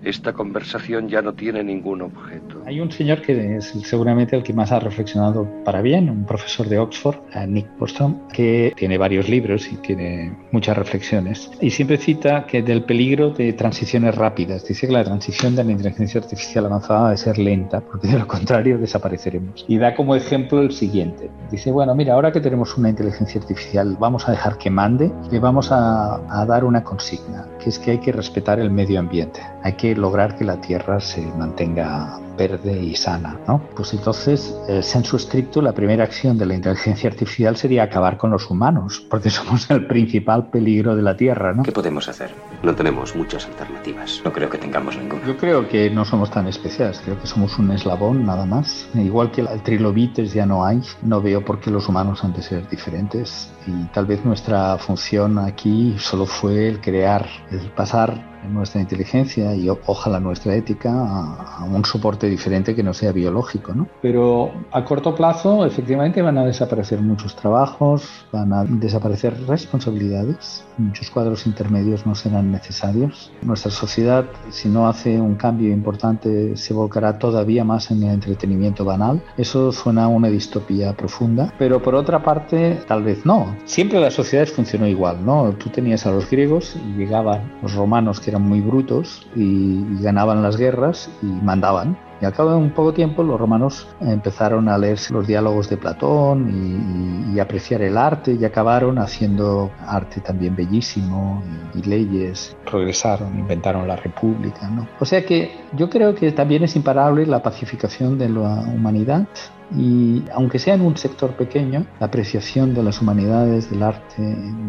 esta 0.05 0.33
conversación 0.33 1.09
ya 1.09 1.23
no 1.23 1.35
tiene 1.35 1.63
ningún 1.63 2.03
objeto. 2.03 2.63
Hay 2.67 2.81
un 2.81 2.91
señor 2.91 3.23
que 3.23 3.57
es 3.57 3.67
seguramente 3.85 4.37
el 4.37 4.43
que 4.43 4.53
más 4.53 4.73
ha 4.73 4.81
reflexionado 4.81 5.49
para 5.65 5.83
bien, 5.83 6.09
un 6.11 6.25
profesor 6.25 6.69
de 6.69 6.79
Oxford, 6.79 7.17
Nick 7.47 7.67
Bostrom, 7.79 8.29
que 8.29 8.73
tiene 8.77 8.99
varios 8.99 9.29
libros 9.29 9.71
y 9.71 9.77
tiene 9.77 10.37
muchas 10.53 10.77
reflexiones. 10.77 11.51
Y 11.61 11.71
siempre 11.71 11.97
cita 11.97 12.47
que 12.47 12.63
del 12.63 12.85
peligro 12.85 13.31
de 13.31 13.53
transiciones 13.53 14.15
rápidas. 14.15 14.67
Dice 14.67 14.87
que 14.87 14.93
la 14.93 15.05
transición 15.05 15.57
de 15.57 15.65
la 15.65 15.73
inteligencia 15.73 16.21
artificial 16.21 16.67
avanzada 16.67 17.05
debe 17.07 17.17
ser 17.17 17.39
lenta, 17.39 17.81
porque 17.81 18.09
de 18.09 18.19
lo 18.19 18.27
contrario 18.27 18.79
desapareceremos. 18.79 19.65
Y 19.69 19.79
da 19.79 19.95
como 19.95 20.15
ejemplo 20.15 20.61
el 20.61 20.73
siguiente. 20.73 21.31
Dice, 21.51 21.71
bueno, 21.71 21.95
mira, 21.95 22.15
ahora 22.15 22.33
que 22.33 22.41
tenemos 22.41 22.77
una 22.77 22.91
inteligencia 22.91 23.41
artificial, 23.41 23.97
vamos 23.99 24.29
a 24.29 24.33
dejar 24.33 24.59
que 24.59 24.71
mande, 24.71 25.11
le 25.31 25.39
vamos 25.39 25.71
a 25.73 26.45
dar 26.47 26.65
una 26.65 26.83
consigna, 26.85 27.47
es 27.69 27.79
que 27.79 27.93
hay 27.93 27.99
que 27.99 28.13
respetar 28.13 28.59
el 28.59 28.71
medio 28.71 28.99
ambiente. 28.99 29.41
Hay 29.63 29.75
que 29.75 29.95
lograr 29.95 30.37
que 30.37 30.45
la 30.45 30.61
Tierra 30.61 31.01
se 31.01 31.21
mantenga 31.21 32.19
verde 32.39 32.81
y 32.81 32.95
sana, 32.95 33.39
¿no? 33.47 33.61
Pues 33.77 33.93
entonces, 33.93 34.57
eh, 34.69 34.83
sensu 34.83 35.17
estricto, 35.17 35.61
la 35.61 35.73
primera 35.73 36.05
acción 36.05 36.39
de 36.39 36.47
la 36.47 36.55
inteligencia 36.55 37.11
artificial 37.11 37.57
sería 37.57 37.83
acabar 37.83 38.17
con 38.17 38.31
los 38.31 38.49
humanos, 38.51 39.05
porque 39.11 39.29
somos 39.39 39.71
el 39.71 39.87
principal 39.87 40.49
peligro 40.49 40.97
de 40.97 41.03
la 41.03 41.17
Tierra, 41.17 41.53
¿no? 41.53 41.63
¿Qué 41.63 41.73
podemos 41.73 42.09
hacer? 42.09 42.31
No 42.63 42.75
tenemos 42.75 43.15
muchas 43.15 43.47
alternativas. 43.47 44.23
No 44.25 44.33
creo 44.33 44.49
que 44.49 44.59
tengamos 44.59 44.97
ninguna. 44.97 45.27
Yo 45.27 45.37
creo 45.37 45.69
que 45.69 45.91
no 45.91 46.05
somos 46.05 46.31
tan 46.31 46.47
especiales, 46.47 47.03
creo 47.05 47.21
que 47.21 47.27
somos 47.27 47.59
un 47.59 47.71
eslabón 47.73 48.25
nada 48.25 48.47
más. 48.47 48.89
Igual 48.95 49.31
que 49.31 49.43
el 49.43 49.63
trilobites 49.63 50.33
ya 50.33 50.47
no 50.47 50.65
hay, 50.65 50.81
no 51.03 51.21
veo 51.21 51.45
por 51.45 51.61
qué 51.61 51.71
los 51.71 51.89
humanos 51.89 52.23
han 52.25 52.33
de 52.33 52.43
ser 52.43 52.69
diferentes 52.69 53.53
y 53.67 53.85
tal 53.93 54.07
vez 54.07 54.25
nuestra 54.25 54.79
función 54.79 55.39
aquí 55.39 55.97
solo 55.99 56.27
fue 56.27 56.69
el 56.69 56.81
crear, 56.81 57.27
el 57.51 57.71
pasar 57.71 58.38
nuestra 58.49 58.81
inteligencia 58.81 59.55
y 59.55 59.69
ojalá 59.69 60.21
nuestra 60.21 60.55
ética 60.55 60.91
a, 60.91 61.65
un 61.65 61.85
soporte 61.85 62.29
diferente 62.29 62.75
que 62.75 62.83
no 62.83 62.95
sea 62.95 63.13
biológico. 63.13 63.75
¿no? 63.75 63.89
Pero 64.03 64.53
a 64.73 64.85
corto 64.85 65.15
plazo 65.15 65.67
efectivamente 65.67 66.23
van 66.23 66.39
a 66.39 66.45
desaparecer 66.45 67.01
muchos 67.01 67.37
trabajos, 67.37 68.27
van 68.33 68.53
a 68.53 68.65
desaparecer 68.65 69.35
responsabilidades, 69.47 70.65
muchos 70.77 71.11
cuadros 71.11 71.47
intermedios 71.47 72.07
no 72.07 72.15
serán 72.15 72.51
necesarios. 72.53 73.31
Nuestra 73.43 73.71
sociedad, 73.71 74.25
si 74.51 74.69
no 74.69 74.89
hace 74.89 75.21
un 75.21 75.35
cambio 75.37 75.73
importante, 75.73 76.57
se 76.57 76.75
volcará 76.75 77.19
todavía 77.19 77.65
más 77.65 77.91
en 77.91 78.03
el 78.03 78.11
entretenimiento 78.11 78.85
banal. 78.85 79.23
Eso 79.37 79.73
suena 79.73 80.05
a 80.05 80.09
una 80.09 80.29
distopía 80.29 80.95
profunda, 80.95 81.53
pero 81.59 81.83
por 81.83 81.95
otra 81.95 82.23
parte, 82.23 82.79
tal 82.87 83.03
vez 83.03 83.25
no. 83.25 83.57
Siempre 83.65 84.01
la 84.01 84.11
sociedad 84.11 84.47
funcionó 84.47 84.87
igual, 84.87 85.25
¿no? 85.25 85.53
Tú 85.53 85.71
tenías 85.71 86.07
a 86.07 86.11
los 86.11 86.29
griegos 86.31 86.77
y 86.77 86.99
llegaban 86.99 87.53
los 87.63 87.75
romanos 87.75 88.21
eran 88.29 88.43
muy 88.43 88.61
brutos 88.61 89.27
y, 89.35 89.85
ganaban 90.01 90.43
las 90.43 90.57
guerras 90.57 91.11
y 91.23 91.27
mandaban. 91.27 91.99
Y 92.21 92.25
al 92.25 92.33
cabo 92.33 92.51
de 92.51 92.57
un 92.57 92.71
poco 92.71 92.93
tiempo 92.93 93.23
los 93.23 93.39
romanos 93.39 93.87
empezaron 94.01 94.69
a 94.69 94.77
leerse 94.77 95.13
los 95.13 95.27
diálogos 95.27 95.71
de 95.71 95.77
Platón 95.77 97.33
y, 97.35 97.39
apreciar 97.39 97.83
el 97.83 97.97
arte 97.97 98.37
y 98.39 98.45
acabaron 98.45 98.99
haciendo 98.99 99.71
arte 99.87 100.21
también 100.21 100.57
bellísimo 100.57 101.41
y, 101.75 101.79
y, 101.79 101.83
leyes. 101.83 102.57
Progresaron, 102.69 103.39
inventaron 103.39 103.87
la 103.87 103.95
república. 103.95 104.69
¿no? 104.69 104.89
O 104.99 105.05
sea 105.05 105.25
que 105.25 105.53
yo 105.77 105.89
creo 105.89 106.17
que 106.17 106.33
también 106.33 106.65
es 106.65 106.75
imparable 106.75 107.27
la 107.27 107.41
pacificación 107.43 108.19
de 108.19 108.29
la 108.29 108.65
humanidad 108.75 109.29
y 109.77 110.23
aunque 110.33 110.59
sea 110.59 110.75
en 110.75 110.83
un 110.83 110.97
sector 110.97 111.33
pequeño, 111.33 111.87
la 112.01 112.07
apreciación 112.07 112.75
de 112.75 112.83
las 112.83 113.01
humanidades, 113.01 113.71
del 113.71 113.83
arte, 113.83 114.23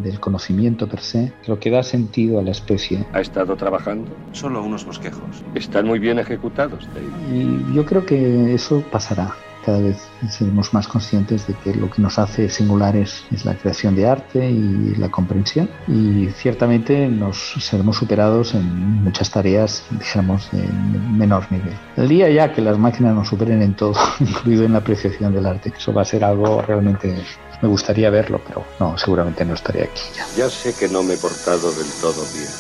del 0.03 0.19
conocimiento 0.19 0.87
per 0.87 0.99
se, 0.99 1.33
lo 1.47 1.59
que 1.59 1.69
da 1.69 1.83
sentido 1.83 2.39
a 2.39 2.43
la 2.43 2.51
especie. 2.51 3.05
¿Ha 3.13 3.21
estado 3.21 3.55
trabajando? 3.55 4.11
Solo 4.31 4.63
unos 4.63 4.85
bosquejos. 4.85 5.43
Están 5.55 5.87
muy 5.87 5.99
bien 5.99 6.19
ejecutados, 6.19 6.87
David. 6.93 7.09
Y 7.33 7.75
yo 7.75 7.85
creo 7.85 8.05
que 8.05 8.53
eso 8.53 8.83
pasará 8.91 9.33
cada 9.69 9.81
vez 9.81 9.97
seremos 10.31 10.73
más 10.73 10.87
conscientes 10.87 11.45
de 11.45 11.53
que 11.53 11.75
lo 11.75 11.91
que 11.91 12.01
nos 12.01 12.17
hace 12.17 12.49
singulares 12.49 13.23
es 13.31 13.45
la 13.45 13.53
creación 13.53 13.95
de 13.95 14.07
arte 14.07 14.49
y 14.49 14.95
la 14.95 15.09
comprensión 15.09 15.69
y 15.87 16.27
ciertamente 16.35 17.07
nos 17.07 17.53
seremos 17.59 17.97
superados 17.97 18.55
en 18.55 18.65
muchas 19.03 19.29
tareas, 19.29 19.83
dijéramos, 19.91 20.49
de 20.51 20.63
menor 21.11 21.51
nivel. 21.51 21.75
El 21.97 22.09
día 22.09 22.29
ya 22.29 22.51
que 22.51 22.61
las 22.61 22.79
máquinas 22.79 23.13
nos 23.13 23.27
superen 23.27 23.61
en 23.61 23.75
todo, 23.75 23.93
incluido 24.19 24.63
en 24.63 24.73
la 24.73 24.79
apreciación 24.79 25.35
del 25.35 25.45
arte, 25.45 25.71
eso 25.77 25.93
va 25.93 26.01
a 26.01 26.05
ser 26.05 26.23
algo 26.23 26.63
realmente 26.63 27.15
me 27.61 27.67
gustaría 27.67 28.09
verlo, 28.09 28.41
pero 28.47 28.65
no, 28.79 28.97
seguramente 28.97 29.45
no 29.45 29.53
estaré 29.53 29.83
aquí 29.83 30.01
ya. 30.15 30.25
Ya 30.35 30.49
sé 30.49 30.73
que 30.73 30.87
no 30.87 31.03
me 31.03 31.13
he 31.13 31.17
portado 31.17 31.71
del 31.73 31.91
todo 32.01 32.25
bien, 32.33 32.51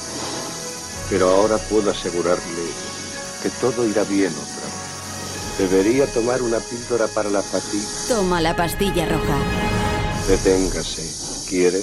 pero 1.09 1.27
ahora 1.29 1.57
puedo 1.57 1.89
asegurarle 1.89 2.65
que 3.41 3.49
todo 3.61 3.87
irá 3.87 4.03
bien 4.03 4.31
otra. 4.31 4.58
Debería 5.59 6.07
tomar 6.07 6.41
una 6.41 6.59
píldora 6.59 7.07
para 7.07 7.29
la 7.29 7.41
fatiga. 7.41 7.83
Toma 8.07 8.39
la 8.39 8.55
pastilla 8.55 9.05
roja. 9.05 9.37
Deténgase. 10.25 11.28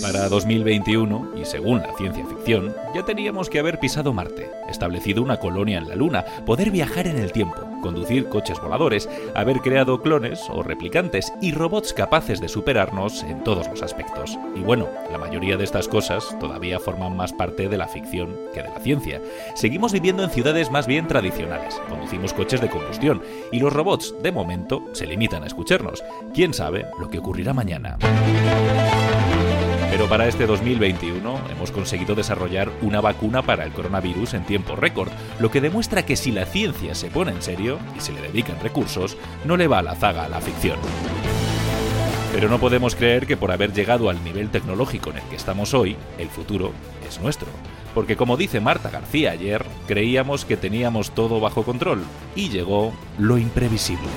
Para 0.01 0.29
2021, 0.29 1.33
y 1.41 1.45
según 1.45 1.81
la 1.81 1.93
ciencia 1.97 2.25
ficción, 2.25 2.73
ya 2.95 3.05
teníamos 3.05 3.51
que 3.51 3.59
haber 3.59 3.81
pisado 3.81 4.13
Marte, 4.13 4.49
establecido 4.69 5.25
una 5.25 5.39
colonia 5.39 5.79
en 5.79 5.89
la 5.89 5.97
Luna, 5.97 6.25
poder 6.45 6.71
viajar 6.71 7.09
en 7.09 7.19
el 7.19 7.33
tiempo, 7.33 7.57
conducir 7.83 8.29
coches 8.29 8.61
voladores, 8.61 9.09
haber 9.35 9.59
creado 9.59 10.03
clones 10.03 10.41
o 10.51 10.63
replicantes 10.63 11.33
y 11.41 11.51
robots 11.51 11.93
capaces 11.93 12.41
de 12.41 12.49
superarnos 12.49 13.25
en 13.25 13.43
todos 13.43 13.67
los 13.67 13.83
aspectos. 13.83 14.39
Y 14.55 14.61
bueno, 14.61 14.87
la 15.11 15.19
mayoría 15.19 15.57
de 15.57 15.65
estas 15.65 15.89
cosas 15.89 16.25
todavía 16.39 16.79
forman 16.79 17.17
más 17.17 17.33
parte 17.33 17.69
de 17.69 17.77
la 17.77 17.89
ficción 17.89 18.37
que 18.55 18.63
de 18.63 18.69
la 18.69 18.79
ciencia. 18.79 19.21
Seguimos 19.57 19.93
viviendo 19.93 20.23
en 20.23 20.31
ciudades 20.31 20.71
más 20.71 20.87
bien 20.87 21.09
tradicionales, 21.09 21.75
conducimos 21.89 22.33
coches 22.33 22.61
de 22.61 22.71
combustión 22.71 23.21
y 23.51 23.59
los 23.59 23.73
robots, 23.73 24.15
de 24.23 24.31
momento, 24.31 24.85
se 24.93 25.07
limitan 25.07 25.43
a 25.43 25.49
escucharnos. 25.49 26.05
¿Quién 26.33 26.55
sabe 26.55 26.87
lo 27.01 27.11
que 27.11 27.19
ocurrirá 27.19 27.53
mañana? 27.53 27.99
Pero 29.97 30.11
para 30.11 30.29
este 30.29 30.45
2021 30.45 31.41
hemos 31.51 31.71
conseguido 31.71 32.15
desarrollar 32.15 32.71
una 32.83 33.01
vacuna 33.01 33.41
para 33.41 33.65
el 33.65 33.73
coronavirus 33.73 34.35
en 34.35 34.45
tiempo 34.45 34.77
récord, 34.77 35.09
lo 35.41 35.51
que 35.51 35.63
demuestra 35.63 36.05
que 36.05 36.17
si 36.17 36.33
la 36.33 36.45
ciencia 36.45 36.95
se 36.95 37.09
pone 37.09 37.33
en 37.33 37.41
serio 37.41 37.79
y 37.97 38.01
se 38.01 38.13
le 38.13 38.21
dedican 38.21 38.61
recursos, 38.61 39.17
no 39.47 39.57
le 39.57 39.69
va 39.69 39.79
a 39.79 39.83
la 39.83 39.95
zaga 39.95 40.27
a 40.27 40.29
la 40.29 40.43
ficción. 40.43 40.79
Pero 42.31 42.51
no 42.51 42.59
podemos 42.59 42.95
creer 42.95 43.27
que 43.27 43.39
por 43.39 43.51
haber 43.53 43.73
llegado 43.73 44.11
al 44.11 44.23
nivel 44.23 44.51
tecnológico 44.51 45.13
en 45.13 45.17
el 45.17 45.25
que 45.31 45.37
estamos 45.37 45.73
hoy, 45.73 45.97
el 46.19 46.29
futuro 46.29 46.73
es 47.09 47.19
nuestro. 47.23 47.49
Porque 47.95 48.17
como 48.17 48.37
dice 48.37 48.61
Marta 48.61 48.91
García 48.91 49.31
ayer, 49.31 49.65
creíamos 49.87 50.45
que 50.45 50.59
teníamos 50.59 51.13
todo 51.13 51.41
bajo 51.41 51.63
control 51.63 52.03
y 52.35 52.51
llegó 52.51 52.93
lo 53.17 53.39
imprevisible. 53.39 54.11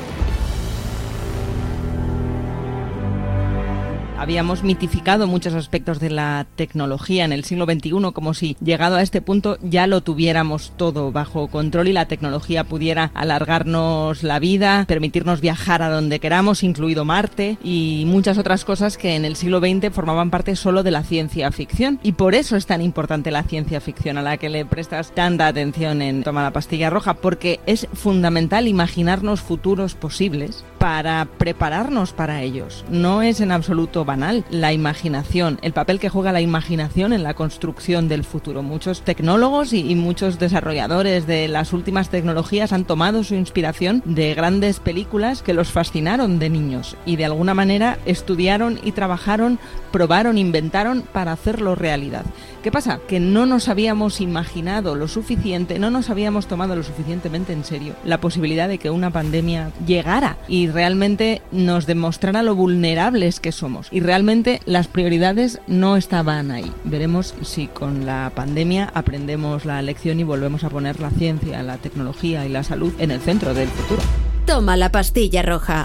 Habíamos 4.20 4.63
mitificado 4.63 5.28
muchos 5.28 5.53
aspectos 5.53 5.99
de 5.99 6.09
la 6.09 6.45
tecnología 6.55 7.24
en 7.24 7.32
el 7.32 7.45
siglo 7.45 7.65
XXI 7.65 8.11
como 8.13 8.34
si 8.34 8.57
llegado 8.61 8.97
a 8.97 9.01
este 9.01 9.22
punto 9.22 9.57
ya 9.61 9.88
lo 9.88 10.01
tuviéramos 10.01 10.74
todo 10.76 11.11
bajo 11.11 11.47
control 11.47 11.88
y 11.88 11.93
la 11.93 12.07
tecnología 12.07 12.65
pudiera 12.65 13.11
alargarnos 13.13 14.24
la 14.24 14.39
vida, 14.39 14.86
permitirnos 14.88 15.41
viajar 15.41 15.82
a 15.82 15.89
donde 15.89 16.20
queramos, 16.20 16.63
incluido 16.63 17.05
Marte 17.05 17.57
y 17.63 18.03
muchas 18.07 18.38
otras 18.38 18.65
cosas 18.65 18.97
que 18.97 19.15
en 19.15 19.24
el 19.24 19.36
siglo 19.36 19.59
XX 19.59 19.93
formaban 19.93 20.32
parte 20.32 20.55
solo 20.55 20.84
de 20.84 20.91
la 20.91 21.03
ciencia 21.03 21.51
ficción. 21.51 21.99
Y 22.03 22.13
por 22.13 22.36
eso 22.36 22.57
es 22.57 22.65
tan 22.65 22.82
importante 22.82 23.32
la 23.32 23.43
ciencia 23.43 23.80
ficción 23.80 24.17
a 24.17 24.22
la 24.22 24.38
que 24.38 24.49
le 24.49 24.65
prestas 24.65 25.11
tanta 25.13 25.47
atención 25.47 26.01
en 26.01 26.24
Toma 26.24 26.43
la 26.43 26.51
pastilla 26.51 26.89
roja, 26.89 27.15
porque 27.15 27.59
es 27.65 27.88
fundamental 27.93 28.67
imaginarnos 28.67 29.41
futuros 29.41 29.95
posibles 29.95 30.65
para 30.78 31.28
prepararnos 31.38 32.13
para 32.13 32.41
ellos. 32.41 32.86
No 32.89 33.22
es 33.22 33.41
en 33.41 33.51
absoluto 33.51 34.05
banal 34.10 34.43
la 34.49 34.74
imaginación, 34.74 35.60
el 35.62 35.72
papel 35.74 35.99
que 35.99 36.10
juega 36.10 36.32
la 36.32 36.41
imaginación 36.41 37.14
en 37.14 37.22
la 37.22 37.36
construcción 37.36 38.07
del 38.07 38.24
futuro. 38.24 38.64
Muchos 38.64 39.03
tecnólogos 39.03 39.72
y, 39.72 39.93
muchos 39.93 40.39
desarrolladores 40.39 41.28
de 41.28 41.47
las 41.47 41.74
últimas 41.74 42.10
tecnologías 42.10 42.74
han 42.74 42.86
tomado 42.86 43.24
su 43.24 43.36
inspiración 43.36 44.01
de 44.05 44.34
grandes 44.34 44.80
películas 44.80 45.43
que 45.43 45.53
los 45.53 45.72
fascinaron 45.72 46.39
de 46.39 46.49
niños 46.49 46.97
y 47.05 47.18
de 47.18 47.26
alguna 47.26 47.53
manera 47.53 47.99
estudiaron 48.07 48.80
y 48.84 48.93
trabajaron, 48.93 49.60
probaron, 49.91 50.39
inventaron 50.39 51.03
para 51.03 51.32
hacerlo 51.32 51.76
realidad. 51.76 52.26
¿Qué 52.64 52.72
pasa? 52.72 52.99
Que 53.07 53.20
no 53.20 53.45
nos 53.45 53.70
habíamos 53.70 54.22
imaginado 54.22 54.95
lo 54.95 55.07
suficiente, 55.07 55.78
no 55.78 55.91
nos 55.91 56.10
habíamos 56.10 56.47
tomado 56.47 56.76
lo 56.76 56.82
suficientemente 56.82 57.53
en 57.53 57.64
serio 57.64 57.93
la 58.03 58.20
posibilidad 58.20 58.68
de 58.68 58.80
que 58.80 58.89
una 58.89 59.12
pandemia 59.12 59.72
llegara 59.86 60.38
y 60.47 60.68
realmente 60.68 61.41
nos 61.51 61.86
demostrara 61.86 62.43
lo 62.43 62.55
vulnerables 62.55 63.39
que 63.39 63.51
somos. 63.51 63.88
Y 64.00 64.02
realmente 64.02 64.62
las 64.66 64.88
prioridades 64.88 65.60
no 65.68 65.97
estaban 65.97 66.52
ahí. 66.52 66.72
Veremos 66.86 67.36
si 67.41 67.68
con 67.68 68.06
la 68.06 68.32
pandemia 68.34 68.89
aprendemos 68.93 69.66
la 69.66 69.82
lección 69.82 70.22
y 70.22 70.24
volvemos 70.24 70.64
a 70.64 70.70
poner 70.70 71.02
la 71.02 71.10
ciencia, 71.10 71.62
la 71.64 71.76
tecnología 71.80 72.45
y 72.45 72.50
la 72.50 72.64
salud 72.64 72.93
en 73.00 73.12
el 73.12 73.20
centro 73.20 73.54
del 73.54 73.68
futuro. 73.68 74.02
Toma 74.45 74.78
la 74.78 74.89
pastilla 74.89 75.41
roja. 75.41 75.84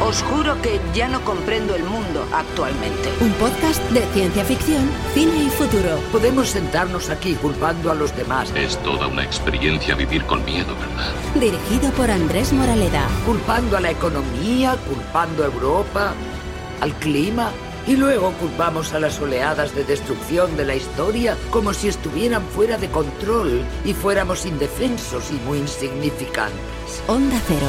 Os 0.00 0.22
juro 0.22 0.60
que 0.62 0.78
ya 0.94 1.08
no 1.08 1.24
comprendo 1.24 1.74
el 1.74 1.82
mundo 1.82 2.24
actualmente. 2.32 3.08
Un 3.20 3.32
podcast 3.32 3.82
de 3.90 4.02
ciencia 4.12 4.44
ficción, 4.44 4.88
cine 5.14 5.44
y 5.44 5.48
futuro. 5.48 5.98
Podemos 6.12 6.50
sentarnos 6.50 7.10
aquí 7.10 7.34
culpando 7.34 7.90
a 7.90 7.94
los 7.94 8.14
demás. 8.16 8.52
Es 8.54 8.76
toda 8.84 9.08
una 9.08 9.24
experiencia 9.24 9.96
vivir 9.96 10.22
con 10.26 10.44
miedo, 10.44 10.76
¿verdad? 10.78 11.12
Dirigido 11.34 11.90
por 11.96 12.10
Andrés 12.10 12.52
Moraleda. 12.52 13.08
Culpando 13.24 13.78
a 13.78 13.80
la 13.80 13.90
economía, 13.90 14.76
culpando 14.86 15.42
a 15.42 15.46
Europa, 15.46 16.14
al 16.80 16.92
clima. 16.94 17.50
Y 17.86 17.96
luego 17.96 18.32
culpamos 18.32 18.92
a 18.94 19.00
las 19.00 19.20
oleadas 19.20 19.74
de 19.74 19.84
destrucción 19.84 20.56
de 20.56 20.64
la 20.64 20.74
historia 20.74 21.36
como 21.50 21.72
si 21.72 21.88
estuvieran 21.88 22.42
fuera 22.48 22.78
de 22.78 22.88
control 22.88 23.64
y 23.84 23.94
fuéramos 23.94 24.44
indefensos 24.44 25.30
y 25.30 25.34
muy 25.46 25.58
insignificantes. 25.58 27.02
Onda 27.06 27.40
Cero. 27.46 27.68